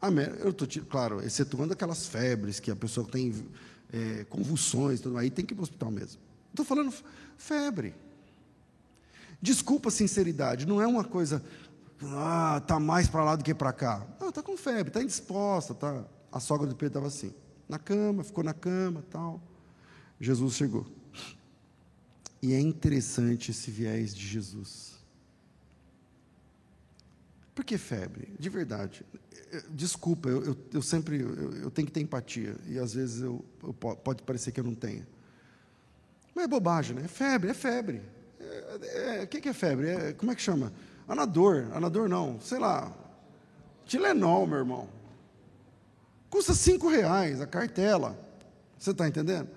Amém. 0.00 0.26
Eu 0.40 0.50
estou, 0.50 0.66
claro, 0.84 1.22
excetuando 1.22 1.72
aquelas 1.72 2.06
febres 2.06 2.58
que 2.58 2.70
a 2.70 2.76
pessoa 2.76 3.06
tem 3.06 3.32
é, 3.92 4.24
convulsões, 4.24 5.00
tudo 5.00 5.16
aí 5.16 5.30
tem 5.30 5.44
que 5.44 5.52
ir 5.52 5.56
para 5.56 5.62
o 5.62 5.64
hospital 5.64 5.90
mesmo. 5.90 6.20
Estou 6.50 6.64
falando 6.64 6.92
febre. 7.36 7.94
Desculpa 9.42 9.88
a 9.88 9.92
sinceridade, 9.92 10.64
não 10.64 10.80
é 10.80 10.86
uma 10.86 11.02
coisa, 11.02 11.42
ah, 12.04 12.60
está 12.62 12.78
mais 12.78 13.08
para 13.08 13.24
lá 13.24 13.34
do 13.34 13.42
que 13.42 13.52
para 13.52 13.72
cá. 13.72 14.06
Não, 14.20 14.28
está 14.28 14.40
com 14.40 14.56
febre, 14.56 14.90
está 14.90 15.02
indisposta. 15.02 15.74
Tá. 15.74 16.04
A 16.30 16.38
sogra 16.38 16.64
do 16.66 16.76
Pedro 16.76 17.00
estava 17.00 17.06
assim, 17.08 17.34
na 17.68 17.76
cama, 17.78 18.22
ficou 18.22 18.44
na 18.44 18.54
cama 18.54 19.04
tal. 19.10 19.42
Jesus 20.20 20.54
chegou. 20.54 20.86
E 22.40 22.52
é 22.52 22.60
interessante 22.60 23.50
esse 23.50 23.68
viés 23.70 24.14
de 24.14 24.24
Jesus. 24.24 24.92
Por 27.52 27.64
que 27.64 27.76
febre? 27.76 28.34
De 28.38 28.48
verdade. 28.48 29.04
Desculpa, 29.70 30.28
eu, 30.28 30.44
eu, 30.44 30.56
eu 30.72 30.82
sempre 30.82 31.20
eu, 31.20 31.52
eu, 31.54 31.70
tenho 31.70 31.86
que 31.86 31.92
ter 31.92 32.00
empatia. 32.00 32.56
E 32.66 32.78
às 32.78 32.94
vezes 32.94 33.22
eu, 33.22 33.44
pode 34.04 34.22
parecer 34.22 34.52
que 34.52 34.60
eu 34.60 34.64
não 34.64 34.74
tenho. 34.74 35.04
Mas 36.34 36.44
é 36.44 36.48
bobagem, 36.48 36.96
né? 36.96 37.02
É 37.04 37.08
febre, 37.08 37.50
é 37.50 37.54
febre. 37.54 38.02
O 38.52 38.84
é, 38.84 39.22
é, 39.22 39.26
que, 39.26 39.40
que 39.40 39.48
é 39.48 39.52
febre? 39.52 39.88
É, 39.88 40.12
como 40.12 40.32
é 40.32 40.34
que 40.34 40.42
chama? 40.42 40.72
Anador. 41.08 41.68
Anador 41.72 42.08
não, 42.08 42.40
sei 42.40 42.58
lá. 42.58 42.92
Tilenol, 43.84 44.46
meu 44.46 44.58
irmão. 44.58 44.88
Custa 46.30 46.54
cinco 46.54 46.88
reais 46.88 47.40
a 47.40 47.46
cartela. 47.46 48.18
Você 48.78 48.90
está 48.90 49.06
entendendo? 49.06 49.48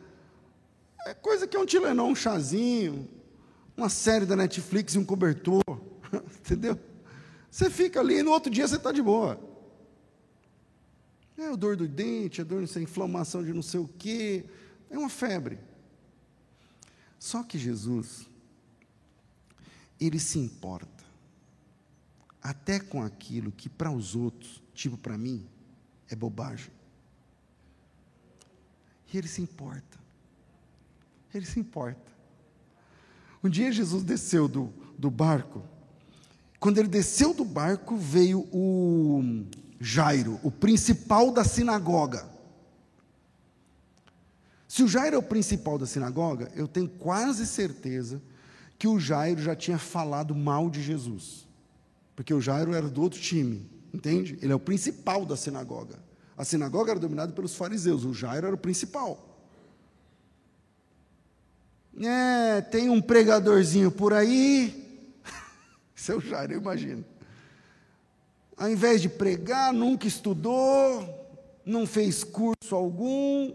É 1.08 1.14
coisa 1.14 1.48
que 1.48 1.56
é 1.56 1.60
um 1.60 1.66
Tilenol, 1.66 2.10
um 2.10 2.16
chazinho, 2.16 3.08
uma 3.78 3.90
série 3.90 4.26
da 4.26 4.36
Netflix 4.36 4.96
e 4.96 5.00
um 5.00 5.06
cobertor. 5.06 5.64
Entendeu? 6.40 6.80
Você 7.50 7.70
fica 7.70 8.00
ali 8.00 8.20
e 8.20 8.24
no 8.24 8.32
outro 8.32 8.52
dia 8.52 8.68
você 8.68 8.76
está 8.76 8.92
de 8.92 9.02
boa. 9.02 9.40
É 11.38 11.48
a 11.48 11.56
dor 11.56 11.76
do 11.76 11.88
dente, 11.88 12.42
a 12.42 12.44
dor, 12.44 12.62
não 12.62 12.68
sei, 12.68 12.84
inflamação 12.84 13.44
de 13.44 13.54
não 13.54 13.62
sei 13.62 13.80
o 13.80 13.88
quê. 13.98 14.46
É 14.90 14.98
uma 14.98 15.10
febre. 15.10 15.60
Só 17.20 17.44
que 17.44 17.58
Jesus, 17.58 18.28
ele 20.00 20.20
se 20.20 20.40
importa 20.40 21.04
até 22.42 22.80
com 22.80 23.02
aquilo 23.02 23.52
que 23.52 23.68
para 23.68 23.92
os 23.92 24.16
outros, 24.16 24.62
tipo 24.74 24.98
para 24.98 25.18
mim, 25.18 25.48
é 26.08 26.16
bobagem. 26.16 26.70
E 29.12 29.18
ele 29.18 29.28
se 29.28 29.42
importa. 29.42 29.98
Ele 31.34 31.46
se 31.46 31.60
importa. 31.60 32.12
Um 33.44 33.50
dia 33.50 33.72
Jesus 33.72 34.04
desceu 34.04 34.48
do, 34.48 34.72
do 34.98 35.10
barco. 35.10 35.64
Quando 36.60 36.78
ele 36.78 36.88
desceu 36.88 37.34
do 37.34 37.46
barco, 37.46 37.98
veio 37.98 38.48
o 38.52 39.46
Jairo, 39.80 40.40
o 40.44 40.52
principal 40.52 41.32
da 41.32 41.44
sinagoga. 41.44 42.30
Se 44.68 44.84
o 44.84 44.88
Jairo 44.88 45.16
é 45.16 45.20
o 45.20 45.24
principal 45.24 45.78
da 45.78 45.86
sinagoga, 45.86 46.52
eu 46.56 46.68
tenho 46.68 46.90
quase 46.90 47.48
certeza 47.48 48.20
que 48.20 48.35
o 48.88 49.00
Jairo 49.00 49.42
já 49.42 49.56
tinha 49.56 49.78
falado 49.78 50.36
mal 50.36 50.70
de 50.70 50.84
Jesus. 50.84 51.48
Porque 52.16 52.34
o 52.34 52.42
Jairo 52.42 52.74
era 52.74 52.90
do 52.90 53.02
outro 53.02 53.20
time, 53.20 53.70
entende? 53.94 54.38
Ele 54.42 54.52
é 54.52 54.56
o 54.56 54.60
principal 54.60 55.26
da 55.26 55.36
sinagoga. 55.36 56.00
A 56.38 56.44
sinagoga 56.44 56.92
era 56.92 57.00
dominada 57.00 57.32
pelos 57.32 57.56
fariseus, 57.56 58.04
o 58.04 58.14
Jairo 58.14 58.48
era 58.48 58.56
o 58.56 58.60
principal. 58.60 59.36
É, 61.98 62.62
tem 62.62 62.90
um 62.90 63.02
pregadorzinho 63.02 63.90
por 63.90 64.14
aí. 64.14 65.02
Isso 65.96 66.12
é 66.12 66.16
o 66.16 66.22
Jairo, 66.22 66.54
eu 66.54 66.60
imagino. 66.60 67.06
Ao 68.58 68.70
invés 68.70 69.02
de 69.02 69.10
pregar, 69.10 69.74
nunca 69.74 70.08
estudou, 70.08 71.40
não 71.66 71.86
fez 71.86 72.24
curso 72.24 72.74
algum. 72.76 73.54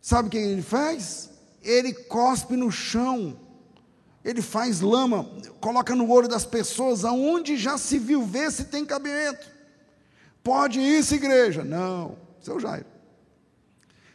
Sabe 0.00 0.28
o 0.28 0.30
que 0.30 0.38
ele 0.38 0.62
faz? 0.62 1.30
Ele 1.62 1.92
cospe 1.92 2.56
no 2.56 2.70
chão 2.70 3.38
ele 4.28 4.42
faz 4.42 4.82
lama, 4.82 5.24
coloca 5.58 5.94
no 5.94 6.10
olho 6.10 6.28
das 6.28 6.44
pessoas, 6.44 7.02
aonde 7.02 7.56
já 7.56 7.78
se 7.78 7.98
viu 7.98 8.26
ver 8.26 8.52
se 8.52 8.64
tem 8.64 8.84
cabimento. 8.84 9.50
Pode 10.44 10.78
isso, 10.78 11.14
igreja? 11.14 11.64
Não, 11.64 12.18
seu 12.38 12.60
Jairo. 12.60 12.84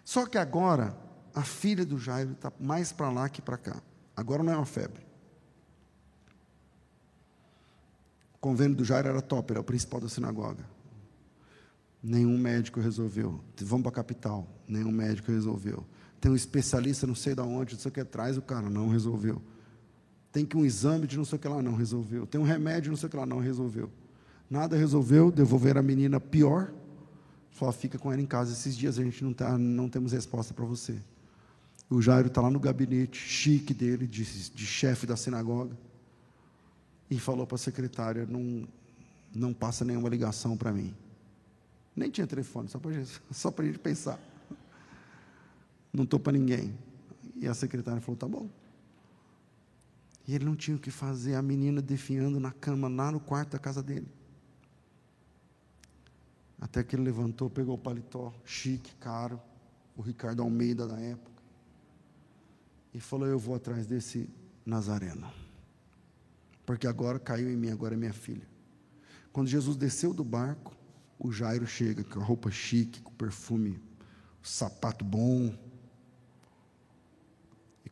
Só 0.06 0.28
que 0.28 0.38
agora, 0.38 0.96
a 1.34 1.42
filha 1.42 1.84
do 1.84 1.98
Jairo 1.98 2.34
está 2.34 2.54
mais 2.60 2.92
para 2.92 3.10
lá 3.10 3.28
que 3.28 3.42
para 3.42 3.58
cá. 3.58 3.82
Agora 4.16 4.44
não 4.44 4.54
é 4.54 4.56
uma 4.56 4.68
febre. 4.68 5.04
O 8.36 8.38
convênio 8.38 8.78
do 8.78 8.86
Jairo 8.86 9.08
era 9.08 9.22
top, 9.22 9.52
era 9.52 9.62
o 9.62 9.64
principal 9.64 10.00
da 10.00 10.10
sinagoga. 10.10 10.64
Nenhum 12.04 12.38
médico 12.38 12.80
resolveu. 12.80 13.44
Vamos 13.62 13.82
para 13.82 13.90
a 13.90 13.96
capital. 13.96 14.48
Nenhum 14.68 14.92
médico 14.92 15.32
resolveu. 15.32 15.84
Tem 16.22 16.32
um 16.32 16.36
especialista, 16.36 17.08
não 17.08 17.16
sei 17.16 17.34
de 17.34 17.42
onde, 17.42 17.74
não 17.74 17.82
sei 17.82 17.90
o 17.90 17.92
que 17.92 18.02
atrás, 18.02 18.38
o 18.38 18.44
cara 18.44 18.70
não 18.70 18.90
resolveu. 18.90 19.42
Tem 20.34 20.44
que 20.44 20.58
um 20.58 20.66
exame 20.66 21.06
de 21.06 21.16
não 21.16 21.24
sei 21.24 21.38
o 21.38 21.40
que 21.40 21.48
lá, 21.48 21.62
não 21.62 21.76
resolveu. 21.76 22.26
Tem 22.26 22.42
um 22.42 22.44
remédio, 22.44 22.90
não 22.90 22.98
sei 22.98 23.06
o 23.06 23.10
que 23.10 23.16
lá, 23.16 23.24
não 23.24 23.38
resolveu. 23.38 23.90
Nada 24.50 24.76
resolveu, 24.76 25.32
devolver 25.32 25.78
a 25.78 25.82
menina 25.84 26.20
pior. 26.20 26.74
Só 27.52 27.72
fica 27.72 28.00
com 28.00 28.12
ela 28.12 28.20
em 28.20 28.26
casa 28.26 28.52
esses 28.52 28.76
dias, 28.76 28.98
a 28.98 29.04
gente 29.04 29.24
não, 29.24 29.32
tá, 29.32 29.56
não 29.60 29.88
temos 29.88 30.12
resposta 30.12 30.52
para 30.52 30.66
você. 30.66 30.98
O 31.88 32.02
Jairo 32.02 32.30
está 32.30 32.42
lá 32.42 32.50
no 32.50 32.60
gabinete 32.60 33.16
chique 33.16 33.76
dele, 33.76 34.08
de, 34.08 34.24
de 34.24 34.66
chefe 34.66 35.06
da 35.06 35.16
sinagoga, 35.16 35.78
e 37.12 37.20
falou 37.20 37.46
para 37.46 37.56
a 37.56 37.60
secretária: 37.60 38.26
não, 38.26 38.68
não 39.36 39.54
passa 39.54 39.86
nenhuma 39.86 40.10
ligação 40.10 40.58
para 40.58 40.72
mim. 40.72 40.96
Nem 41.96 42.10
tinha 42.10 42.26
telefone, 42.26 42.70
só 42.70 42.80
para 42.80 42.92
só 43.30 43.54
a 43.56 43.64
gente 43.64 43.78
pensar. 43.78 44.20
Não 45.94 46.06
estou 46.06 46.20
para 46.20 46.34
ninguém. 46.34 46.74
E 47.36 47.48
a 47.48 47.54
secretária 47.54 48.02
falou: 48.02 48.18
tá 48.18 48.28
bom. 48.28 48.50
E 50.28 50.34
ele 50.34 50.46
não 50.46 50.56
tinha 50.56 50.78
o 50.78 50.80
que 50.80 50.92
fazer, 50.92 51.36
a 51.36 51.42
menina 51.42 51.82
definhando 51.82 52.40
na 52.40 52.52
cama, 52.52 52.88
lá 52.88 53.12
no 53.12 53.20
quarto 53.20 53.52
da 53.52 53.60
casa 53.60 53.84
dele. 53.84 54.08
Até 56.60 56.82
que 56.84 56.96
ele 56.96 57.04
levantou, 57.04 57.50
pegou 57.50 57.76
o 57.76 57.78
paletó, 57.78 58.34
chique, 58.46 58.96
caro, 58.96 59.40
o 59.98 60.02
Ricardo 60.02 60.42
Almeida 60.42 60.88
da 60.88 61.00
época, 61.00 61.42
e 62.94 63.00
falou: 63.00 63.28
Eu 63.28 63.38
vou 63.38 63.56
atrás 63.56 63.86
desse 63.86 64.30
Nazareno, 64.66 65.30
porque 66.66 66.88
agora 66.88 67.20
caiu 67.20 67.50
em 67.50 67.58
mim, 67.58 67.70
agora 67.70 67.96
é 67.96 67.98
minha 67.98 68.14
filha. 68.14 68.48
Quando 69.34 69.48
Jesus 69.48 69.76
desceu 69.76 70.14
do 70.14 70.24
barco, 70.24 70.74
o 71.20 71.32
Jairo 71.32 71.68
chega 71.68 72.04
com 72.04 72.22
a 72.22 72.24
roupa 72.24 72.50
chique, 72.50 73.02
com 73.02 73.12
perfume, 73.12 73.82
sapato 74.42 75.04
bom, 75.04 75.54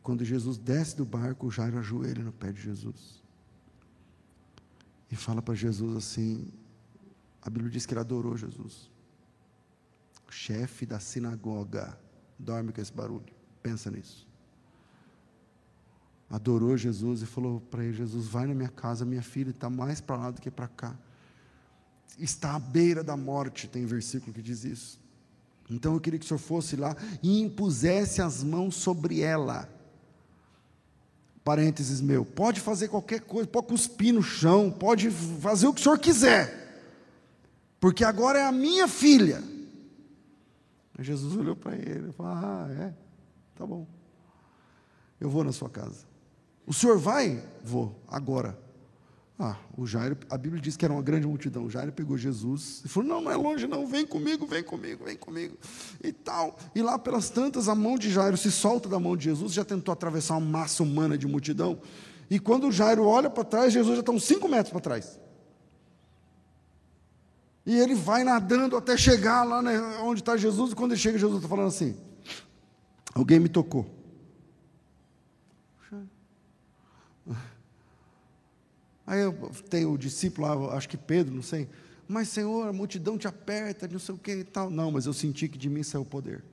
quando 0.02 0.24
Jesus 0.24 0.58
desce 0.58 0.96
do 0.96 1.04
barco, 1.04 1.46
o 1.46 1.50
Jairo 1.50 1.78
ajoelha 1.78 2.24
no 2.24 2.32
pé 2.32 2.50
de 2.50 2.60
Jesus. 2.60 3.22
E 5.10 5.16
fala 5.16 5.40
para 5.40 5.54
Jesus 5.54 5.96
assim: 5.96 6.52
a 7.40 7.48
Bíblia 7.48 7.70
diz 7.70 7.86
que 7.86 7.92
ele 7.92 8.00
adorou 8.00 8.36
Jesus. 8.36 8.90
O 10.26 10.32
chefe 10.32 10.84
da 10.84 10.98
sinagoga 10.98 11.96
dorme 12.38 12.72
com 12.72 12.80
esse 12.80 12.92
barulho. 12.92 13.32
Pensa 13.62 13.90
nisso. 13.90 14.26
Adorou 16.28 16.76
Jesus 16.76 17.22
e 17.22 17.26
falou 17.26 17.60
para 17.60 17.84
ele: 17.84 17.92
Jesus, 17.92 18.26
vai 18.26 18.46
na 18.46 18.54
minha 18.54 18.70
casa, 18.70 19.04
minha 19.04 19.22
filha 19.22 19.50
está 19.50 19.70
mais 19.70 20.00
para 20.00 20.16
lá 20.16 20.30
do 20.30 20.40
que 20.40 20.50
para 20.50 20.66
cá. 20.66 20.96
Está 22.18 22.56
à 22.56 22.58
beira 22.58 23.04
da 23.04 23.16
morte, 23.16 23.68
tem 23.68 23.86
versículo 23.86 24.32
que 24.32 24.42
diz 24.42 24.64
isso. 24.64 25.00
Então 25.70 25.94
eu 25.94 26.00
queria 26.00 26.18
que 26.18 26.24
o 26.24 26.28
senhor 26.28 26.38
fosse 26.38 26.74
lá 26.74 26.96
e 27.22 27.40
impusesse 27.40 28.20
as 28.20 28.42
mãos 28.42 28.74
sobre 28.74 29.20
ela 29.20 29.68
parênteses 31.44 32.00
meu, 32.00 32.24
pode 32.24 32.60
fazer 32.60 32.88
qualquer 32.88 33.20
coisa, 33.20 33.48
pode 33.48 33.66
cuspir 33.66 34.14
no 34.14 34.22
chão, 34.22 34.70
pode 34.70 35.10
fazer 35.10 35.66
o 35.66 35.74
que 35.74 35.80
o 35.80 35.84
senhor 35.84 35.98
quiser, 35.98 36.86
porque 37.80 38.04
agora 38.04 38.38
é 38.38 38.44
a 38.44 38.52
minha 38.52 38.86
filha. 38.86 39.42
Aí 40.96 41.04
Jesus 41.04 41.36
olhou 41.36 41.56
para 41.56 41.74
ele 41.74 42.10
e 42.10 42.12
falou: 42.12 42.32
Ah, 42.32 42.68
é, 42.70 42.94
tá 43.56 43.66
bom, 43.66 43.86
eu 45.20 45.28
vou 45.28 45.42
na 45.42 45.52
sua 45.52 45.68
casa. 45.68 46.06
O 46.66 46.72
senhor 46.72 46.98
vai? 46.98 47.42
Vou, 47.64 48.00
agora. 48.06 48.58
Ah, 49.38 49.56
o 49.76 49.86
Jairo, 49.86 50.16
a 50.30 50.36
Bíblia 50.36 50.60
diz 50.60 50.76
que 50.76 50.84
era 50.84 50.92
uma 50.92 51.02
grande 51.02 51.26
multidão. 51.26 51.64
O 51.64 51.70
Jairo 51.70 51.90
pegou 51.92 52.16
Jesus 52.16 52.82
e 52.84 52.88
falou: 52.88 53.08
Não, 53.08 53.20
não 53.22 53.30
é 53.30 53.36
longe, 53.36 53.66
não, 53.66 53.86
vem 53.86 54.06
comigo, 54.06 54.46
vem 54.46 54.62
comigo, 54.62 55.04
vem 55.04 55.16
comigo. 55.16 55.56
E 56.02 56.12
tal. 56.12 56.56
E 56.74 56.82
lá 56.82 56.98
pelas 56.98 57.30
tantas, 57.30 57.68
a 57.68 57.74
mão 57.74 57.98
de 57.98 58.10
Jairo 58.10 58.36
se 58.36 58.52
solta 58.52 58.88
da 58.88 59.00
mão 59.00 59.16
de 59.16 59.24
Jesus, 59.24 59.52
já 59.52 59.64
tentou 59.64 59.92
atravessar 59.92 60.36
uma 60.36 60.46
massa 60.46 60.82
humana 60.82 61.16
de 61.16 61.26
multidão. 61.26 61.80
E 62.30 62.38
quando 62.38 62.68
o 62.68 62.72
Jairo 62.72 63.04
olha 63.04 63.28
para 63.28 63.44
trás, 63.44 63.72
Jesus 63.72 63.96
já 63.96 64.00
está 64.00 64.12
uns 64.12 64.24
cinco 64.24 64.48
metros 64.48 64.70
para 64.70 64.80
trás. 64.80 65.18
E 67.64 67.78
ele 67.78 67.94
vai 67.94 68.24
nadando 68.24 68.76
até 68.76 68.96
chegar 68.96 69.44
lá 69.44 69.62
né, 69.62 69.78
onde 70.02 70.20
está 70.20 70.36
Jesus, 70.36 70.72
e 70.72 70.74
quando 70.74 70.92
ele 70.92 71.00
chega, 71.00 71.18
Jesus 71.18 71.38
está 71.38 71.48
falando 71.48 71.68
assim: 71.68 71.96
Alguém 73.14 73.40
me 73.40 73.48
tocou. 73.48 74.02
Aí 79.06 79.20
eu 79.20 79.32
tenho 79.68 79.92
o 79.92 79.98
discípulo 79.98 80.46
lá, 80.46 80.76
acho 80.76 80.88
que 80.88 80.96
Pedro, 80.96 81.34
não 81.34 81.42
sei. 81.42 81.68
Mas, 82.06 82.28
Senhor, 82.28 82.68
a 82.68 82.72
multidão 82.72 83.16
te 83.16 83.26
aperta, 83.26 83.88
não 83.88 83.98
sei 83.98 84.14
o 84.14 84.18
que 84.18 84.32
e 84.32 84.44
tal. 84.44 84.70
Não, 84.70 84.90
mas 84.90 85.06
eu 85.06 85.12
senti 85.12 85.48
que 85.48 85.58
de 85.58 85.68
mim 85.68 85.82
saiu 85.82 86.02
o 86.02 86.04
poder. 86.04 86.44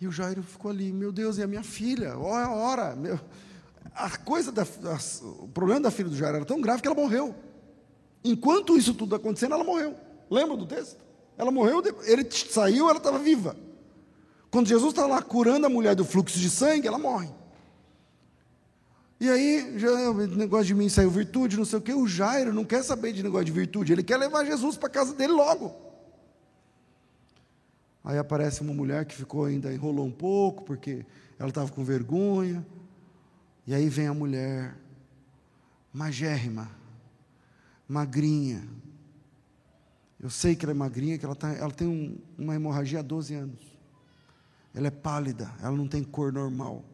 E 0.00 0.06
o 0.06 0.12
Jairo 0.12 0.42
ficou 0.42 0.70
ali, 0.70 0.92
meu 0.92 1.10
Deus, 1.10 1.38
e 1.38 1.42
a 1.42 1.46
minha 1.46 1.62
filha? 1.62 2.18
Olha 2.18 2.46
a 2.46 2.54
hora. 2.54 2.96
Meu. 2.96 3.18
A 3.94 4.10
coisa 4.18 4.52
da, 4.52 4.62
a, 4.62 4.98
o 5.42 5.48
problema 5.48 5.80
da 5.80 5.90
filha 5.90 6.08
do 6.08 6.16
Jairo 6.16 6.36
era 6.36 6.44
tão 6.44 6.60
grave 6.60 6.82
que 6.82 6.88
ela 6.88 6.96
morreu. 6.96 7.34
Enquanto 8.22 8.76
isso 8.76 8.92
tudo 8.92 9.14
acontecendo, 9.14 9.54
ela 9.54 9.64
morreu. 9.64 9.94
Lembra 10.30 10.56
do 10.56 10.66
texto? 10.66 10.98
Ela 11.38 11.50
morreu, 11.50 11.82
ele 12.04 12.28
saiu, 12.30 12.88
ela 12.88 12.98
estava 12.98 13.18
viva. 13.18 13.56
Quando 14.50 14.68
Jesus 14.68 14.90
está 14.90 15.06
lá 15.06 15.22
curando 15.22 15.66
a 15.66 15.68
mulher 15.68 15.94
do 15.94 16.04
fluxo 16.04 16.38
de 16.38 16.50
sangue, 16.50 16.88
ela 16.88 16.98
morre. 16.98 17.28
E 19.18 19.30
aí, 19.30 19.78
já, 19.78 20.10
o 20.10 20.26
negócio 20.26 20.66
de 20.66 20.74
mim 20.74 20.88
saiu 20.88 21.10
virtude, 21.10 21.56
não 21.56 21.64
sei 21.64 21.78
o 21.78 21.82
quê. 21.82 21.94
O 21.94 22.06
Jairo 22.06 22.52
não 22.52 22.64
quer 22.64 22.82
saber 22.82 23.12
de 23.12 23.22
negócio 23.22 23.46
de 23.46 23.52
virtude, 23.52 23.92
ele 23.92 24.02
quer 24.02 24.18
levar 24.18 24.44
Jesus 24.44 24.76
para 24.76 24.90
casa 24.90 25.14
dele 25.14 25.32
logo. 25.32 25.74
Aí 28.04 28.18
aparece 28.18 28.60
uma 28.60 28.74
mulher 28.74 29.04
que 29.06 29.14
ficou 29.14 29.46
ainda, 29.46 29.72
enrolou 29.72 30.06
um 30.06 30.12
pouco, 30.12 30.64
porque 30.64 31.04
ela 31.38 31.48
estava 31.48 31.70
com 31.72 31.82
vergonha. 31.82 32.64
E 33.66 33.74
aí 33.74 33.88
vem 33.88 34.06
a 34.06 34.14
mulher, 34.14 34.76
magérrima, 35.92 36.70
magrinha. 37.88 38.68
Eu 40.20 40.30
sei 40.30 40.54
que 40.54 40.64
ela 40.64 40.72
é 40.72 40.74
magrinha, 40.74 41.18
que 41.18 41.24
ela, 41.24 41.34
tá, 41.34 41.52
ela 41.52 41.72
tem 41.72 41.88
um, 41.88 42.18
uma 42.38 42.54
hemorragia 42.54 43.00
há 43.00 43.02
12 43.02 43.34
anos. 43.34 43.60
Ela 44.74 44.88
é 44.88 44.90
pálida, 44.90 45.50
ela 45.62 45.74
não 45.74 45.88
tem 45.88 46.04
cor 46.04 46.30
normal 46.32 46.84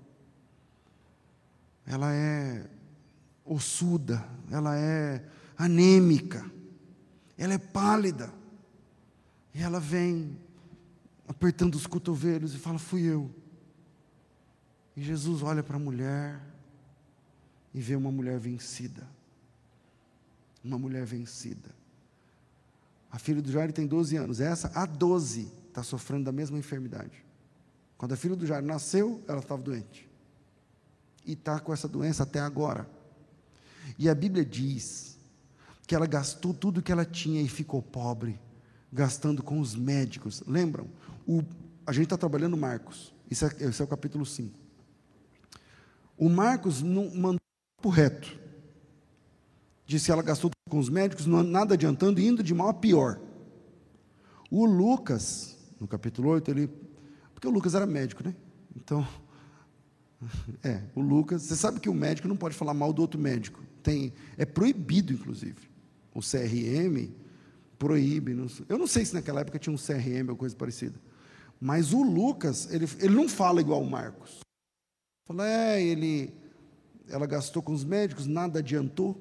ela 1.86 2.12
é 2.12 2.68
ossuda, 3.44 4.24
ela 4.50 4.76
é 4.76 5.24
anêmica, 5.56 6.44
ela 7.36 7.54
é 7.54 7.58
pálida. 7.58 8.32
E 9.54 9.60
ela 9.62 9.78
vem 9.78 10.38
apertando 11.28 11.74
os 11.74 11.86
cotovelos 11.86 12.54
e 12.54 12.58
fala: 12.58 12.78
Fui 12.78 13.02
eu. 13.02 13.30
E 14.96 15.02
Jesus 15.02 15.42
olha 15.42 15.62
para 15.62 15.76
a 15.76 15.80
mulher 15.80 16.40
e 17.74 17.80
vê 17.80 17.96
uma 17.96 18.10
mulher 18.10 18.38
vencida. 18.38 19.06
Uma 20.62 20.78
mulher 20.78 21.04
vencida. 21.04 21.70
A 23.10 23.18
filha 23.18 23.42
do 23.42 23.50
Jairo 23.50 23.72
tem 23.72 23.86
12 23.86 24.16
anos. 24.16 24.40
Essa, 24.40 24.70
a 24.74 24.86
12, 24.86 25.52
está 25.68 25.82
sofrendo 25.82 26.24
da 26.24 26.32
mesma 26.32 26.58
enfermidade. 26.58 27.24
Quando 27.98 28.12
a 28.12 28.16
filha 28.16 28.36
do 28.36 28.46
Jairo 28.46 28.66
nasceu, 28.66 29.22
ela 29.26 29.40
estava 29.40 29.60
doente. 29.60 30.11
E 31.24 31.32
está 31.32 31.60
com 31.60 31.72
essa 31.72 31.88
doença 31.88 32.22
até 32.22 32.40
agora. 32.40 32.88
E 33.98 34.08
a 34.08 34.14
Bíblia 34.14 34.44
diz 34.44 35.18
que 35.86 35.94
ela 35.94 36.06
gastou 36.06 36.54
tudo 36.54 36.82
que 36.82 36.92
ela 36.92 37.04
tinha 37.04 37.40
e 37.42 37.48
ficou 37.48 37.82
pobre, 37.82 38.40
gastando 38.92 39.42
com 39.42 39.60
os 39.60 39.74
médicos. 39.74 40.42
Lembram? 40.46 40.86
O, 41.26 41.42
a 41.86 41.92
gente 41.92 42.04
está 42.04 42.16
trabalhando 42.16 42.56
Marcos. 42.56 43.14
Isso 43.30 43.44
é, 43.44 43.50
esse 43.60 43.80
é 43.80 43.84
o 43.84 43.88
capítulo 43.88 44.24
5. 44.24 44.58
O 46.16 46.28
Marcos 46.28 46.82
não 46.82 47.14
mandou 47.14 47.40
o 47.84 47.88
reto. 47.88 48.38
Disse 49.86 50.06
que 50.06 50.12
ela 50.12 50.22
gastou 50.22 50.50
com 50.68 50.78
os 50.78 50.88
médicos, 50.88 51.26
não, 51.26 51.42
nada 51.42 51.74
adiantando, 51.74 52.20
indo 52.20 52.42
de 52.42 52.54
mal 52.54 52.68
a 52.68 52.74
pior. 52.74 53.20
O 54.50 54.64
Lucas, 54.64 55.56
no 55.80 55.88
capítulo 55.88 56.28
8, 56.30 56.50
ele 56.50 56.70
porque 57.42 57.48
o 57.48 57.50
Lucas 57.50 57.74
era 57.74 57.84
médico, 57.84 58.22
né? 58.22 58.36
Então, 58.76 59.04
é, 60.62 60.82
o 60.94 61.00
Lucas, 61.00 61.42
você 61.42 61.56
sabe 61.56 61.80
que 61.80 61.88
o 61.88 61.94
médico 61.94 62.28
não 62.28 62.36
pode 62.36 62.54
falar 62.54 62.74
mal 62.74 62.92
do 62.92 63.02
outro 63.02 63.20
médico. 63.20 63.62
Tem, 63.82 64.12
é 64.36 64.44
proibido, 64.44 65.12
inclusive. 65.12 65.70
O 66.14 66.20
CRM 66.20 67.10
proíbe. 67.78 68.34
Não, 68.34 68.46
eu 68.68 68.78
não 68.78 68.86
sei 68.86 69.04
se 69.04 69.14
naquela 69.14 69.40
época 69.40 69.58
tinha 69.58 69.74
um 69.74 69.78
CRM 69.78 70.28
ou 70.30 70.36
coisa 70.36 70.54
parecida. 70.54 70.98
Mas 71.60 71.92
o 71.92 72.02
Lucas, 72.02 72.72
ele, 72.72 72.88
ele 73.00 73.14
não 73.14 73.28
fala 73.28 73.60
igual 73.60 73.82
o 73.82 73.90
Marcos. 73.90 74.40
Fala, 75.26 75.48
é, 75.48 75.82
ele, 75.82 76.32
ela 77.08 77.26
gastou 77.26 77.62
com 77.62 77.72
os 77.72 77.84
médicos, 77.84 78.26
nada 78.26 78.58
adiantou. 78.58 79.20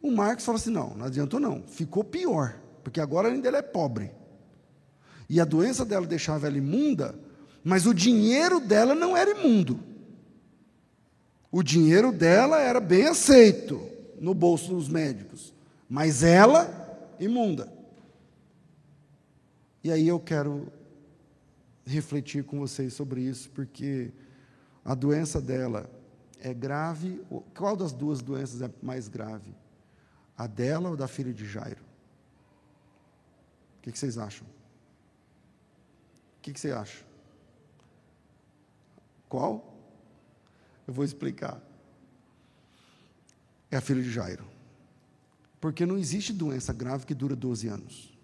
O 0.00 0.10
Marcos 0.10 0.44
fala 0.44 0.58
assim: 0.58 0.70
não, 0.70 0.94
não 0.94 1.06
adiantou 1.06 1.40
não, 1.40 1.62
ficou 1.62 2.04
pior, 2.04 2.60
porque 2.82 3.00
agora 3.00 3.28
ainda 3.28 3.48
ele 3.48 3.56
é 3.56 3.62
pobre. 3.62 4.12
E 5.28 5.40
a 5.40 5.44
doença 5.44 5.84
dela 5.84 6.06
deixava 6.06 6.46
ela 6.46 6.58
imunda, 6.58 7.18
mas 7.64 7.86
o 7.86 7.94
dinheiro 7.94 8.60
dela 8.60 8.94
não 8.94 9.16
era 9.16 9.30
imundo. 9.30 9.80
O 11.50 11.62
dinheiro 11.62 12.12
dela 12.12 12.60
era 12.60 12.80
bem 12.80 13.06
aceito 13.06 13.80
no 14.20 14.34
bolso 14.34 14.74
dos 14.74 14.88
médicos, 14.88 15.54
mas 15.88 16.22
ela, 16.22 16.68
imunda. 17.18 17.72
E 19.82 19.90
aí 19.90 20.06
eu 20.06 20.20
quero 20.20 20.72
refletir 21.86 22.44
com 22.44 22.58
vocês 22.58 22.92
sobre 22.92 23.22
isso, 23.22 23.50
porque 23.50 24.12
a 24.84 24.94
doença 24.94 25.40
dela 25.40 25.88
é 26.40 26.52
grave. 26.52 27.20
Qual 27.56 27.76
das 27.76 27.92
duas 27.92 28.20
doenças 28.20 28.62
é 28.62 28.70
mais 28.82 29.08
grave? 29.08 29.54
A 30.36 30.46
dela 30.46 30.90
ou 30.90 30.96
da 30.96 31.08
filha 31.08 31.32
de 31.32 31.46
Jairo? 31.46 31.82
O 33.78 33.82
que 33.82 33.98
vocês 33.98 34.18
acham? 34.18 34.46
que, 36.44 36.52
que 36.52 36.60
você 36.60 36.72
acha? 36.72 37.02
Qual? 39.34 39.76
Eu 40.86 40.94
vou 40.94 41.04
explicar. 41.04 41.60
É 43.68 43.76
a 43.76 43.80
filha 43.80 44.00
de 44.00 44.08
Jairo. 44.08 44.44
Porque 45.60 45.84
não 45.84 45.98
existe 45.98 46.32
doença 46.32 46.72
grave 46.72 47.04
que 47.04 47.12
dura 47.12 47.34
12 47.34 47.66
anos. 47.66 48.16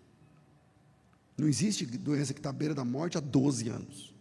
Não 1.37 1.49
existe 1.49 1.85
doença 1.85 2.33
que 2.33 2.39
está 2.39 2.51
à 2.51 2.53
beira 2.53 2.77
da 2.77 2.85
morte 2.85 3.19
há 3.19 3.21
12 3.21 3.69
anos. 3.69 4.15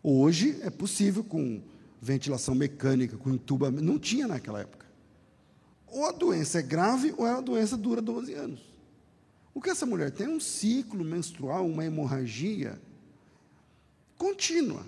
Hoje 0.00 0.60
é 0.62 0.70
possível 0.70 1.24
com 1.24 1.60
ventilação 2.00 2.54
mecânica, 2.54 3.16
com 3.16 3.30
entubamento. 3.30 3.82
Não 3.82 3.98
tinha 3.98 4.28
naquela 4.28 4.60
época. 4.60 4.86
Ou 5.88 6.06
a 6.06 6.12
doença 6.12 6.60
é 6.60 6.62
grave 6.62 7.12
ou 7.18 7.26
a 7.26 7.40
doença 7.40 7.76
dura 7.76 8.00
12 8.00 8.32
anos. 8.32 8.60
O 9.52 9.60
que 9.60 9.70
essa 9.70 9.84
mulher 9.84 10.12
tem 10.12 10.28
é 10.28 10.30
um 10.30 10.38
ciclo 10.38 11.04
menstrual, 11.04 11.66
uma 11.66 11.84
hemorragia 11.84 12.80
contínua. 14.16 14.86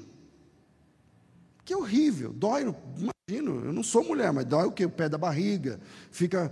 Que 1.70 1.74
é 1.74 1.76
horrível, 1.76 2.32
dói, 2.32 2.62
imagino, 2.96 3.64
eu 3.64 3.72
não 3.72 3.84
sou 3.84 4.02
mulher, 4.02 4.32
mas 4.32 4.44
dói 4.44 4.66
o 4.66 4.72
que? 4.72 4.84
O 4.84 4.90
pé 4.90 5.08
da 5.08 5.16
barriga, 5.16 5.78
fica 6.10 6.50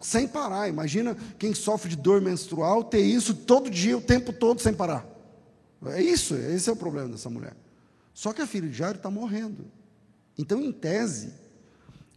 sem 0.00 0.26
parar. 0.26 0.68
Imagina 0.68 1.16
quem 1.38 1.54
sofre 1.54 1.90
de 1.90 1.94
dor 1.94 2.20
menstrual 2.20 2.82
ter 2.82 2.98
isso 2.98 3.32
todo 3.32 3.70
dia, 3.70 3.96
o 3.96 4.00
tempo 4.00 4.32
todo, 4.32 4.60
sem 4.60 4.74
parar. 4.74 5.06
É 5.86 6.02
isso, 6.02 6.34
esse 6.34 6.68
é 6.68 6.72
o 6.72 6.74
problema 6.74 7.10
dessa 7.10 7.30
mulher. 7.30 7.54
Só 8.12 8.32
que 8.32 8.42
a 8.42 8.46
filha 8.46 8.68
de 8.68 8.76
Jairo 8.76 8.96
está 8.96 9.08
morrendo. 9.08 9.66
Então, 10.36 10.60
em 10.60 10.72
tese, 10.72 11.32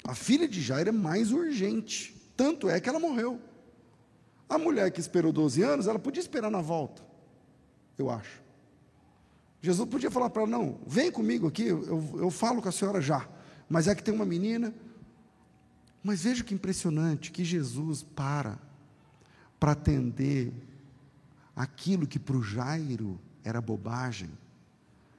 a 0.04 0.16
filha 0.16 0.48
de 0.48 0.60
Jairo 0.60 0.90
é 0.90 0.92
mais 0.92 1.32
urgente. 1.32 2.20
Tanto 2.36 2.68
é 2.68 2.80
que 2.80 2.90
ela 2.90 3.00
morreu. 3.00 3.40
A 4.50 4.58
mulher 4.58 4.90
que 4.90 5.00
esperou 5.00 5.32
12 5.32 5.62
anos, 5.62 5.86
ela 5.86 6.00
podia 6.00 6.20
esperar 6.20 6.50
na 6.50 6.62
volta, 6.62 7.04
eu 7.96 8.10
acho. 8.10 8.43
Jesus 9.64 9.88
podia 9.88 10.12
falar 10.12 10.30
para 10.30 10.42
ela: 10.42 10.52
não, 10.52 10.78
vem 10.86 11.10
comigo 11.10 11.48
aqui, 11.48 11.68
eu, 11.68 12.16
eu 12.18 12.30
falo 12.30 12.62
com 12.62 12.68
a 12.68 12.72
senhora 12.72 13.00
já. 13.00 13.26
Mas 13.70 13.88
é 13.88 13.96
que 13.96 14.04
tem 14.04 14.14
uma 14.14 14.26
menina. 14.26 14.76
Mas 16.04 16.22
veja 16.24 16.44
que 16.44 16.54
impressionante 16.54 17.32
que 17.32 17.46
Jesus 17.46 18.04
para 18.04 18.60
para 19.58 19.72
atender 19.72 20.52
aquilo 21.56 22.06
que 22.06 22.20
para 22.20 22.36
o 22.36 22.44
Jairo 22.44 23.18
era 23.42 23.62
bobagem. 23.62 24.30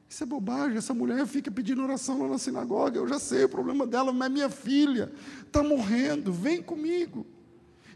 Isso 0.07 0.23
é 0.23 0.27
bobagem, 0.27 0.77
essa 0.77 0.93
mulher 0.93 1.27
fica 1.27 1.51
pedindo 1.51 1.83
oração 1.83 2.21
lá 2.21 2.29
na 2.29 2.39
sinagoga, 2.39 2.99
eu 2.99 3.09
já 3.09 3.19
sei 3.19 3.45
o 3.45 3.49
problema 3.49 3.87
dela, 3.87 4.13
mas 4.13 4.27
é 4.27 4.29
minha 4.29 4.51
filha 4.51 5.11
está 5.47 5.63
morrendo, 5.63 6.31
vem 6.31 6.63
comigo. 6.63 7.27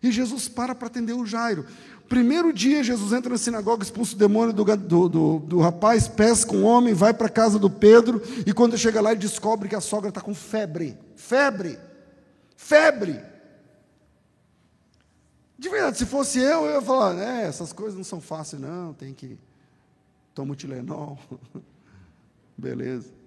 E 0.03 0.11
Jesus 0.11 0.49
para 0.49 0.75
para 0.75 0.87
atender 0.87 1.13
o 1.13 1.27
Jairo. 1.27 1.67
Primeiro 2.09 2.53
dia, 2.53 2.83
Jesus 2.83 3.13
entra 3.13 3.31
na 3.31 3.37
sinagoga, 3.37 3.83
expulsa 3.83 4.15
o 4.15 4.19
demônio 4.19 4.55
do, 4.55 4.65
do, 4.65 5.09
do, 5.09 5.39
do 5.41 5.59
rapaz, 5.59 6.09
pesca 6.09 6.55
um 6.55 6.65
homem, 6.65 6.95
vai 6.95 7.13
para 7.13 7.27
a 7.27 7.31
casa 7.31 7.59
do 7.59 7.69
Pedro, 7.69 8.23
e 8.47 8.53
quando 8.53 8.79
chega 8.79 9.01
lá, 9.01 9.11
ele 9.11 9.21
descobre 9.21 9.69
que 9.69 9.75
a 9.75 9.81
sogra 9.81 10.09
está 10.09 10.21
com 10.21 10.35
febre. 10.35 10.97
Febre! 11.15 11.79
Febre! 12.57 13.21
De 15.59 15.69
verdade, 15.69 15.99
se 15.99 16.07
fosse 16.07 16.39
eu, 16.39 16.65
eu 16.65 16.75
ia 16.75 16.81
falar, 16.81 17.19
é, 17.19 17.45
essas 17.45 17.73
coisas 17.73 17.97
não 17.97 18.05
são 18.05 18.21
fáceis, 18.21 18.63
não, 18.63 18.95
tem 18.95 19.13
que. 19.13 19.37
Toma 20.35 20.53
o 20.53 20.57
Tilenol. 20.57 21.19
Beleza. 22.57 23.18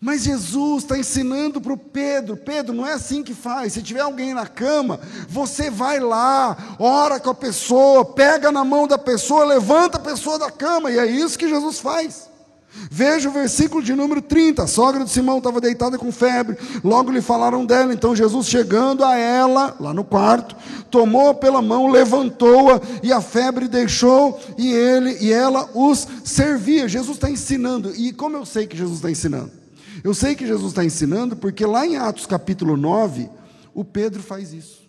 Mas 0.00 0.24
Jesus 0.24 0.82
está 0.82 0.98
ensinando 0.98 1.60
para 1.60 1.72
o 1.72 1.78
Pedro: 1.78 2.36
Pedro, 2.36 2.74
não 2.74 2.86
é 2.86 2.92
assim 2.92 3.22
que 3.22 3.34
faz. 3.34 3.72
Se 3.72 3.82
tiver 3.82 4.00
alguém 4.00 4.34
na 4.34 4.46
cama, 4.46 5.00
você 5.28 5.70
vai 5.70 5.98
lá, 6.00 6.76
ora 6.78 7.18
com 7.18 7.30
a 7.30 7.34
pessoa, 7.34 8.04
pega 8.04 8.52
na 8.52 8.64
mão 8.64 8.86
da 8.86 8.98
pessoa, 8.98 9.44
levanta 9.44 9.96
a 9.96 10.00
pessoa 10.00 10.38
da 10.38 10.50
cama, 10.50 10.90
e 10.90 10.98
é 10.98 11.06
isso 11.06 11.38
que 11.38 11.48
Jesus 11.48 11.80
faz. 11.80 12.28
Veja 12.90 13.30
o 13.30 13.32
versículo 13.32 13.82
de 13.82 13.94
número 13.94 14.20
30. 14.20 14.62
A 14.62 14.66
sogra 14.66 15.02
de 15.02 15.10
Simão 15.10 15.38
estava 15.38 15.62
deitada 15.62 15.96
com 15.96 16.12
febre, 16.12 16.58
logo 16.84 17.10
lhe 17.10 17.22
falaram 17.22 17.64
dela. 17.64 17.94
Então 17.94 18.14
Jesus, 18.14 18.48
chegando 18.48 19.02
a 19.02 19.16
ela, 19.16 19.74
lá 19.80 19.94
no 19.94 20.04
quarto, 20.04 20.54
tomou-a 20.90 21.32
pela 21.32 21.62
mão, 21.62 21.86
levantou-a 21.86 22.82
e 23.02 23.10
a 23.10 23.22
febre 23.22 23.66
deixou, 23.66 24.38
e 24.58 24.70
ele 24.70 25.16
e 25.22 25.32
ela 25.32 25.70
os 25.72 26.06
servia. 26.22 26.86
Jesus 26.86 27.16
está 27.16 27.30
ensinando, 27.30 27.94
e 27.96 28.12
como 28.12 28.36
eu 28.36 28.44
sei 28.44 28.66
que 28.66 28.76
Jesus 28.76 28.98
está 28.98 29.10
ensinando? 29.10 29.65
Eu 30.06 30.14
sei 30.14 30.36
que 30.36 30.46
Jesus 30.46 30.70
está 30.70 30.84
ensinando, 30.84 31.34
porque 31.34 31.66
lá 31.66 31.84
em 31.84 31.96
Atos 31.96 32.26
capítulo 32.26 32.76
9, 32.76 33.28
o 33.74 33.84
Pedro 33.84 34.22
faz 34.22 34.52
isso. 34.52 34.88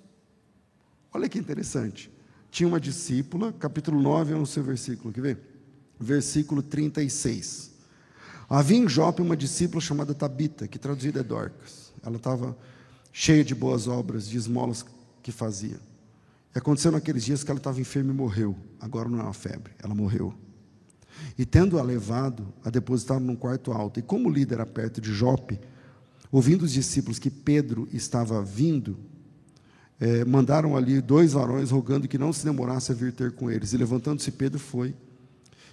Olha 1.12 1.28
que 1.28 1.40
interessante. 1.40 2.12
Tinha 2.52 2.70
uma 2.70 2.80
discípula, 2.80 3.52
capítulo 3.52 4.00
9 4.00 4.34
é 4.34 4.36
o 4.36 4.46
seu 4.46 4.62
versículo, 4.62 5.12
quer 5.12 5.22
ver? 5.22 5.40
Versículo 6.00 6.62
36. 6.62 7.72
Havia 8.48 8.78
em 8.78 8.88
Jope 8.88 9.24
uma 9.24 9.36
discípula 9.36 9.82
chamada 9.82 10.14
Tabita, 10.14 10.68
que 10.68 10.78
traduzida 10.78 11.22
é 11.22 11.24
Dorcas. 11.24 11.92
Ela 12.06 12.18
estava 12.18 12.56
cheia 13.12 13.44
de 13.44 13.56
boas 13.56 13.88
obras, 13.88 14.30
de 14.30 14.38
esmolas 14.38 14.86
que 15.24 15.32
fazia. 15.32 15.80
E 16.54 16.60
aconteceu 16.60 16.92
naqueles 16.92 17.26
dias 17.26 17.44
que 17.44 17.50
ela 17.50 17.60
estava 17.60 17.82
enferma 17.82 18.12
e 18.12 18.16
morreu. 18.16 18.56
Agora 18.80 19.10
não 19.10 19.20
é 19.20 19.24
uma 19.24 19.34
febre, 19.34 19.74
ela 19.80 19.96
morreu. 19.96 20.32
E 21.38 21.46
tendo-a 21.46 21.82
levado, 21.82 22.54
a 22.64 22.70
depositaram 22.70 23.22
num 23.22 23.36
quarto 23.36 23.72
alto. 23.72 24.00
E 24.00 24.04
como 24.04 24.30
o 24.30 24.32
líder 24.32 24.56
era 24.56 24.66
perto 24.66 25.00
de 25.00 25.14
Jope, 25.14 25.60
ouvindo 26.32 26.64
os 26.64 26.72
discípulos 26.72 27.20
que 27.20 27.30
Pedro 27.30 27.88
estava 27.92 28.44
vindo, 28.44 28.98
é, 30.00 30.24
mandaram 30.26 30.76
ali 30.76 31.02
dois 31.02 31.34
varões 31.34 31.72
rogando 31.72 32.08
que 32.08 32.18
não 32.18 32.32
se 32.32 32.44
demorasse 32.44 32.92
a 32.92 32.96
vir 32.96 33.12
ter 33.14 33.32
com 33.32 33.50
eles. 33.50 33.74
E 33.74 33.78
levantando-se, 33.78 34.32
Pedro 34.32 34.60
foi. 34.60 34.96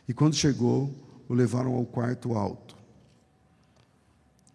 E 0.09 0.15
quando 0.15 0.35
chegou, 0.35 0.95
o 1.29 1.35
levaram 1.35 1.75
ao 1.75 1.85
quarto 1.85 2.35
alto. 2.35 2.77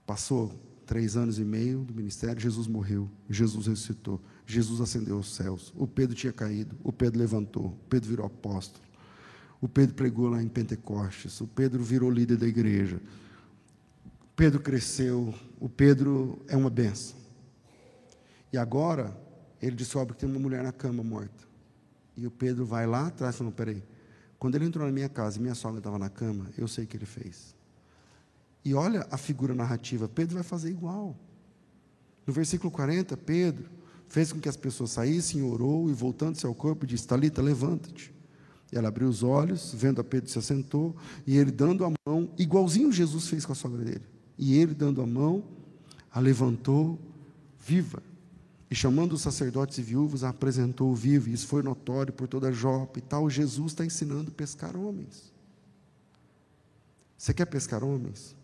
Passou 0.06 0.52
três 0.86 1.16
anos 1.16 1.38
e 1.38 1.44
meio 1.44 1.84
do 1.84 1.94
ministério, 1.94 2.42
Jesus 2.42 2.66
morreu, 2.66 3.08
Jesus 3.30 3.68
ressuscitou, 3.68 4.20
Jesus 4.48 4.82
ascendeu 4.82 5.18
aos 5.18 5.36
céus. 5.36 5.72
O 5.78 5.86
Pedro 5.86 6.16
tinha 6.16 6.34
caído, 6.34 6.76
o 6.84 6.92
Pedro 6.92 7.20
levantou, 7.20 7.66
o 7.68 7.78
Pedro 7.88 8.10
virou 8.10 8.26
apóstolo. 8.26 8.84
O 9.62 9.68
Pedro 9.68 9.96
pregou 9.96 10.30
lá 10.30 10.42
em 10.42 10.48
Pentecostes, 10.48 11.42
o 11.42 11.48
Pedro 11.48 11.84
virou 11.84 12.10
líder 12.10 12.38
da 12.38 12.48
igreja. 12.48 13.02
O 14.06 14.36
Pedro 14.36 14.60
cresceu, 14.62 15.34
o 15.60 15.68
Pedro 15.68 16.40
é 16.48 16.56
uma 16.56 16.70
benção. 16.70 17.18
E 18.54 18.58
agora 18.58 19.16
ele 19.62 19.76
descobre 19.76 20.14
que 20.14 20.22
tem 20.22 20.30
uma 20.30 20.40
mulher 20.40 20.64
na 20.64 20.72
cama 20.72 21.04
morta. 21.04 21.48
E 22.16 22.26
o 22.26 22.32
Pedro 22.32 22.66
vai 22.66 22.88
lá 22.88 23.08
atrás 23.08 23.36
e 23.36 23.38
fala: 23.38 23.52
peraí, 23.52 23.84
quando 24.38 24.56
ele 24.56 24.66
entrou 24.66 24.86
na 24.86 24.92
minha 24.92 25.10
casa 25.10 25.38
e 25.38 25.42
minha 25.42 25.56
sogra 25.56 25.80
estava 25.80 26.00
na 26.00 26.10
cama, 26.10 26.50
eu 26.58 26.68
sei 26.68 26.86
o 26.86 26.88
que 26.88 26.96
ele 26.96 27.06
fez. 27.06 27.54
E 28.64 28.74
olha 28.74 29.06
a 29.12 29.18
figura 29.18 29.54
narrativa: 29.54 30.08
Pedro 30.08 30.36
vai 30.36 30.44
fazer 30.44 30.70
igual. 30.70 31.18
No 32.26 32.34
versículo 32.34 32.72
40, 32.72 33.18
Pedro 33.18 33.70
fez 34.08 34.32
com 34.32 34.40
que 34.40 34.50
as 34.50 34.58
pessoas 34.58 34.92
saíssem, 34.92 35.42
orou 35.42 35.90
e 35.90 35.94
voltando-se 35.94 36.46
ao 36.46 36.56
corpo 36.56 36.88
disse: 36.88 37.08
Talita, 37.08 37.42
levanta-te. 37.42 38.14
Ela 38.72 38.90
abriu 38.90 39.08
os 39.08 39.24
olhos, 39.24 39.74
vendo 39.76 40.00
a 40.00 40.04
Pedro, 40.04 40.30
se 40.30 40.38
assentou, 40.38 40.96
e 41.26 41.38
ele 41.38 41.52
dando 41.52 41.84
a 41.84 41.92
mão, 42.06 42.30
igualzinho 42.38 42.92
Jesus 42.92 43.28
fez 43.28 43.46
com 43.46 43.52
a 43.52 43.56
sogra 43.56 43.84
dele. 43.84 44.06
E 44.38 44.56
ele 44.56 44.74
dando 44.74 45.02
a 45.02 45.08
mão, 45.08 45.44
a 46.12 46.20
levantou 46.20 47.00
viva. 47.60 48.02
E 48.70 48.76
chamando 48.76 49.14
os 49.14 49.22
sacerdotes 49.22 49.80
e 49.80 49.82
viúvos, 49.82 50.24
a 50.24 50.30
apresentou 50.30 50.94
viva. 50.94 51.30
E 51.30 51.34
isso 51.34 51.48
foi 51.48 51.64
notório 51.64 52.14
por 52.14 52.28
toda 52.28 52.52
Jopa 52.52 53.00
e 53.00 53.02
tal. 53.02 53.30
Jesus 53.30 53.72
está 53.72 53.84
ensinando 53.84 54.30
a 54.30 54.34
pescar 54.34 54.76
homens. 54.76 55.34
Você 57.18 57.34
quer 57.34 57.46
pescar 57.46 57.84
homens? 57.84 58.36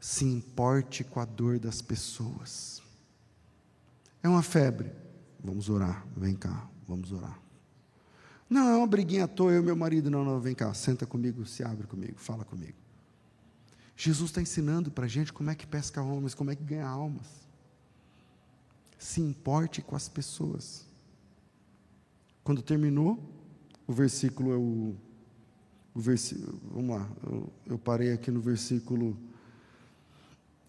Se 0.00 0.24
importe 0.24 1.04
com 1.04 1.20
a 1.20 1.24
dor 1.24 1.58
das 1.58 1.82
pessoas. 1.82 2.82
É 4.22 4.28
uma 4.28 4.42
febre. 4.42 4.90
Vamos 5.42 5.68
orar. 5.68 6.06
Vem 6.16 6.34
cá, 6.34 6.66
vamos 6.88 7.12
orar. 7.12 7.43
Não, 8.54 8.68
é 8.68 8.76
uma 8.76 8.86
briguinha 8.86 9.24
à 9.24 9.26
toa, 9.26 9.50
eu 9.50 9.60
e 9.60 9.64
meu 9.64 9.74
marido. 9.74 10.08
Não, 10.08 10.24
não, 10.24 10.38
vem 10.38 10.54
cá, 10.54 10.72
senta 10.72 11.04
comigo, 11.04 11.44
se 11.44 11.64
abre 11.64 11.88
comigo, 11.88 12.14
fala 12.18 12.44
comigo. 12.44 12.78
Jesus 13.96 14.30
está 14.30 14.40
ensinando 14.40 14.92
para 14.92 15.06
a 15.06 15.08
gente 15.08 15.32
como 15.32 15.50
é 15.50 15.56
que 15.56 15.66
pesca 15.66 16.00
homens, 16.00 16.34
como 16.34 16.52
é 16.52 16.54
que 16.54 16.62
ganha 16.62 16.86
almas. 16.86 17.26
Se 18.96 19.20
importe 19.20 19.82
com 19.82 19.96
as 19.96 20.08
pessoas. 20.08 20.86
Quando 22.44 22.62
terminou, 22.62 23.18
o 23.88 23.92
versículo 23.92 24.52
é 24.52 24.56
o. 24.56 24.94
o 25.92 26.00
versículo, 26.00 26.60
vamos 26.72 26.96
lá, 26.96 27.10
eu, 27.24 27.52
eu 27.66 27.76
parei 27.76 28.12
aqui 28.12 28.30
no 28.30 28.40
versículo 28.40 29.18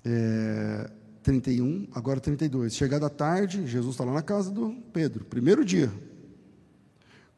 é, 0.03 0.89
31, 1.21 1.87
agora 1.93 2.19
32. 2.19 2.75
Chegada 2.75 3.05
a 3.05 3.11
tarde, 3.11 3.67
Jesus 3.67 3.93
está 3.93 4.03
lá 4.03 4.13
na 4.13 4.23
casa 4.23 4.49
do 4.49 4.71
Pedro, 4.91 5.23
primeiro 5.23 5.63
dia. 5.63 5.91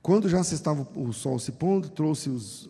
Quando 0.07 0.29
já 0.29 0.41
se 0.41 0.55
estava 0.55 0.87
o 0.95 1.11
sol 1.11 1.37
se 1.37 1.51
pondo, 1.51 1.89
trouxe 1.89 2.29
os 2.29 2.69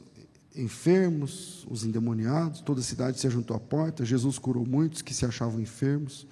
enfermos, 0.55 1.67
os 1.69 1.85
endemoniados, 1.85 2.61
toda 2.61 2.79
a 2.79 2.83
cidade 2.83 3.19
se 3.19 3.29
juntou 3.29 3.55
à 3.55 3.59
porta. 3.59 4.03
Jesus 4.03 4.39
curou 4.39 4.65
muitos 4.65 5.03
que 5.03 5.13
se 5.13 5.23
achavam 5.23 5.61
enfermos 5.61 6.25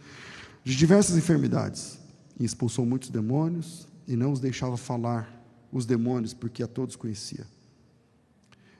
de 0.63 0.75
diversas 0.75 1.15
enfermidades 1.15 1.99
e 2.39 2.43
expulsou 2.43 2.87
muitos 2.87 3.11
demônios 3.11 3.87
e 4.07 4.15
não 4.15 4.31
os 4.31 4.39
deixava 4.39 4.77
falar 4.77 5.31
os 5.71 5.85
demônios, 5.85 6.33
porque 6.33 6.63
a 6.63 6.67
todos 6.67 6.95
conhecia. 6.95 7.45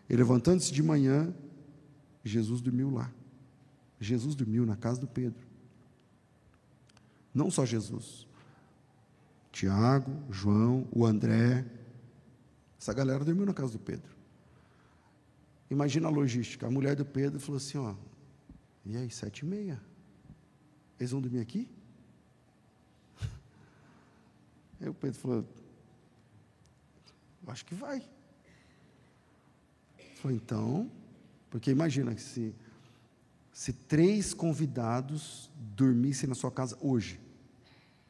E 0.09 0.15
levantando-se 0.15 0.73
de 0.73 0.81
manhã, 0.81 1.31
Jesus 2.23 2.59
dormiu 2.59 2.89
lá. 2.89 3.11
Jesus 3.99 4.33
dormiu 4.33 4.65
na 4.65 4.75
casa 4.75 4.99
do 4.99 5.05
Pedro. 5.05 5.45
Não 7.31 7.51
só 7.51 7.67
Jesus. 7.67 8.25
Tiago, 9.51 10.11
João, 10.31 10.87
o 10.91 11.05
André, 11.05 11.63
essa 12.85 12.93
galera 12.93 13.25
dormiu 13.25 13.47
na 13.47 13.53
casa 13.53 13.71
do 13.71 13.79
Pedro. 13.79 14.15
Imagina 15.71 16.07
a 16.07 16.11
logística. 16.11 16.67
A 16.67 16.69
mulher 16.69 16.95
do 16.95 17.03
Pedro 17.03 17.39
falou 17.39 17.57
assim: 17.57 17.79
ó, 17.79 17.95
e 18.85 18.95
aí, 18.95 19.09
sete 19.09 19.39
e 19.39 19.45
meia? 19.45 19.81
Eles 20.99 21.09
vão 21.09 21.19
dormir 21.19 21.39
aqui? 21.39 21.67
Aí 24.79 24.87
o 24.87 24.93
Pedro 24.93 25.19
falou: 25.19 25.45
acho 27.47 27.65
que 27.65 27.73
vai. 27.73 28.07
Falou, 30.17 30.37
então, 30.37 30.91
porque 31.49 31.71
imagina 31.71 32.13
que 32.13 32.21
se, 32.21 32.53
se 33.51 33.73
três 33.73 34.31
convidados 34.31 35.49
dormissem 35.75 36.29
na 36.29 36.35
sua 36.35 36.51
casa 36.51 36.77
hoje, 36.79 37.19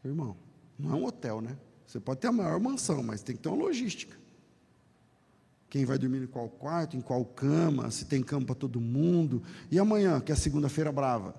irmão, 0.04 0.36
não 0.78 0.92
é 0.92 0.96
um 0.96 1.06
hotel, 1.06 1.40
né? 1.40 1.58
Você 1.88 1.98
pode 1.98 2.20
ter 2.20 2.28
a 2.28 2.32
maior 2.34 2.60
mansão, 2.60 3.02
mas 3.02 3.24
tem 3.24 3.38
que 3.38 3.42
ter 3.42 3.48
uma 3.48 3.64
logística 3.64 4.25
quem 5.76 5.84
vai 5.84 5.98
dormir 5.98 6.24
em 6.24 6.28
qual 6.28 6.48
quarto, 6.48 6.96
em 6.96 7.02
qual 7.02 7.26
cama, 7.26 7.92
se 7.92 8.06
tem 8.06 8.24
cama 8.24 8.46
para 8.46 8.56
todo 8.56 8.80
mundo. 8.80 9.44
E 9.70 9.78
amanhã, 9.78 10.22
que 10.22 10.32
é 10.32 10.36
segunda-feira 10.36 10.90
brava. 10.90 11.36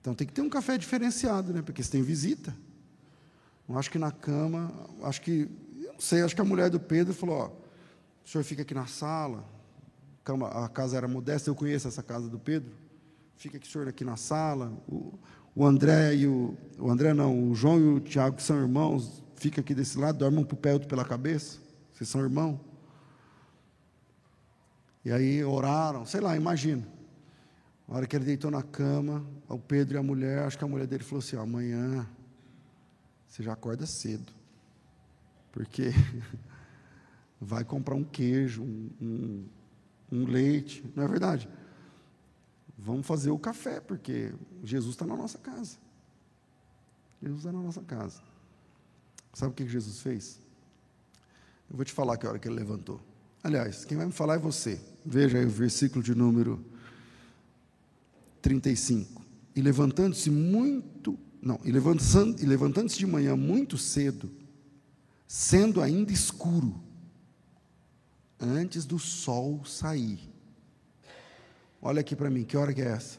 Então 0.00 0.14
tem 0.14 0.24
que 0.24 0.32
ter 0.32 0.40
um 0.40 0.48
café 0.48 0.78
diferenciado, 0.78 1.52
né? 1.52 1.62
Porque 1.62 1.82
você 1.82 1.90
tem 1.90 2.00
visita. 2.00 2.56
Não 3.68 3.76
acho 3.76 3.90
que 3.90 3.98
na 3.98 4.12
cama, 4.12 4.72
acho 5.02 5.20
que, 5.20 5.50
eu 5.80 5.94
não 5.94 6.00
sei, 6.00 6.22
acho 6.22 6.32
que 6.32 6.40
a 6.40 6.44
mulher 6.44 6.70
do 6.70 6.78
Pedro 6.78 7.12
falou: 7.12 7.38
ó, 7.38 7.50
o 8.24 8.28
senhor 8.28 8.44
fica 8.44 8.62
aqui 8.62 8.72
na 8.72 8.86
sala. 8.86 9.44
A 10.52 10.68
casa 10.68 10.96
era 10.96 11.08
modesta, 11.08 11.50
eu 11.50 11.56
conheço 11.56 11.88
essa 11.88 12.04
casa 12.04 12.28
do 12.28 12.38
Pedro. 12.38 12.70
Fica 13.36 13.56
aqui, 13.56 13.66
o 13.66 13.72
senhor 13.72 13.88
aqui 13.88 14.04
na 14.04 14.16
sala. 14.16 14.72
O, 14.88 15.18
o 15.56 15.66
André 15.66 16.14
e 16.14 16.28
o. 16.28 16.56
O 16.78 16.88
André 16.88 17.12
não, 17.12 17.50
o 17.50 17.52
João 17.52 17.80
e 17.80 17.82
o 17.82 17.98
Tiago, 17.98 18.36
que 18.36 18.44
são 18.44 18.60
irmãos, 18.60 19.24
fica 19.34 19.60
aqui 19.60 19.74
desse 19.74 19.98
lado, 19.98 20.18
dormem 20.18 20.38
um 20.38 20.44
para 20.44 20.54
o 20.54 20.56
pé, 20.56 20.72
outro 20.72 20.86
pela 20.86 21.04
cabeça. 21.04 21.58
Vocês 21.92 22.08
são 22.08 22.20
irmãos. 22.20 22.70
E 25.04 25.10
aí 25.10 25.42
oraram, 25.44 26.06
sei 26.06 26.20
lá, 26.20 26.36
imagina. 26.36 26.86
Na 27.88 27.96
hora 27.96 28.06
que 28.06 28.14
ele 28.16 28.24
deitou 28.24 28.50
na 28.50 28.62
cama, 28.62 29.26
o 29.48 29.58
Pedro 29.58 29.96
e 29.96 29.98
a 29.98 30.02
mulher, 30.02 30.40
acho 30.44 30.56
que 30.56 30.64
a 30.64 30.68
mulher 30.68 30.86
dele 30.86 31.02
falou 31.02 31.18
assim: 31.18 31.36
amanhã 31.36 32.08
você 33.26 33.42
já 33.42 33.52
acorda 33.52 33.86
cedo, 33.86 34.32
porque 35.50 35.90
vai 37.40 37.64
comprar 37.64 37.94
um 37.94 38.04
queijo, 38.04 38.62
um, 38.62 38.90
um, 39.00 39.48
um 40.12 40.24
leite, 40.26 40.84
não 40.94 41.04
é 41.04 41.08
verdade? 41.08 41.48
Vamos 42.78 43.06
fazer 43.06 43.30
o 43.30 43.38
café, 43.38 43.80
porque 43.80 44.32
Jesus 44.62 44.94
está 44.94 45.06
na 45.06 45.16
nossa 45.16 45.38
casa. 45.38 45.78
Jesus 47.20 47.38
está 47.38 47.52
na 47.52 47.60
nossa 47.60 47.80
casa. 47.82 48.20
Sabe 49.32 49.52
o 49.52 49.54
que 49.54 49.66
Jesus 49.66 50.00
fez? 50.00 50.40
Eu 51.70 51.76
vou 51.76 51.84
te 51.84 51.92
falar 51.92 52.16
que 52.16 52.26
a 52.26 52.30
hora 52.30 52.38
que 52.38 52.48
ele 52.48 52.56
levantou. 52.56 53.00
Aliás, 53.42 53.84
quem 53.84 53.96
vai 53.96 54.06
me 54.06 54.12
falar 54.12 54.34
é 54.34 54.38
você. 54.38 54.80
Veja 55.04 55.38
aí 55.38 55.44
o 55.44 55.50
versículo 55.50 56.02
de 56.02 56.14
número 56.14 56.64
35. 58.40 59.22
E 59.54 59.60
levantando-se 59.60 60.30
muito, 60.30 61.18
não, 61.40 61.58
e 61.64 61.72
levantando-se 61.72 62.46
levantando 62.46 62.88
de 62.88 63.06
manhã 63.06 63.36
muito 63.36 63.76
cedo, 63.76 64.30
sendo 65.26 65.80
ainda 65.80 66.12
escuro, 66.12 66.74
antes 68.40 68.84
do 68.84 68.98
sol 68.98 69.64
sair. 69.64 70.20
Olha 71.80 72.00
aqui 72.00 72.14
para 72.14 72.30
mim, 72.30 72.44
que 72.44 72.56
hora 72.56 72.72
que 72.72 72.80
é 72.80 72.86
essa? 72.86 73.18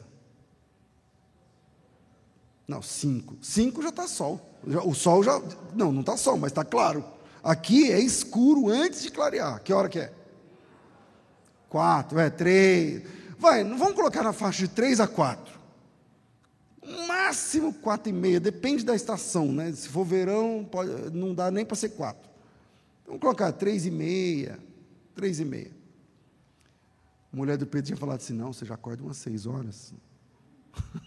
Não, 2.66 2.80
cinco. 2.80 3.36
Cinco 3.42 3.82
já 3.82 3.90
está 3.90 4.08
sol. 4.08 4.40
O 4.84 4.94
sol 4.94 5.22
já. 5.22 5.38
Não, 5.74 5.92
não 5.92 6.00
está 6.00 6.16
sol, 6.16 6.38
mas 6.38 6.50
está 6.50 6.64
claro. 6.64 7.04
Aqui 7.44 7.92
é 7.92 8.00
escuro 8.00 8.70
antes 8.70 9.02
de 9.02 9.10
clarear. 9.10 9.62
Que 9.62 9.70
hora 9.70 9.86
que 9.86 9.98
é? 9.98 10.10
Quatro, 11.68 12.18
é 12.18 12.30
três. 12.30 13.02
Vai, 13.38 13.62
vamos 13.62 13.92
colocar 13.92 14.22
na 14.22 14.32
faixa 14.32 14.66
de 14.66 14.68
três 14.68 14.98
a 14.98 15.06
quatro. 15.06 15.60
Máximo 17.06 17.74
quatro 17.74 18.08
e 18.08 18.12
meia, 18.12 18.40
depende 18.40 18.82
da 18.82 18.94
estação, 18.94 19.52
né? 19.52 19.70
Se 19.72 19.88
for 19.88 20.04
verão, 20.06 20.66
pode, 20.70 21.10
não 21.14 21.34
dá 21.34 21.50
nem 21.50 21.66
para 21.66 21.76
ser 21.76 21.90
quatro. 21.90 22.30
Vamos 23.04 23.20
colocar 23.20 23.52
três 23.52 23.84
e 23.84 23.90
meia, 23.90 24.58
três 25.14 25.38
e 25.38 25.44
meia. 25.44 25.70
A 27.30 27.36
mulher 27.36 27.58
do 27.58 27.66
Pedro 27.66 27.86
tinha 27.88 27.96
falado 27.96 28.20
assim, 28.20 28.32
não, 28.32 28.54
você 28.54 28.64
já 28.64 28.74
acorda 28.74 29.02
umas 29.02 29.18
seis 29.18 29.44
horas. 29.44 29.92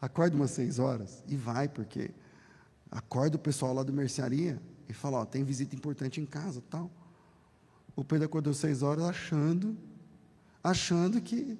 acorda 0.00 0.34
umas 0.34 0.50
seis 0.50 0.78
horas 0.78 1.22
e 1.28 1.36
vai, 1.36 1.68
porque 1.68 2.10
acorda 2.94 3.36
o 3.36 3.38
pessoal 3.38 3.74
lá 3.74 3.82
do 3.82 3.92
mercearia 3.92 4.58
e 4.88 4.94
fala, 4.94 5.18
ó, 5.18 5.24
tem 5.26 5.44
visita 5.44 5.76
importante 5.76 6.20
em 6.20 6.24
casa, 6.24 6.62
tal. 6.70 6.90
O 7.94 8.02
Pedro 8.02 8.24
acordou 8.24 8.54
seis 8.54 8.82
horas 8.82 9.04
achando, 9.04 9.76
achando 10.62 11.20
que 11.20 11.58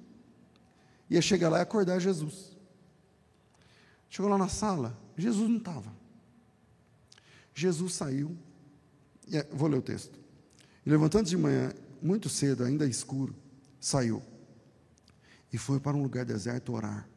ia 1.09 1.21
chegar 1.21 1.49
lá 1.49 1.59
e 1.59 1.61
acordar 1.61 1.99
Jesus. 1.99 2.57
Chegou 4.09 4.31
lá 4.31 4.37
na 4.37 4.47
sala, 4.47 4.97
Jesus 5.17 5.49
não 5.49 5.57
estava. 5.57 5.93
Jesus 7.53 7.93
saiu, 7.93 8.35
e, 9.27 9.37
é, 9.37 9.43
vou 9.51 9.67
ler 9.67 9.77
o 9.77 9.81
texto. 9.81 10.17
E 10.85 10.89
levantando 10.89 11.27
de 11.27 11.37
manhã, 11.37 11.71
muito 12.01 12.29
cedo, 12.29 12.63
ainda 12.63 12.87
escuro, 12.87 13.35
saiu 13.79 14.21
e 15.55 15.57
foi 15.57 15.79
para 15.79 15.95
um 15.95 16.03
lugar 16.03 16.25
deserto 16.25 16.73
orar. 16.73 17.07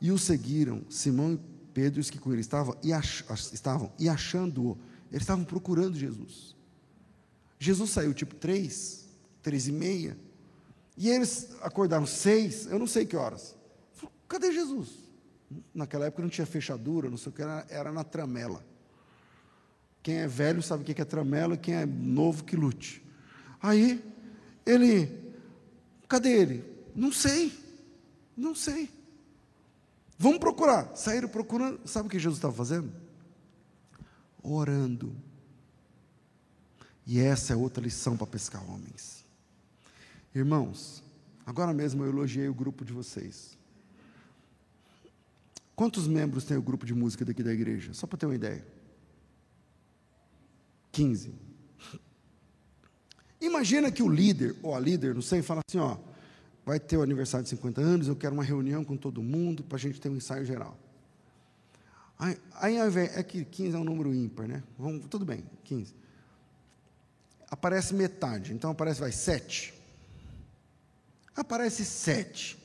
E 0.00 0.10
o 0.10 0.18
seguiram 0.18 0.84
Simão 0.90 1.38
Pedro 1.72 2.00
e 2.00 2.02
os 2.02 2.10
que 2.10 2.18
com 2.18 2.32
ele 2.32 2.40
estavam, 2.40 2.76
e, 2.82 2.92
ach, 2.92 3.24
estavam, 3.52 3.92
e 3.98 4.08
achando-o, 4.08 4.78
eles 5.10 5.22
estavam 5.22 5.44
procurando 5.44 5.98
Jesus. 5.98 6.54
Jesus 7.58 7.90
saiu 7.90 8.12
tipo 8.12 8.34
três, 8.34 9.08
três 9.42 9.68
e 9.68 9.72
meia, 9.72 10.16
e 10.96 11.08
eles 11.08 11.48
acordaram 11.62 12.06
seis, 12.06 12.66
eu 12.66 12.78
não 12.78 12.86
sei 12.86 13.06
que 13.06 13.16
horas. 13.16 13.54
Falei, 13.94 14.14
cadê 14.28 14.52
Jesus? 14.52 14.88
Naquela 15.74 16.06
época 16.06 16.22
não 16.22 16.28
tinha 16.28 16.46
fechadura, 16.46 17.10
não 17.10 17.16
sei 17.16 17.30
o 17.30 17.34
que, 17.34 17.42
era, 17.42 17.66
era 17.68 17.92
na 17.92 18.04
tramela. 18.04 18.64
Quem 20.02 20.16
é 20.16 20.26
velho 20.26 20.62
sabe 20.62 20.82
o 20.82 20.84
que 20.84 21.00
é 21.00 21.04
tramela, 21.04 21.56
quem 21.56 21.74
é 21.74 21.86
novo 21.86 22.44
que 22.44 22.56
lute. 22.56 23.02
Aí, 23.62 24.02
ele, 24.66 25.34
cadê 26.08 26.30
ele? 26.30 26.64
Não 26.94 27.12
sei, 27.12 27.52
não 28.36 28.54
sei. 28.54 28.90
Vamos 30.22 30.38
procurar. 30.38 30.94
Saíram 30.94 31.28
procurando. 31.28 31.80
Sabe 31.84 32.06
o 32.06 32.08
que 32.08 32.16
Jesus 32.16 32.38
estava 32.38 32.54
fazendo? 32.54 32.92
Orando. 34.40 35.16
E 37.04 37.18
essa 37.18 37.54
é 37.54 37.56
outra 37.56 37.82
lição 37.82 38.16
para 38.16 38.28
pescar 38.28 38.64
homens. 38.70 39.24
Irmãos, 40.32 41.02
agora 41.44 41.74
mesmo 41.74 42.04
eu 42.04 42.10
elogiei 42.10 42.48
o 42.48 42.54
grupo 42.54 42.84
de 42.84 42.92
vocês. 42.92 43.58
Quantos 45.74 46.06
membros 46.06 46.44
tem 46.44 46.56
o 46.56 46.62
grupo 46.62 46.86
de 46.86 46.94
música 46.94 47.24
daqui 47.24 47.42
da 47.42 47.52
igreja? 47.52 47.92
Só 47.92 48.06
para 48.06 48.18
ter 48.18 48.26
uma 48.26 48.36
ideia. 48.36 48.64
15. 50.92 51.34
Imagina 53.40 53.90
que 53.90 54.04
o 54.04 54.08
líder, 54.08 54.54
ou 54.62 54.72
a 54.72 54.78
líder, 54.78 55.16
não 55.16 55.22
sei, 55.22 55.42
fala 55.42 55.62
assim: 55.66 55.78
ó, 55.78 55.96
vai 56.64 56.78
ter 56.78 56.96
o 56.96 57.02
aniversário 57.02 57.44
de 57.44 57.50
50 57.50 57.80
anos, 57.80 58.08
eu 58.08 58.16
quero 58.16 58.34
uma 58.34 58.44
reunião 58.44 58.84
com 58.84 58.96
todo 58.96 59.22
mundo 59.22 59.62
para 59.64 59.76
a 59.76 59.80
gente 59.80 60.00
ter 60.00 60.08
um 60.08 60.16
ensaio 60.16 60.44
geral. 60.44 60.78
Aí, 62.18 62.38
aí 62.54 62.76
é 63.16 63.22
que 63.22 63.44
15 63.44 63.74
é 63.74 63.78
um 63.78 63.84
número 63.84 64.14
ímpar, 64.14 64.46
né? 64.46 64.62
Vamos, 64.78 65.06
tudo 65.06 65.24
bem, 65.24 65.44
15. 65.64 65.94
Aparece 67.50 67.94
metade, 67.94 68.52
então 68.52 68.70
aparece, 68.70 69.00
vai, 69.00 69.10
7. 69.10 69.74
Aparece 71.34 71.84
7. 71.84 72.58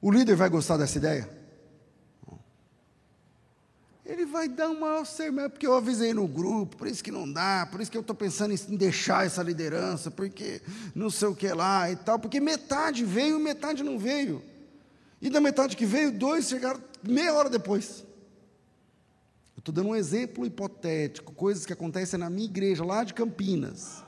O 0.00 0.10
líder 0.10 0.36
vai 0.36 0.48
gostar 0.48 0.76
dessa 0.76 0.98
ideia? 0.98 1.39
Ele 4.10 4.26
vai 4.26 4.48
dar 4.48 4.68
um 4.68 4.80
maior 4.80 5.06
sermão, 5.06 5.48
porque 5.48 5.64
eu 5.64 5.72
avisei 5.72 6.12
no 6.12 6.26
grupo, 6.26 6.76
por 6.76 6.88
isso 6.88 7.02
que 7.02 7.12
não 7.12 7.32
dá, 7.32 7.68
por 7.70 7.80
isso 7.80 7.88
que 7.88 7.96
eu 7.96 8.00
estou 8.00 8.16
pensando 8.16 8.52
em 8.52 8.76
deixar 8.76 9.24
essa 9.24 9.40
liderança, 9.40 10.10
porque 10.10 10.60
não 10.96 11.08
sei 11.08 11.28
o 11.28 11.34
que 11.34 11.46
lá 11.52 11.88
e 11.88 11.94
tal, 11.94 12.18
porque 12.18 12.40
metade 12.40 13.04
veio 13.04 13.38
e 13.38 13.42
metade 13.42 13.84
não 13.84 13.96
veio. 14.00 14.42
E 15.22 15.30
da 15.30 15.40
metade 15.40 15.76
que 15.76 15.86
veio, 15.86 16.10
dois 16.10 16.48
chegaram 16.48 16.80
meia 17.04 17.32
hora 17.32 17.48
depois. 17.48 18.04
Eu 19.56 19.60
estou 19.60 19.72
dando 19.72 19.90
um 19.90 19.94
exemplo 19.96 20.44
hipotético, 20.44 21.32
coisas 21.32 21.64
que 21.64 21.72
acontecem 21.72 22.18
na 22.18 22.28
minha 22.28 22.46
igreja, 22.46 22.84
lá 22.84 23.04
de 23.04 23.14
Campinas. 23.14 24.02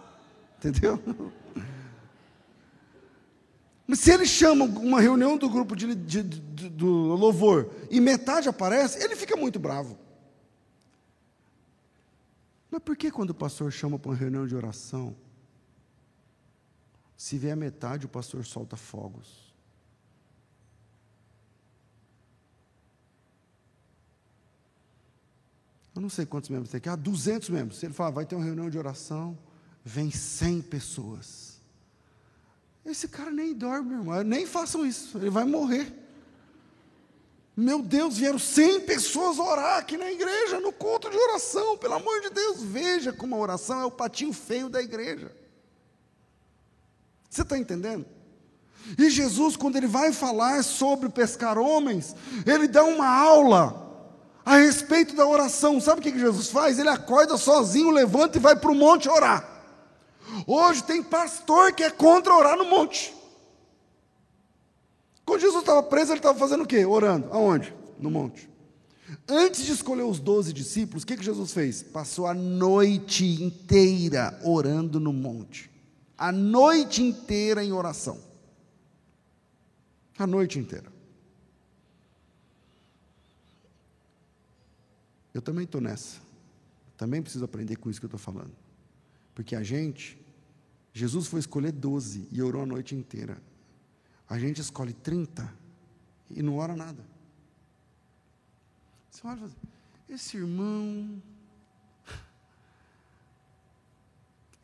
Entendeu? 0.59 1.00
Mas 3.86 4.00
se 4.00 4.12
ele 4.12 4.26
chama 4.26 4.64
uma 4.64 5.00
reunião 5.00 5.36
do 5.36 5.48
grupo 5.48 5.74
de, 5.74 5.94
de, 5.94 6.22
de, 6.22 6.68
do 6.68 7.14
louvor 7.14 7.70
e 7.90 8.00
metade 8.00 8.48
aparece, 8.48 9.02
ele 9.02 9.16
fica 9.16 9.36
muito 9.36 9.58
bravo. 9.58 9.98
Mas 12.70 12.82
por 12.82 12.96
que 12.96 13.10
quando 13.10 13.30
o 13.30 13.34
pastor 13.34 13.70
chama 13.70 13.98
para 13.98 14.10
uma 14.10 14.16
reunião 14.16 14.46
de 14.46 14.56
oração, 14.56 15.14
se 17.16 17.36
vier 17.36 17.56
metade, 17.56 18.06
o 18.06 18.08
pastor 18.08 18.44
solta 18.46 18.76
fogos? 18.76 19.52
Eu 25.94 26.00
não 26.00 26.08
sei 26.08 26.24
quantos 26.24 26.48
membros 26.48 26.70
tem 26.70 26.78
aqui, 26.78 26.88
ah, 26.88 26.96
200 26.96 27.50
membros. 27.50 27.78
Se 27.78 27.86
ele 27.86 27.92
falar, 27.92 28.10
vai 28.10 28.24
ter 28.24 28.34
uma 28.34 28.44
reunião 28.44 28.70
de 28.70 28.78
oração, 28.78 29.38
vem 29.84 30.10
100 30.10 30.62
pessoas. 30.62 31.51
Esse 32.84 33.06
cara 33.08 33.30
nem 33.30 33.54
dorme, 33.54 33.94
irmão. 33.94 34.22
Nem 34.22 34.44
façam 34.44 34.84
isso, 34.84 35.16
ele 35.16 35.30
vai 35.30 35.44
morrer. 35.44 35.92
Meu 37.56 37.82
Deus, 37.82 38.16
vieram 38.16 38.38
100 38.38 38.80
pessoas 38.80 39.38
orar 39.38 39.78
aqui 39.78 39.96
na 39.96 40.10
igreja, 40.10 40.58
no 40.58 40.72
culto 40.72 41.10
de 41.10 41.16
oração. 41.16 41.76
Pelo 41.76 41.94
amor 41.94 42.20
de 42.22 42.30
Deus, 42.30 42.62
veja 42.62 43.12
como 43.12 43.36
a 43.36 43.38
oração 43.38 43.82
é 43.82 43.84
o 43.84 43.90
patinho 43.90 44.32
feio 44.32 44.68
da 44.68 44.82
igreja. 44.82 45.30
Você 47.28 47.42
está 47.42 47.58
entendendo? 47.58 48.06
E 48.98 49.10
Jesus, 49.10 49.54
quando 49.54 49.76
ele 49.76 49.86
vai 49.86 50.12
falar 50.12 50.64
sobre 50.64 51.08
pescar 51.08 51.58
homens, 51.58 52.16
ele 52.46 52.66
dá 52.66 52.84
uma 52.84 53.06
aula 53.06 53.82
a 54.44 54.56
respeito 54.56 55.14
da 55.14 55.26
oração. 55.26 55.80
Sabe 55.80 56.00
o 56.00 56.02
que 56.02 56.18
Jesus 56.18 56.48
faz? 56.48 56.78
Ele 56.78 56.88
acorda 56.88 57.36
sozinho, 57.36 57.90
levanta 57.90 58.38
e 58.38 58.40
vai 58.40 58.56
para 58.56 58.72
o 58.72 58.74
monte 58.74 59.08
orar. 59.08 59.51
Hoje 60.46 60.82
tem 60.84 61.02
pastor 61.02 61.72
que 61.72 61.82
é 61.82 61.90
contra 61.90 62.34
orar 62.34 62.56
no 62.56 62.64
monte. 62.64 63.14
Quando 65.24 65.40
Jesus 65.40 65.60
estava 65.60 65.82
preso, 65.82 66.12
ele 66.12 66.18
estava 66.18 66.38
fazendo 66.38 66.64
o 66.64 66.66
quê? 66.66 66.84
Orando. 66.84 67.28
Aonde? 67.32 67.74
No 67.98 68.10
monte. 68.10 68.50
Antes 69.28 69.64
de 69.64 69.72
escolher 69.72 70.02
os 70.02 70.18
doze 70.18 70.52
discípulos, 70.52 71.02
o 71.02 71.06
que, 71.06 71.16
que 71.16 71.24
Jesus 71.24 71.52
fez? 71.52 71.82
Passou 71.82 72.26
a 72.26 72.34
noite 72.34 73.24
inteira 73.42 74.38
orando 74.42 74.98
no 74.98 75.12
monte. 75.12 75.70
A 76.16 76.32
noite 76.32 77.02
inteira 77.02 77.64
em 77.64 77.72
oração. 77.72 78.18
A 80.18 80.26
noite 80.26 80.58
inteira. 80.58 80.90
Eu 85.34 85.40
também 85.40 85.64
estou 85.64 85.80
nessa. 85.80 86.20
Também 86.96 87.22
preciso 87.22 87.44
aprender 87.44 87.76
com 87.76 87.90
isso 87.90 88.00
que 88.00 88.06
eu 88.06 88.08
estou 88.08 88.20
falando. 88.20 88.52
Porque 89.34 89.56
a 89.56 89.62
gente 89.62 90.21
Jesus 90.93 91.26
foi 91.26 91.40
escolher 91.40 91.72
12 91.72 92.28
e 92.30 92.43
orou 92.43 92.62
a 92.62 92.66
noite 92.66 92.95
inteira. 92.95 93.43
A 94.28 94.38
gente 94.38 94.61
escolhe 94.61 94.93
30 94.93 95.53
e 96.30 96.43
não 96.43 96.59
ora 96.59 96.76
nada. 96.76 97.03
Você 99.11 99.26
olha 99.26 99.36
e 99.36 99.38
fala, 99.38 99.51
assim, 99.51 99.68
esse 100.09 100.36
irmão, 100.36 101.22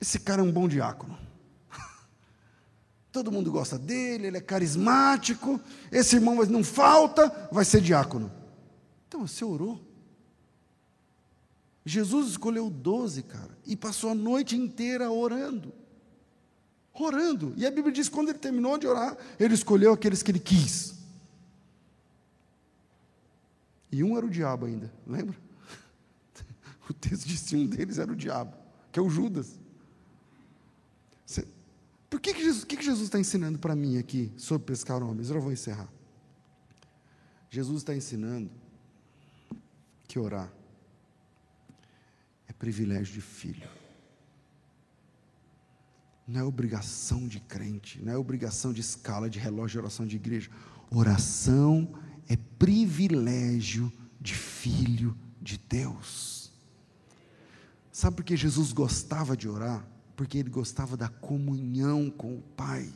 esse 0.01 0.21
cara 0.21 0.43
é 0.43 0.45
um 0.45 0.53
bom 0.53 0.69
diácono. 0.69 1.19
Todo 3.11 3.33
mundo 3.33 3.51
gosta 3.51 3.79
dele, 3.79 4.27
ele 4.27 4.37
é 4.37 4.43
carismático. 4.43 5.59
Esse 5.91 6.17
irmão 6.17 6.45
não 6.45 6.63
falta, 6.63 7.49
vai 7.51 7.65
ser 7.65 7.81
diácono. 7.81 8.31
Então 9.07 9.27
você 9.27 9.45
orou. 9.45 9.81
Jesus 11.87 12.29
escolheu 12.29 12.69
12, 12.69 13.23
cara, 13.23 13.57
e 13.65 13.75
passou 13.75 14.11
a 14.11 14.15
noite 14.15 14.55
inteira 14.55 15.11
orando 15.11 15.73
orando. 17.05 17.53
E 17.57 17.67
a 17.67 17.71
Bíblia 17.71 17.93
diz 17.93 18.09
que 18.09 18.15
quando 18.15 18.31
ele 18.31 18.39
terminou 18.39 18.79
de 18.79 18.87
orar, 18.87 19.17
ele 19.39 19.55
escolheu 19.55 19.93
aqueles 19.93 20.23
que 20.23 20.31
ele 20.31 20.41
quis. 20.41 20.95
E 23.91 24.03
um 24.05 24.17
era 24.17 24.27
o 24.27 24.31
diabo 24.31 24.67
ainda, 24.67 24.93
lembra? 25.07 25.37
O 26.89 26.95
texto 26.95 27.27
diz 27.27 27.43
que 27.43 27.55
um 27.55 27.67
deles 27.67 27.99
era 27.99 28.11
o 28.11 28.17
diabo, 28.17 28.57
que 28.91 28.99
é 28.99 29.03
o 29.03 29.11
Judas. 29.11 29.59
Por 32.09 32.21
que, 32.21 32.33
que 32.33 32.43
Jesus, 32.43 32.65
que, 32.65 32.77
que 32.77 32.89
está 32.89 33.19
ensinando 33.19 33.59
para 33.59 33.77
mim 33.77 33.99
aqui 33.99 34.33
sobre 34.37 34.67
pescar 34.67 35.03
homens? 35.03 35.29
Eu 35.31 35.41
vou 35.41 35.53
encerrar. 35.53 35.89
Jesus 37.51 37.79
está 37.79 37.95
ensinando 37.95 38.51
que 40.07 40.19
orar 40.19 40.51
é 42.47 42.53
privilégio 42.53 43.13
de 43.15 43.21
filho 43.21 43.69
não 46.29 46.43
é 46.43 46.45
obrigação 46.45 47.27
de 47.27 47.41
crente, 47.41 48.03
não 48.05 48.13
é 48.13 48.17
obrigação 48.19 48.71
de 48.71 48.83
escala, 48.83 49.31
de 49.31 49.39
relógio 49.39 49.73
de 49.73 49.79
oração 49.79 50.07
de 50.07 50.17
igreja. 50.17 50.51
Oração 50.91 51.89
é 52.29 52.37
privilégio 52.59 53.91
de 54.21 54.35
filho 54.35 55.17
de 55.41 55.59
Deus. 55.59 56.53
Sabe 57.91 58.17
por 58.17 58.25
que 58.25 58.37
Jesus 58.37 58.73
gostava 58.73 59.35
de 59.35 59.49
orar? 59.49 59.83
Porque 60.15 60.37
ele 60.37 60.51
gostava 60.51 60.97
da 60.97 61.09
comunhão 61.09 62.11
com 62.11 62.37
o 62.37 62.43
Pai. 62.55 62.93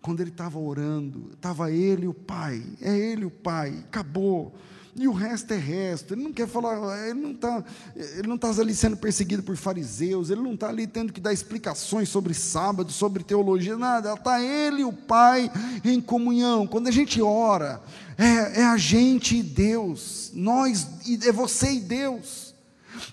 Quando 0.00 0.20
ele 0.20 0.30
estava 0.30 0.58
orando, 0.58 1.30
estava 1.34 1.70
ele 1.70 2.06
o 2.06 2.14
Pai, 2.14 2.64
é 2.80 2.96
ele 2.96 3.26
o 3.26 3.30
Pai, 3.30 3.78
acabou 3.80 4.54
e 4.96 5.06
o 5.06 5.12
resto 5.12 5.52
é 5.52 5.56
resto. 5.56 6.14
Ele 6.14 6.22
não 6.22 6.32
quer 6.32 6.48
falar, 6.48 7.08
ele 7.08 7.20
não 7.20 7.32
está 7.32 7.64
ele 7.96 8.26
não 8.26 8.36
tá 8.36 8.48
ali 8.48 8.74
sendo 8.74 8.96
perseguido 8.96 9.42
por 9.42 9.56
fariseus, 9.56 10.30
ele 10.30 10.40
não 10.40 10.54
está 10.54 10.68
ali 10.68 10.86
tendo 10.86 11.12
que 11.12 11.20
dar 11.20 11.32
explicações 11.32 12.08
sobre 12.08 12.34
sábado, 12.34 12.90
sobre 12.90 13.22
teologia, 13.22 13.76
nada. 13.76 14.12
Está 14.14 14.40
ele 14.40 14.82
e 14.82 14.84
o 14.84 14.92
Pai 14.92 15.50
em 15.84 16.00
comunhão. 16.00 16.66
Quando 16.66 16.88
a 16.88 16.90
gente 16.90 17.22
ora, 17.22 17.80
é, 18.18 18.60
é 18.60 18.64
a 18.64 18.76
gente 18.76 19.36
e 19.36 19.42
Deus, 19.42 20.30
nós, 20.34 20.86
é 21.24 21.32
você 21.32 21.72
e 21.72 21.80
Deus. 21.80 22.54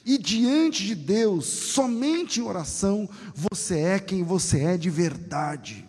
E 0.05 0.17
diante 0.17 0.85
de 0.85 0.95
Deus, 0.95 1.45
somente 1.45 2.39
em 2.39 2.43
oração, 2.43 3.09
você 3.33 3.79
é 3.79 3.99
quem 3.99 4.23
você 4.23 4.59
é 4.61 4.77
de 4.77 4.89
verdade. 4.89 5.87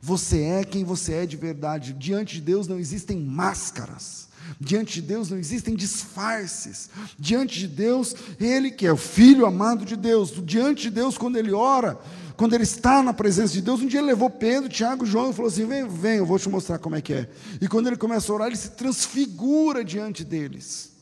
Você 0.00 0.42
é 0.42 0.64
quem 0.64 0.84
você 0.84 1.14
é 1.14 1.26
de 1.26 1.36
verdade. 1.36 1.92
Diante 1.92 2.36
de 2.36 2.40
Deus 2.40 2.68
não 2.68 2.78
existem 2.78 3.18
máscaras. 3.18 4.25
Diante 4.60 5.00
de 5.00 5.02
Deus 5.02 5.30
não 5.30 5.38
existem 5.38 5.74
disfarces. 5.74 6.88
Diante 7.18 7.58
de 7.58 7.68
Deus, 7.68 8.14
Ele 8.38 8.70
que 8.70 8.86
é 8.86 8.92
o 8.92 8.96
Filho 8.96 9.46
amado 9.46 9.84
de 9.84 9.96
Deus, 9.96 10.32
diante 10.44 10.82
de 10.82 10.90
Deus, 10.90 11.18
quando 11.18 11.36
Ele 11.36 11.52
ora, 11.52 11.98
quando 12.36 12.54
Ele 12.54 12.64
está 12.64 13.02
na 13.02 13.12
presença 13.12 13.52
de 13.52 13.62
Deus, 13.62 13.80
um 13.80 13.86
dia 13.86 14.00
Ele 14.00 14.08
levou 14.08 14.30
Pedro, 14.30 14.68
Tiago 14.68 15.04
João 15.04 15.30
e 15.30 15.34
falou 15.34 15.50
assim: 15.50 15.66
vem, 15.66 15.86
vem, 15.88 16.18
eu 16.18 16.26
vou 16.26 16.38
te 16.38 16.48
mostrar 16.48 16.78
como 16.78 16.96
é 16.96 17.00
que 17.00 17.12
é. 17.12 17.30
E 17.60 17.68
quando 17.68 17.86
Ele 17.86 17.96
começa 17.96 18.30
a 18.30 18.34
orar, 18.34 18.48
Ele 18.48 18.56
se 18.56 18.70
transfigura 18.70 19.84
diante 19.84 20.24
deles. 20.24 20.92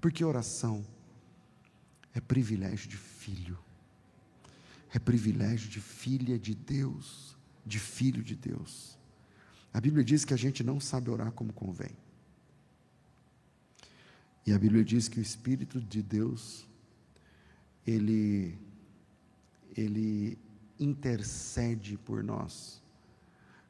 Porque 0.00 0.24
oração 0.24 0.84
é 2.14 2.20
privilégio 2.20 2.88
de 2.88 2.96
filho, 2.96 3.58
é 4.92 4.98
privilégio 4.98 5.68
de 5.68 5.80
filha 5.80 6.38
de 6.38 6.54
Deus, 6.54 7.36
de 7.64 7.78
filho 7.78 8.22
de 8.22 8.34
Deus. 8.34 8.98
A 9.72 9.80
Bíblia 9.80 10.02
diz 10.02 10.24
que 10.24 10.34
a 10.34 10.36
gente 10.36 10.64
não 10.64 10.80
sabe 10.80 11.10
orar 11.10 11.30
como 11.32 11.52
convém. 11.52 11.96
E 14.50 14.52
a 14.52 14.58
Bíblia 14.58 14.84
diz 14.84 15.06
que 15.06 15.20
o 15.20 15.22
Espírito 15.22 15.80
de 15.80 16.02
Deus, 16.02 16.66
ele, 17.86 18.58
ele 19.76 20.36
intercede 20.76 21.96
por 21.96 22.24
nós 22.24 22.82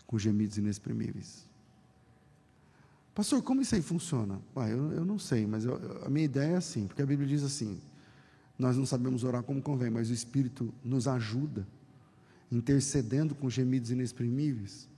com 0.06 0.18
gemidos 0.18 0.56
inexprimíveis. 0.56 1.44
Pastor, 3.14 3.42
como 3.42 3.60
isso 3.60 3.74
aí 3.74 3.82
funciona? 3.82 4.40
Ah, 4.56 4.70
eu, 4.70 4.90
eu 4.92 5.04
não 5.04 5.18
sei, 5.18 5.46
mas 5.46 5.66
eu, 5.66 6.02
a 6.02 6.08
minha 6.08 6.24
ideia 6.24 6.52
é 6.52 6.56
assim, 6.56 6.86
porque 6.86 7.02
a 7.02 7.06
Bíblia 7.06 7.28
diz 7.28 7.42
assim: 7.42 7.78
nós 8.58 8.74
não 8.74 8.86
sabemos 8.86 9.22
orar 9.22 9.42
como 9.42 9.60
convém, 9.60 9.90
mas 9.90 10.08
o 10.08 10.14
Espírito 10.14 10.72
nos 10.82 11.06
ajuda, 11.06 11.68
intercedendo 12.50 13.34
com 13.34 13.50
gemidos 13.50 13.90
inexprimíveis. 13.90 14.88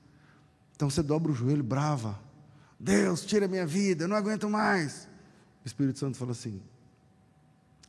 Então 0.76 0.88
você 0.88 1.02
dobra 1.02 1.32
o 1.32 1.34
joelho 1.34 1.64
brava, 1.64 2.20
Deus, 2.78 3.26
tira 3.26 3.48
minha 3.48 3.66
vida, 3.66 4.04
eu 4.04 4.08
não 4.08 4.14
aguento 4.14 4.48
mais. 4.48 5.10
O 5.64 5.66
Espírito 5.66 5.98
Santo 5.98 6.16
fala 6.16 6.32
assim: 6.32 6.60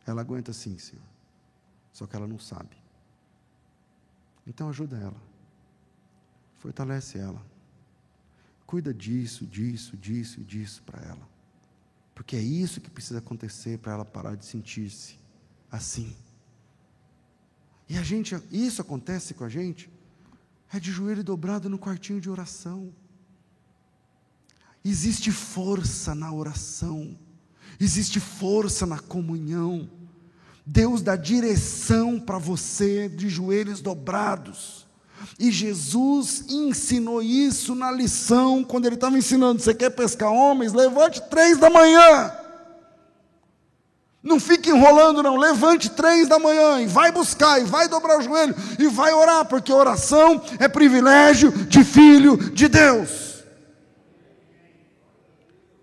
ela 0.05 0.21
aguenta 0.21 0.53
sim, 0.53 0.78
Senhor, 0.78 1.03
só 1.91 2.05
que 2.05 2.15
ela 2.15 2.28
não 2.28 2.39
sabe. 2.39 2.76
Então 4.45 4.69
ajuda 4.69 4.97
ela, 4.97 5.21
fortalece 6.57 7.17
ela, 7.17 7.43
cuida 8.65 8.93
disso, 8.93 9.45
disso, 9.45 9.95
disso 9.95 10.41
e 10.41 10.43
disso 10.43 10.84
para 10.84 11.01
ela, 11.01 11.28
porque 12.13 12.36
é 12.36 12.41
isso 12.41 12.82
que 12.82 12.89
precisa 12.89 13.19
acontecer 13.19 13.80
para 13.80 13.93
ela 13.93 14.05
parar 14.05 14.36
de 14.36 14.45
sentir-se 14.45 15.19
assim. 15.71 16.15
E 17.88 17.97
a 17.97 18.03
gente, 18.03 18.36
isso 18.51 18.82
acontece 18.82 19.34
com 19.34 19.43
a 19.43 19.49
gente, 19.49 19.89
é 20.71 20.80
de 20.80 20.91
joelho 20.91 21.24
dobrado 21.24 21.69
no 21.69 21.78
quartinho 21.78 22.19
de 22.19 22.30
oração. 22.30 22.93
Existe 24.84 25.32
força 25.32 26.13
na 26.13 26.34
oração, 26.34 27.17
existe 27.80 28.19
força 28.19 28.86
na 28.86 28.99
comunhão. 28.99 29.89
Deus 30.65 31.01
dá 31.01 31.15
direção 31.15 32.19
para 32.19 32.38
você 32.38 33.09
de 33.09 33.28
joelhos 33.30 33.82
dobrados. 33.82 34.88
E 35.39 35.51
Jesus 35.51 36.45
ensinou 36.49 37.21
isso 37.21 37.76
na 37.76 37.91
lição, 37.91 38.63
quando 38.63 38.86
ele 38.86 38.95
estava 38.95 39.17
ensinando: 39.17 39.61
você 39.61 39.74
quer 39.74 39.89
pescar 39.89 40.32
homens? 40.32 40.74
Levante 40.74 41.21
três 41.30 41.57
da 41.57 41.69
manhã. 41.69 42.32
Não 44.21 44.39
fique 44.39 44.69
enrolando, 44.69 45.21
não. 45.21 45.36
Levante 45.36 45.89
três 45.89 46.30
da 46.30 46.39
manhã 46.39 46.82
e 46.82 46.88
vai 46.88 47.11
buscar, 47.11 47.59
e 47.59 47.65
vai 47.65 47.89
dobrar 47.89 48.19
o 48.19 48.21
joelho, 48.21 48.55
e 48.80 48.88
vai 48.88 49.13
orar, 49.13 49.45
porque 49.45 49.71
oração 49.71 50.41
é 50.59 50.67
privilégio 50.67 51.51
de 51.51 51.84
filho 51.84 52.38
de 52.38 52.69
Deus. 52.69 53.43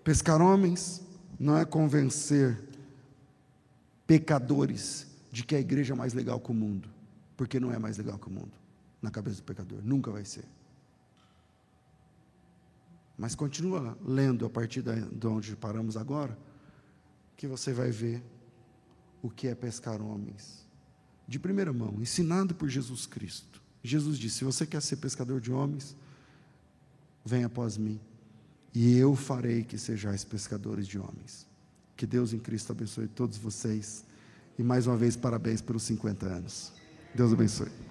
Pescar 0.03 0.41
homens 0.41 1.00
não 1.41 1.57
é 1.57 1.65
convencer 1.65 2.55
pecadores 4.05 5.07
de 5.31 5.43
que 5.43 5.55
a 5.55 5.59
igreja 5.59 5.95
é 5.95 5.97
mais 5.97 6.13
legal 6.13 6.39
que 6.39 6.51
o 6.51 6.53
mundo, 6.53 6.87
porque 7.35 7.59
não 7.59 7.73
é 7.73 7.79
mais 7.79 7.97
legal 7.97 8.19
que 8.19 8.27
o 8.27 8.31
mundo, 8.31 8.51
na 9.01 9.09
cabeça 9.09 9.37
do 9.37 9.43
pecador, 9.43 9.79
nunca 9.83 10.11
vai 10.11 10.23
ser. 10.23 10.45
Mas 13.17 13.33
continua 13.33 13.97
lendo 14.05 14.45
a 14.45 14.51
partir 14.51 14.83
de 14.83 15.27
onde 15.27 15.55
paramos 15.55 15.97
agora 15.97 16.37
que 17.35 17.47
você 17.47 17.73
vai 17.73 17.89
ver 17.89 18.23
o 19.19 19.27
que 19.27 19.47
é 19.47 19.55
pescar 19.55 19.99
homens. 19.99 20.67
De 21.27 21.39
primeira 21.39 21.73
mão, 21.73 21.95
ensinado 21.99 22.53
por 22.53 22.69
Jesus 22.69 23.07
Cristo. 23.07 23.59
Jesus 23.83 24.19
disse: 24.19 24.37
Se 24.37 24.43
você 24.43 24.63
quer 24.67 24.81
ser 24.81 24.97
pescador 24.97 25.41
de 25.41 25.51
homens, 25.51 25.95
venha 27.25 27.47
após 27.47 27.77
mim, 27.77 27.99
e 28.73 28.97
eu 28.97 29.15
farei 29.15 29.63
que 29.63 29.77
sejais 29.77 30.23
pescadores 30.23 30.87
de 30.87 30.97
homens. 30.97 31.47
Que 31.97 32.05
Deus 32.05 32.33
em 32.33 32.39
Cristo 32.39 32.71
abençoe 32.71 33.07
todos 33.07 33.37
vocês. 33.37 34.03
E 34.57 34.63
mais 34.63 34.87
uma 34.87 34.97
vez, 34.97 35.15
parabéns 35.15 35.61
pelos 35.61 35.83
50 35.83 36.25
anos. 36.25 36.71
Deus 37.13 37.33
abençoe. 37.33 37.90